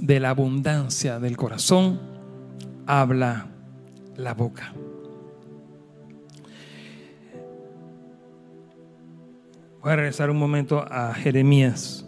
De 0.00 0.20
la 0.20 0.30
abundancia 0.30 1.18
del 1.18 1.36
corazón 1.36 2.00
habla 2.86 3.48
la 4.16 4.32
boca. 4.32 4.72
Voy 9.86 9.92
a 9.92 9.96
regresar 9.98 10.30
un 10.30 10.36
momento 10.36 10.84
a 10.90 11.14
Jeremías. 11.14 12.04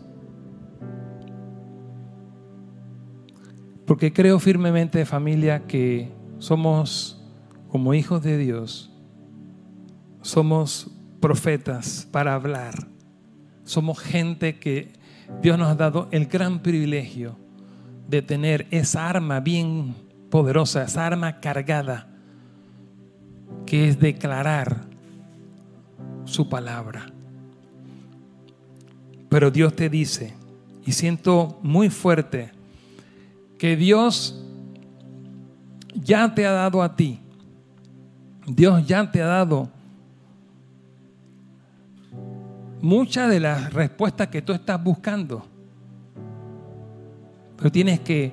Porque 3.87 4.13
creo 4.13 4.41
firmemente, 4.41 5.07
familia, 5.07 5.65
que 5.69 6.13
somos, 6.39 7.25
como 7.69 7.95
hijos 7.95 8.25
de 8.25 8.37
Dios, 8.37 8.93
somos 10.23 10.91
profetas 11.21 12.09
para 12.11 12.35
hablar. 12.35 12.75
Somos 13.63 14.01
gente 14.01 14.59
que 14.59 14.95
Dios 15.41 15.57
nos 15.57 15.69
ha 15.69 15.77
dado 15.77 16.09
el 16.11 16.27
gran 16.27 16.63
privilegio 16.65 17.39
de 18.09 18.23
tener 18.23 18.67
esa 18.73 19.09
arma 19.09 19.39
bien 19.39 19.95
poderosa, 20.31 20.83
esa 20.83 21.07
arma 21.07 21.39
cargada, 21.39 22.09
que 23.67 23.89
es 23.89 24.01
declarar 24.01 24.81
su 26.25 26.49
palabra. 26.49 27.13
Pero 29.29 29.51
Dios 29.51 29.75
te 29.75 29.89
dice, 29.89 30.35
y 30.85 30.93
siento 30.93 31.59
muy 31.63 31.91
fuerte, 31.91 32.51
que 33.59 33.77
Dios 33.77 34.43
ya 35.95 36.35
te 36.35 36.47
ha 36.47 36.53
dado 36.53 36.83
a 36.83 36.97
ti, 36.97 37.21
Dios 38.47 38.87
ya 38.87 39.11
te 39.11 39.21
ha 39.21 39.27
dado 39.27 39.69
muchas 42.81 43.29
de 43.29 43.41
las 43.41 43.73
respuestas 43.73 44.29
que 44.29 44.43
tú 44.43 44.53
estás 44.53 44.83
buscando. 44.83 45.45
Pero 47.57 47.73
tienes 47.73 48.01
que 48.01 48.33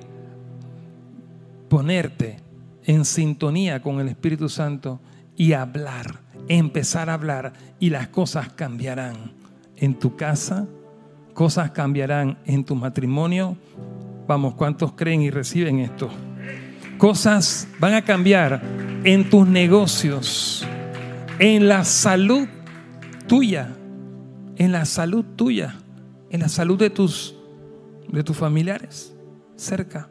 ponerte 1.68 2.38
en 2.84 3.04
sintonía 3.04 3.82
con 3.82 4.00
el 4.00 4.08
Espíritu 4.08 4.48
Santo 4.48 5.00
y 5.36 5.52
hablar, 5.52 6.20
empezar 6.48 7.10
a 7.10 7.14
hablar 7.14 7.52
y 7.80 7.90
las 7.90 8.08
cosas 8.08 8.50
cambiarán 8.50 9.32
en 9.76 9.98
tu 9.98 10.16
casa, 10.16 10.66
cosas 11.36 11.70
cambiarán 11.70 12.38
en 12.46 12.64
tu 12.64 12.74
matrimonio. 12.74 13.58
Vamos, 14.26 14.54
¿cuántos 14.54 14.92
creen 14.92 15.20
y 15.20 15.30
reciben 15.30 15.80
esto? 15.80 16.08
Cosas 16.96 17.68
van 17.78 17.92
a 17.92 18.02
cambiar 18.02 18.62
en 19.04 19.28
tus 19.28 19.46
negocios, 19.46 20.66
en 21.38 21.68
la 21.68 21.84
salud 21.84 22.48
tuya, 23.28 23.68
en 24.56 24.72
la 24.72 24.86
salud 24.86 25.26
tuya, 25.36 25.76
en 26.30 26.40
la 26.40 26.48
salud 26.48 26.78
de 26.78 26.88
tus, 26.88 27.36
de 28.08 28.24
tus 28.24 28.36
familiares 28.36 29.14
cerca. 29.56 30.08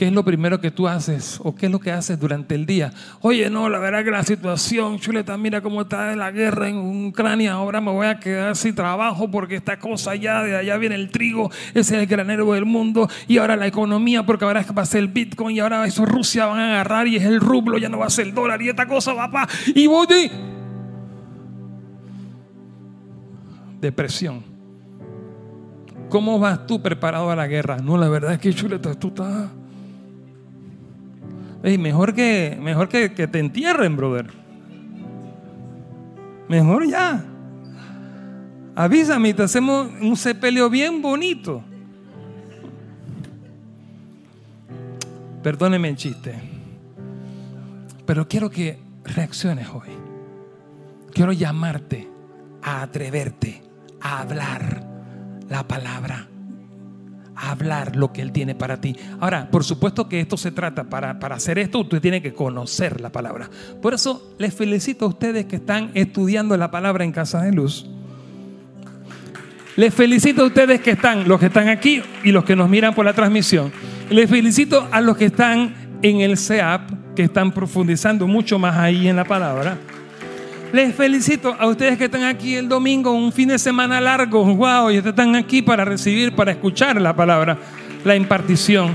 ¿Qué 0.00 0.06
es 0.06 0.14
lo 0.14 0.24
primero 0.24 0.58
que 0.62 0.70
tú 0.70 0.88
haces 0.88 1.38
o 1.44 1.54
qué 1.54 1.66
es 1.66 1.72
lo 1.72 1.78
que 1.78 1.92
haces 1.92 2.18
durante 2.18 2.54
el 2.54 2.64
día? 2.64 2.90
Oye, 3.20 3.50
no, 3.50 3.68
la 3.68 3.78
verdad 3.78 4.02
que 4.02 4.10
la 4.10 4.22
situación, 4.22 4.98
chuleta, 4.98 5.36
mira 5.36 5.60
cómo 5.60 5.82
está 5.82 6.16
la 6.16 6.30
guerra 6.30 6.70
en 6.70 7.08
Ucrania, 7.08 7.52
ahora 7.52 7.82
me 7.82 7.90
voy 7.90 8.06
a 8.06 8.18
quedar 8.18 8.56
sin 8.56 8.74
trabajo 8.74 9.30
porque 9.30 9.56
esta 9.56 9.78
cosa 9.78 10.14
ya, 10.14 10.42
de 10.42 10.56
allá 10.56 10.78
viene 10.78 10.94
el 10.94 11.10
trigo, 11.10 11.50
ese 11.74 11.80
es 11.80 11.92
el 11.92 12.06
granero 12.06 12.50
del 12.54 12.64
mundo, 12.64 13.10
y 13.28 13.36
ahora 13.36 13.56
la 13.56 13.66
economía, 13.66 14.24
porque 14.24 14.46
ahora 14.46 14.64
va 14.74 14.80
a 14.80 14.86
ser 14.86 15.00
el 15.00 15.08
Bitcoin, 15.08 15.54
y 15.54 15.60
ahora 15.60 15.84
eso 15.84 16.06
Rusia 16.06 16.46
van 16.46 16.60
a 16.60 16.66
agarrar 16.70 17.06
y 17.06 17.16
es 17.16 17.24
el 17.24 17.38
rublo, 17.38 17.76
ya 17.76 17.90
no 17.90 17.98
va 17.98 18.06
a 18.06 18.10
ser 18.10 18.28
el 18.28 18.34
dólar, 18.34 18.62
y 18.62 18.70
esta 18.70 18.86
cosa 18.86 19.12
va 19.12 19.30
para... 19.30 19.52
Y 19.74 19.86
voy 19.86 20.06
de... 20.06 20.30
Depresión. 23.82 24.42
¿Cómo 26.08 26.38
vas 26.38 26.66
tú 26.66 26.80
preparado 26.80 27.30
a 27.30 27.36
la 27.36 27.46
guerra? 27.46 27.76
No, 27.76 27.98
la 27.98 28.08
verdad 28.08 28.32
es 28.32 28.38
que 28.38 28.54
chuleta, 28.54 28.94
tú 28.94 29.08
estás 29.08 29.59
mejor 31.62 32.14
que, 32.14 32.58
mejor 32.60 32.88
que, 32.88 33.12
que 33.12 33.26
te 33.26 33.38
entierren, 33.38 33.96
brother. 33.96 34.30
Mejor 36.48 36.88
ya. 36.88 37.24
Avísame, 38.74 39.34
te 39.34 39.42
hacemos 39.42 39.88
un 40.00 40.16
sepelio 40.16 40.70
bien 40.70 41.02
bonito. 41.02 41.62
Perdóneme 45.42 45.88
el 45.88 45.96
chiste. 45.96 46.34
Pero 48.06 48.26
quiero 48.26 48.50
que 48.50 48.78
reacciones 49.04 49.68
hoy. 49.68 49.90
Quiero 51.12 51.32
llamarte 51.32 52.08
a 52.62 52.82
atreverte 52.82 53.62
a 54.00 54.20
hablar 54.20 54.86
la 55.48 55.66
palabra 55.66 56.28
hablar 57.40 57.96
lo 57.96 58.12
que 58.12 58.22
Él 58.22 58.32
tiene 58.32 58.54
para 58.54 58.80
ti. 58.80 58.96
Ahora, 59.18 59.48
por 59.50 59.64
supuesto 59.64 60.08
que 60.08 60.20
esto 60.20 60.36
se 60.36 60.50
trata, 60.50 60.84
para, 60.84 61.18
para 61.18 61.36
hacer 61.36 61.58
esto 61.58 61.80
usted 61.80 62.00
tiene 62.00 62.20
que 62.20 62.34
conocer 62.34 63.00
la 63.00 63.10
palabra. 63.10 63.48
Por 63.80 63.94
eso 63.94 64.34
les 64.38 64.54
felicito 64.54 65.06
a 65.06 65.08
ustedes 65.08 65.46
que 65.46 65.56
están 65.56 65.90
estudiando 65.94 66.56
la 66.56 66.70
palabra 66.70 67.04
en 67.04 67.12
Casa 67.12 67.42
de 67.42 67.52
Luz. 67.52 67.86
Les 69.76 69.94
felicito 69.94 70.42
a 70.42 70.46
ustedes 70.46 70.80
que 70.80 70.90
están, 70.90 71.26
los 71.26 71.40
que 71.40 71.46
están 71.46 71.68
aquí 71.68 72.02
y 72.24 72.32
los 72.32 72.44
que 72.44 72.56
nos 72.56 72.68
miran 72.68 72.94
por 72.94 73.04
la 73.04 73.14
transmisión. 73.14 73.72
Les 74.10 74.28
felicito 74.28 74.86
a 74.90 75.00
los 75.00 75.16
que 75.16 75.26
están 75.26 75.74
en 76.02 76.20
el 76.20 76.36
CEAP, 76.36 77.14
que 77.14 77.22
están 77.22 77.52
profundizando 77.52 78.26
mucho 78.26 78.58
más 78.58 78.76
ahí 78.76 79.08
en 79.08 79.16
la 79.16 79.24
palabra. 79.24 79.78
Les 80.72 80.94
felicito 80.94 81.56
a 81.58 81.66
ustedes 81.66 81.98
que 81.98 82.04
están 82.04 82.22
aquí 82.22 82.54
el 82.54 82.68
domingo, 82.68 83.10
un 83.10 83.32
fin 83.32 83.48
de 83.48 83.58
semana 83.58 84.00
largo, 84.00 84.44
wow, 84.54 84.90
y 84.90 84.98
están 84.98 85.34
aquí 85.34 85.62
para 85.62 85.84
recibir, 85.84 86.34
para 86.36 86.52
escuchar 86.52 87.00
la 87.00 87.14
palabra, 87.14 87.58
la 88.04 88.14
impartición. 88.14 88.94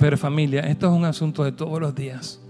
Pero 0.00 0.18
familia, 0.18 0.62
esto 0.62 0.88
es 0.88 0.92
un 0.92 1.04
asunto 1.04 1.44
de 1.44 1.52
todos 1.52 1.80
los 1.80 1.94
días. 1.94 2.40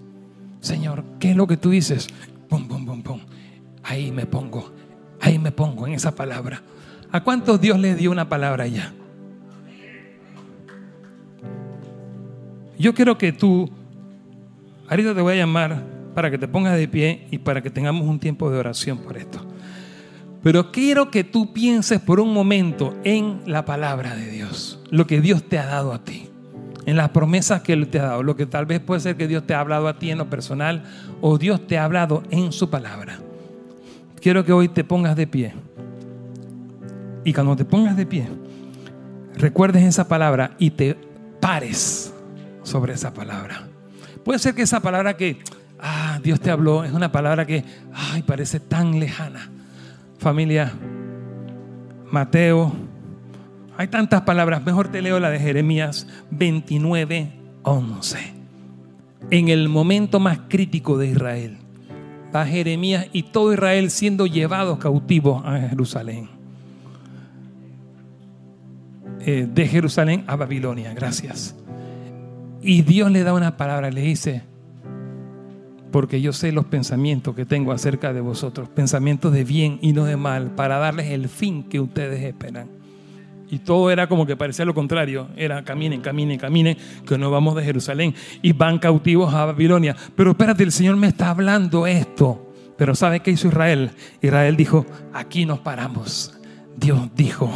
Señor, 0.60 1.04
¿qué 1.20 1.32
es 1.32 1.36
lo 1.36 1.46
que 1.46 1.58
tú 1.58 1.68
dices? 1.68 2.08
Pum, 2.48 2.66
pum, 2.66 2.86
pum, 2.86 3.02
pum. 3.02 3.20
Ahí 3.82 4.10
me 4.10 4.24
pongo, 4.24 4.72
ahí 5.20 5.38
me 5.38 5.52
pongo 5.52 5.86
en 5.86 5.92
esa 5.92 6.14
palabra. 6.14 6.62
¿A 7.10 7.22
cuántos 7.22 7.60
Dios 7.60 7.78
les 7.78 7.98
dio 7.98 8.10
una 8.10 8.26
palabra 8.26 8.66
ya? 8.68 8.94
Yo 12.78 12.94
quiero 12.94 13.18
que 13.18 13.32
tú 13.32 13.70
Ahorita 14.93 15.14
te 15.14 15.22
voy 15.22 15.32
a 15.32 15.36
llamar 15.36 15.82
para 16.14 16.30
que 16.30 16.36
te 16.36 16.47
pongas 16.47 16.76
de 16.76 16.86
pie 16.86 17.26
y 17.30 17.38
para 17.38 17.62
que 17.62 17.70
tengamos 17.70 18.07
un 18.07 18.20
tiempo 18.20 18.51
de 18.51 18.59
oración 18.59 18.99
por 18.99 19.16
esto. 19.16 19.38
Pero 20.43 20.70
quiero 20.70 21.11
que 21.11 21.24
tú 21.24 21.55
pienses 21.55 21.99
por 21.99 22.20
un 22.20 22.34
momento 22.34 22.95
en 23.03 23.40
la 23.47 23.64
palabra 23.64 24.14
de 24.14 24.28
Dios, 24.28 24.80
lo 24.90 25.07
que 25.07 25.22
Dios 25.22 25.49
te 25.49 25.59
ha 25.59 25.64
dado 25.64 25.95
a 25.95 26.05
ti, 26.05 26.28
en 26.84 26.99
las 26.99 27.09
promesas 27.09 27.62
que 27.62 27.72
Él 27.72 27.88
te 27.88 28.01
ha 28.01 28.03
dado, 28.03 28.22
lo 28.22 28.36
que 28.36 28.45
tal 28.45 28.66
vez 28.66 28.80
puede 28.80 29.01
ser 29.01 29.16
que 29.16 29.26
Dios 29.26 29.47
te 29.47 29.55
ha 29.55 29.61
hablado 29.61 29.88
a 29.88 29.99
ti 29.99 30.11
en 30.11 30.18
lo 30.18 30.28
personal 30.28 30.84
o 31.22 31.38
Dios 31.38 31.66
te 31.66 31.78
ha 31.78 31.84
hablado 31.84 32.22
en 32.28 32.53
su 32.53 32.68
palabra. 32.68 33.18
Quiero 34.20 34.45
que 34.45 34.53
hoy 34.53 34.68
te 34.68 34.84
pongas 34.84 35.16
de 35.16 35.26
pie. 35.26 35.55
Y 37.24 37.32
cuando 37.32 37.57
te 37.57 37.64
pongas 37.64 37.97
de 37.97 38.05
pie, 38.05 38.28
recuerdes 39.38 39.84
esa 39.84 40.07
palabra 40.07 40.55
y 40.59 40.68
te 40.68 40.99
pares 41.40 42.12
sobre 42.62 42.93
esa 42.93 43.14
palabra. 43.14 43.71
Puede 44.24 44.38
ser 44.38 44.54
que 44.54 44.62
esa 44.62 44.80
palabra 44.80 45.16
que, 45.16 45.38
ah, 45.80 46.20
Dios 46.22 46.40
te 46.40 46.50
habló, 46.50 46.84
es 46.84 46.92
una 46.92 47.10
palabra 47.10 47.46
que, 47.46 47.64
ay, 47.92 48.22
parece 48.22 48.60
tan 48.60 48.98
lejana. 49.00 49.50
Familia, 50.18 50.72
Mateo, 52.10 52.72
hay 53.76 53.88
tantas 53.88 54.22
palabras, 54.22 54.64
mejor 54.64 54.88
te 54.88 55.02
leo 55.02 55.18
la 55.18 55.30
de 55.30 55.40
Jeremías 55.40 56.06
29, 56.30 57.32
11. 57.62 58.18
En 59.30 59.48
el 59.48 59.68
momento 59.68 60.20
más 60.20 60.40
crítico 60.48 60.98
de 60.98 61.08
Israel, 61.08 61.58
va 62.34 62.46
Jeremías 62.46 63.06
y 63.12 63.24
todo 63.24 63.52
Israel 63.52 63.90
siendo 63.90 64.26
llevados 64.26 64.78
cautivos 64.78 65.42
a 65.44 65.58
Jerusalén. 65.68 66.28
Eh, 69.20 69.48
de 69.52 69.68
Jerusalén 69.68 70.24
a 70.26 70.36
Babilonia, 70.36 70.92
gracias. 70.94 71.54
Y 72.62 72.82
Dios 72.82 73.10
le 73.10 73.24
da 73.24 73.34
una 73.34 73.56
palabra, 73.56 73.90
le 73.90 74.02
dice, 74.02 74.42
porque 75.90 76.20
yo 76.20 76.32
sé 76.32 76.52
los 76.52 76.64
pensamientos 76.66 77.34
que 77.34 77.44
tengo 77.44 77.72
acerca 77.72 78.12
de 78.12 78.20
vosotros, 78.20 78.68
pensamientos 78.68 79.32
de 79.32 79.44
bien 79.44 79.78
y 79.82 79.92
no 79.92 80.04
de 80.04 80.16
mal, 80.16 80.52
para 80.52 80.78
darles 80.78 81.10
el 81.10 81.28
fin 81.28 81.64
que 81.64 81.80
ustedes 81.80 82.22
esperan. 82.22 82.68
Y 83.50 83.58
todo 83.58 83.90
era 83.90 84.08
como 84.08 84.24
que 84.24 84.36
parecía 84.36 84.64
lo 84.64 84.74
contrario, 84.74 85.28
era 85.36 85.62
caminen, 85.62 86.00
caminen, 86.00 86.38
caminen, 86.38 86.78
que 87.06 87.18
no 87.18 87.30
vamos 87.30 87.54
de 87.54 87.62
Jerusalén 87.62 88.14
y 88.40 88.52
van 88.52 88.78
cautivos 88.78 89.34
a 89.34 89.44
Babilonia. 89.44 89.94
Pero 90.16 90.30
espérate, 90.30 90.62
el 90.62 90.72
Señor 90.72 90.96
me 90.96 91.08
está 91.08 91.30
hablando 91.30 91.86
esto. 91.86 92.50
Pero 92.78 92.94
¿sabe 92.94 93.20
qué 93.20 93.32
hizo 93.32 93.48
Israel? 93.48 93.90
Israel 94.22 94.56
dijo, 94.56 94.86
aquí 95.12 95.44
nos 95.44 95.58
paramos. 95.58 96.32
Dios 96.76 97.08
dijo, 97.14 97.50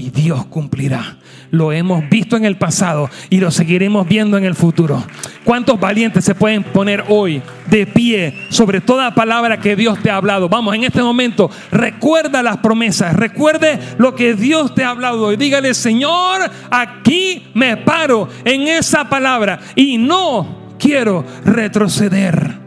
y 0.00 0.10
Dios 0.10 0.46
cumplirá. 0.46 1.18
Lo 1.50 1.72
hemos 1.72 2.08
visto 2.08 2.36
en 2.36 2.44
el 2.44 2.56
pasado 2.56 3.10
y 3.28 3.38
lo 3.38 3.50
seguiremos 3.50 4.08
viendo 4.08 4.38
en 4.38 4.44
el 4.44 4.54
futuro. 4.54 5.04
¿Cuántos 5.44 5.78
valientes 5.78 6.24
se 6.24 6.34
pueden 6.34 6.62
poner 6.62 7.04
hoy 7.08 7.42
de 7.68 7.86
pie 7.86 8.46
sobre 8.48 8.80
toda 8.80 9.14
palabra 9.14 9.60
que 9.60 9.76
Dios 9.76 9.98
te 10.02 10.10
ha 10.10 10.16
hablado? 10.16 10.48
Vamos, 10.48 10.74
en 10.74 10.84
este 10.84 11.02
momento, 11.02 11.50
recuerda 11.70 12.42
las 12.42 12.58
promesas, 12.58 13.14
recuerde 13.14 13.78
lo 13.98 14.14
que 14.14 14.34
Dios 14.34 14.74
te 14.74 14.84
ha 14.84 14.90
hablado 14.90 15.32
y 15.32 15.36
dígale, 15.36 15.74
Señor, 15.74 16.50
aquí 16.70 17.48
me 17.54 17.76
paro 17.76 18.28
en 18.44 18.68
esa 18.68 19.08
palabra 19.08 19.60
y 19.74 19.98
no 19.98 20.76
quiero 20.78 21.24
retroceder. 21.44 22.58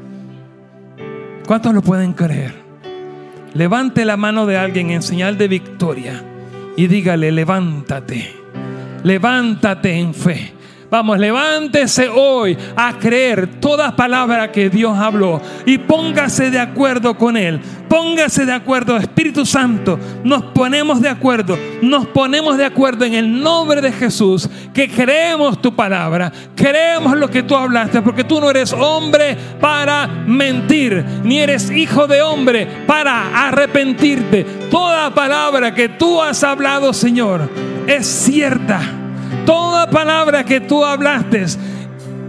¿Cuántos 1.47 1.73
lo 1.73 1.81
pueden 1.81 2.13
creer? 2.13 2.62
Levante 3.53 4.03
la 4.03 4.17
mano 4.17 4.45
de 4.45 4.57
alguien 4.57 4.89
en 4.89 5.03
señal 5.03 5.37
de 5.37 5.47
victoria 5.47 6.23
y 6.75 6.87
dígale, 6.87 7.31
levántate, 7.31 8.33
levántate 9.03 9.93
en 9.93 10.13
fe. 10.15 10.53
Vamos, 10.93 11.17
levántese 11.17 12.07
hoy 12.07 12.55
a 12.75 12.99
creer 12.99 13.59
toda 13.59 13.95
palabra 13.95 14.51
que 14.51 14.69
Dios 14.69 14.95
habló 14.95 15.41
y 15.65 15.79
póngase 15.79 16.51
de 16.51 16.59
acuerdo 16.59 17.17
con 17.17 17.35
Él. 17.35 17.59
Póngase 17.89 18.45
de 18.45 18.53
acuerdo, 18.53 18.95
Espíritu 18.97 19.43
Santo. 19.43 19.97
Nos 20.23 20.43
ponemos 20.43 21.01
de 21.01 21.09
acuerdo, 21.09 21.57
nos 21.81 22.05
ponemos 22.05 22.57
de 22.57 22.65
acuerdo 22.65 23.05
en 23.05 23.15
el 23.15 23.41
nombre 23.41 23.81
de 23.81 23.91
Jesús 23.91 24.47
que 24.71 24.87
creemos 24.87 25.59
tu 25.59 25.75
palabra, 25.75 26.31
creemos 26.55 27.17
lo 27.17 27.27
que 27.27 27.41
tú 27.41 27.55
hablaste, 27.55 28.03
porque 28.03 28.23
tú 28.23 28.39
no 28.39 28.51
eres 28.51 28.71
hombre 28.71 29.35
para 29.59 30.05
mentir, 30.05 31.03
ni 31.23 31.39
eres 31.39 31.71
hijo 31.71 32.05
de 32.05 32.21
hombre 32.21 32.67
para 32.85 33.47
arrepentirte. 33.47 34.43
Toda 34.69 35.11
palabra 35.11 35.73
que 35.73 35.89
tú 35.89 36.21
has 36.21 36.43
hablado, 36.43 36.93
Señor, 36.93 37.49
es 37.87 38.05
cierta 38.05 38.99
Toda 39.45 39.89
palabra 39.89 40.43
que 40.43 40.59
tú 40.59 40.83
hablaste 40.83 41.45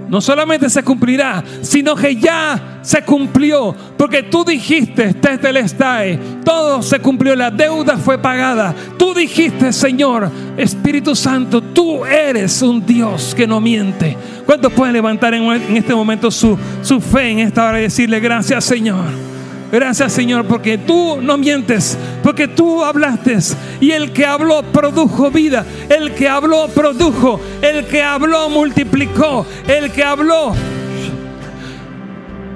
no 0.08 0.20
solamente 0.20 0.70
se 0.70 0.82
cumplirá, 0.82 1.42
sino 1.62 1.96
que 1.96 2.14
ya 2.14 2.78
se 2.82 3.02
cumplió. 3.02 3.74
Porque 3.96 4.22
tú 4.22 4.44
dijiste, 4.44 5.14
el 5.42 5.56
estae, 5.56 6.18
todo 6.44 6.82
se 6.82 7.00
cumplió, 7.00 7.34
la 7.34 7.50
deuda 7.50 7.96
fue 7.96 8.18
pagada. 8.18 8.74
Tú 8.98 9.14
dijiste, 9.14 9.72
Señor, 9.72 10.30
Espíritu 10.56 11.16
Santo, 11.16 11.60
tú 11.60 12.04
eres 12.04 12.62
un 12.62 12.84
Dios 12.84 13.34
que 13.34 13.46
no 13.46 13.60
miente. 13.60 14.16
¿Cuántos 14.46 14.72
pueden 14.72 14.92
levantar 14.92 15.34
en, 15.34 15.50
este 15.76 15.94
momento 15.94 16.30
su, 16.30 16.56
su 16.82 17.00
fe 17.00 17.30
en 17.30 17.38
esta 17.40 17.66
hora 17.66 17.80
y 17.80 17.82
decirle 17.82 18.20
gracias, 18.20 18.64
Señor? 18.64 19.33
Gracias 19.74 20.12
Señor, 20.12 20.44
porque 20.46 20.78
tú 20.78 21.18
no 21.20 21.36
mientes, 21.36 21.98
porque 22.22 22.46
tú 22.46 22.84
hablaste 22.84 23.36
y 23.80 23.90
el 23.90 24.12
que 24.12 24.24
habló 24.24 24.62
produjo 24.62 25.32
vida, 25.32 25.66
el 25.88 26.14
que 26.14 26.28
habló 26.28 26.68
produjo, 26.68 27.40
el 27.60 27.84
que 27.84 28.00
habló 28.00 28.48
multiplicó, 28.50 29.44
el 29.66 29.90
que 29.90 30.04
habló. 30.04 30.54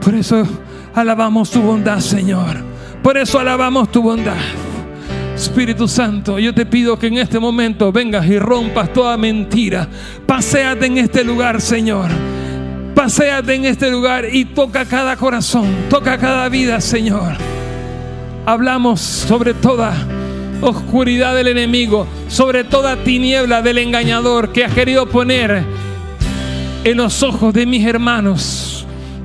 Por 0.00 0.14
eso 0.14 0.46
alabamos 0.94 1.50
tu 1.50 1.60
bondad, 1.60 1.98
Señor. 1.98 2.56
Por 3.02 3.18
eso 3.18 3.40
alabamos 3.40 3.90
tu 3.90 4.00
bondad. 4.00 4.36
Espíritu 5.34 5.88
Santo, 5.88 6.38
yo 6.38 6.54
te 6.54 6.66
pido 6.66 6.96
que 7.00 7.08
en 7.08 7.18
este 7.18 7.40
momento 7.40 7.90
vengas 7.90 8.26
y 8.26 8.38
rompas 8.38 8.92
toda 8.92 9.16
mentira. 9.16 9.88
Paseate 10.24 10.86
en 10.86 10.98
este 10.98 11.24
lugar, 11.24 11.60
Señor. 11.60 12.37
Paseate 12.94 13.54
en 13.54 13.64
este 13.64 13.90
lugar 13.90 14.26
y 14.30 14.44
toca 14.44 14.84
cada 14.84 15.16
corazón, 15.16 15.66
toca 15.88 16.18
cada 16.18 16.48
vida, 16.48 16.80
Señor. 16.80 17.36
Hablamos 18.46 19.00
sobre 19.00 19.54
toda 19.54 19.94
oscuridad 20.60 21.34
del 21.34 21.48
enemigo, 21.48 22.06
sobre 22.28 22.64
toda 22.64 22.96
tiniebla 23.04 23.62
del 23.62 23.78
engañador 23.78 24.52
que 24.52 24.64
ha 24.64 24.68
querido 24.68 25.08
poner 25.08 25.64
en 26.84 26.96
los 26.96 27.22
ojos 27.22 27.54
de 27.54 27.66
mis 27.66 27.84
hermanos 27.84 28.77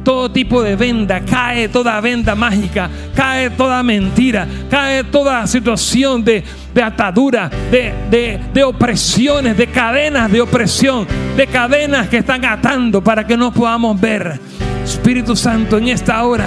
todo 0.04 0.30
tipo 0.32 0.62
de 0.62 0.76
venda, 0.76 1.22
cae 1.22 1.70
toda 1.70 2.00
venda 2.02 2.36
mágica, 2.36 2.90
cae 3.16 3.50
toda 3.50 3.82
mentira, 3.84 4.48
cae 4.70 5.04
toda 5.04 5.48
situación 5.48 6.24
de, 6.24 6.44
atadura, 6.84 7.50
de, 7.72 8.40
de, 8.54 8.64
opresiones, 8.64 9.58
de 9.58 9.68
cadenas 9.68 10.32
de 10.32 10.42
opresión, 10.42 11.08
de 11.36 11.48
cadenas 11.48 12.10
que 12.10 12.18
están 12.18 12.44
atando 12.46 13.04
para 13.04 13.26
que 13.26 13.38
no 13.38 13.52
podamos 13.52 14.00
ver. 14.00 14.40
Espíritu 14.84 15.36
Santo, 15.36 15.78
en 15.78 15.88
esta 15.88 16.24
hora. 16.24 16.46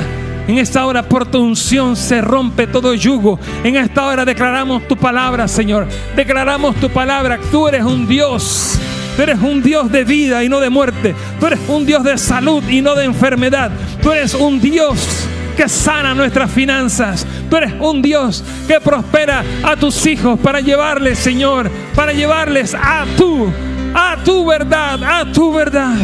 En 0.49 0.59
esta 0.59 0.87
hora 0.87 1.03
por 1.03 1.27
tu 1.27 1.43
unción 1.43 1.97
se 1.97 2.21
rompe 2.21 2.69
todo 2.69 2.95
yugo. 2.95 3.41
En 3.65 3.75
esta 3.75 4.07
hora 4.07 4.25
declaramos 4.25 4.87
tu 4.87 4.97
palabra, 4.97 5.49
Señor. 5.49 5.89
Declaramos 6.15 6.77
tu 6.77 6.89
palabra. 6.89 7.41
Tú 7.51 7.67
eres 7.67 7.83
un 7.83 8.07
Dios 8.07 8.79
Tú 9.17 9.23
eres 9.23 9.41
un 9.41 9.63
Dios 9.63 9.91
de 9.91 10.05
vida 10.05 10.45
y 10.45 10.49
no 10.49 10.61
de 10.61 10.69
muerte. 10.69 11.15
Tú 11.41 11.47
eres 11.47 11.61
un 11.69 11.87
Dios 11.87 12.05
de 12.05 12.19
salud 12.19 12.63
y 12.69 12.83
no 12.83 12.95
de 12.95 13.05
enfermedad. 13.05 13.71
Tú 14.03 14.13
eres 14.13 14.35
un 14.35 14.61
Dios 14.61 15.27
que 15.57 15.69
sana 15.69 16.15
nuestras 16.15 16.51
finanzas. 16.51 17.27
Tú 17.49 17.57
eres 17.57 17.73
un 17.81 18.03
Dios 18.03 18.45
que 18.69 18.79
prospera 18.79 19.43
a 19.63 19.75
tus 19.77 20.07
hijos 20.07 20.39
para 20.39 20.61
llevarles, 20.61 21.19
Señor, 21.19 21.71
para 21.95 22.13
llevarles 22.13 22.75
a 22.75 23.07
tu, 23.17 23.51
a 23.95 24.19
tu 24.23 24.45
verdad, 24.45 25.03
a 25.03 25.33
tu 25.33 25.53
verdad. 25.53 25.97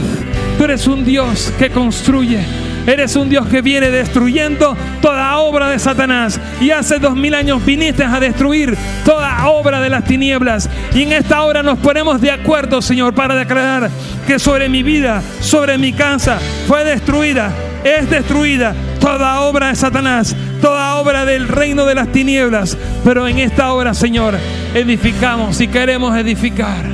Tú 0.57 0.65
eres 0.65 0.87
un 0.87 1.05
Dios 1.05 1.53
que 1.59 1.71
construye 1.71 2.41
Eres 2.87 3.15
un 3.15 3.29
Dios 3.29 3.47
que 3.47 3.63
viene 3.63 3.91
destruyendo 3.91 4.77
toda 5.01 5.39
obra 5.39 5.69
de 5.69 5.79
Satanás. 5.79 6.41
Y 6.61 6.71
hace 6.71 6.99
dos 6.99 7.15
mil 7.15 7.35
años 7.35 7.65
viniste 7.65 8.05
a 8.05 8.19
destruir 8.19 8.77
toda 9.05 9.47
obra 9.49 9.81
de 9.81 9.89
las 9.89 10.05
tinieblas. 10.05 10.69
Y 10.95 11.03
en 11.03 11.13
esta 11.13 11.43
hora 11.43 11.63
nos 11.63 11.79
ponemos 11.79 12.21
de 12.21 12.33
acuerdo, 12.33 12.83
Señor, 12.83 13.15
para 13.15 13.37
declarar 13.37 13.91
que 14.27 14.39
sobre 14.39 14.69
mi 14.69 14.83
vida, 14.83 15.23
sobre 15.41 15.79
mi 15.79 15.93
casa, 15.93 16.39
fue 16.67 16.85
destruida, 16.85 17.53
es 17.85 18.11
destruida 18.11 18.75
toda 19.01 19.41
obra 19.43 19.69
de 19.69 19.77
Satanás, 19.77 20.35
toda 20.61 20.97
obra 20.97 21.25
del 21.25 21.49
reino 21.49 21.85
de 21.87 21.95
las 21.95 22.09
tinieblas. 22.09 22.77
Pero 23.05 23.29
en 23.29 23.39
esta 23.39 23.73
hora, 23.73 23.95
Señor, 23.95 24.35
edificamos 24.75 25.61
y 25.61 25.69
queremos 25.69 26.17
edificar 26.17 26.85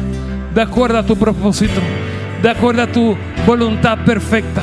de 0.55 0.63
acuerdo 0.63 0.99
a 0.99 1.07
tu 1.07 1.17
propósito, 1.17 1.81
de 2.43 2.51
acuerdo 2.51 2.83
a 2.83 2.87
tu 2.87 3.17
voluntad 3.47 3.99
perfecta. 4.05 4.63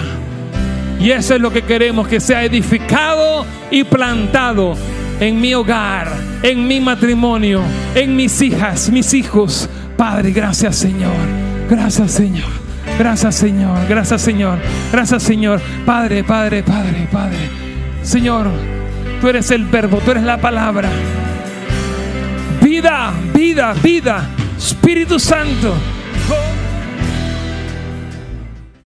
Y 0.99 1.11
eso 1.11 1.35
es 1.35 1.41
lo 1.41 1.51
que 1.51 1.61
queremos, 1.61 2.07
que 2.07 2.19
sea 2.19 2.43
edificado 2.43 3.45
y 3.69 3.83
plantado 3.83 4.75
en 5.19 5.39
mi 5.39 5.53
hogar, 5.53 6.07
en 6.43 6.67
mi 6.67 6.79
matrimonio, 6.79 7.61
en 7.93 8.15
mis 8.15 8.41
hijas, 8.41 8.89
mis 8.89 9.13
hijos. 9.13 9.69
Padre, 9.97 10.31
gracias 10.31 10.75
Señor. 10.75 11.11
Gracias 11.69 12.11
Señor. 12.11 12.49
Gracias 12.97 13.35
Señor. 13.35 13.87
Gracias 13.87 14.21
Señor. 14.21 14.59
Gracias 14.91 15.23
Señor. 15.23 15.61
Padre, 15.85 16.23
Padre, 16.23 16.63
Padre, 16.63 17.07
Padre. 17.11 17.49
Señor, 18.03 18.47
tú 19.19 19.27
eres 19.29 19.51
el 19.51 19.65
verbo, 19.65 19.99
tú 20.03 20.11
eres 20.11 20.23
la 20.23 20.37
palabra. 20.37 20.89
Vida, 22.61 23.11
vida, 23.33 23.73
vida. 23.81 24.29
Espíritu 24.57 25.19
Santo. 25.19 25.73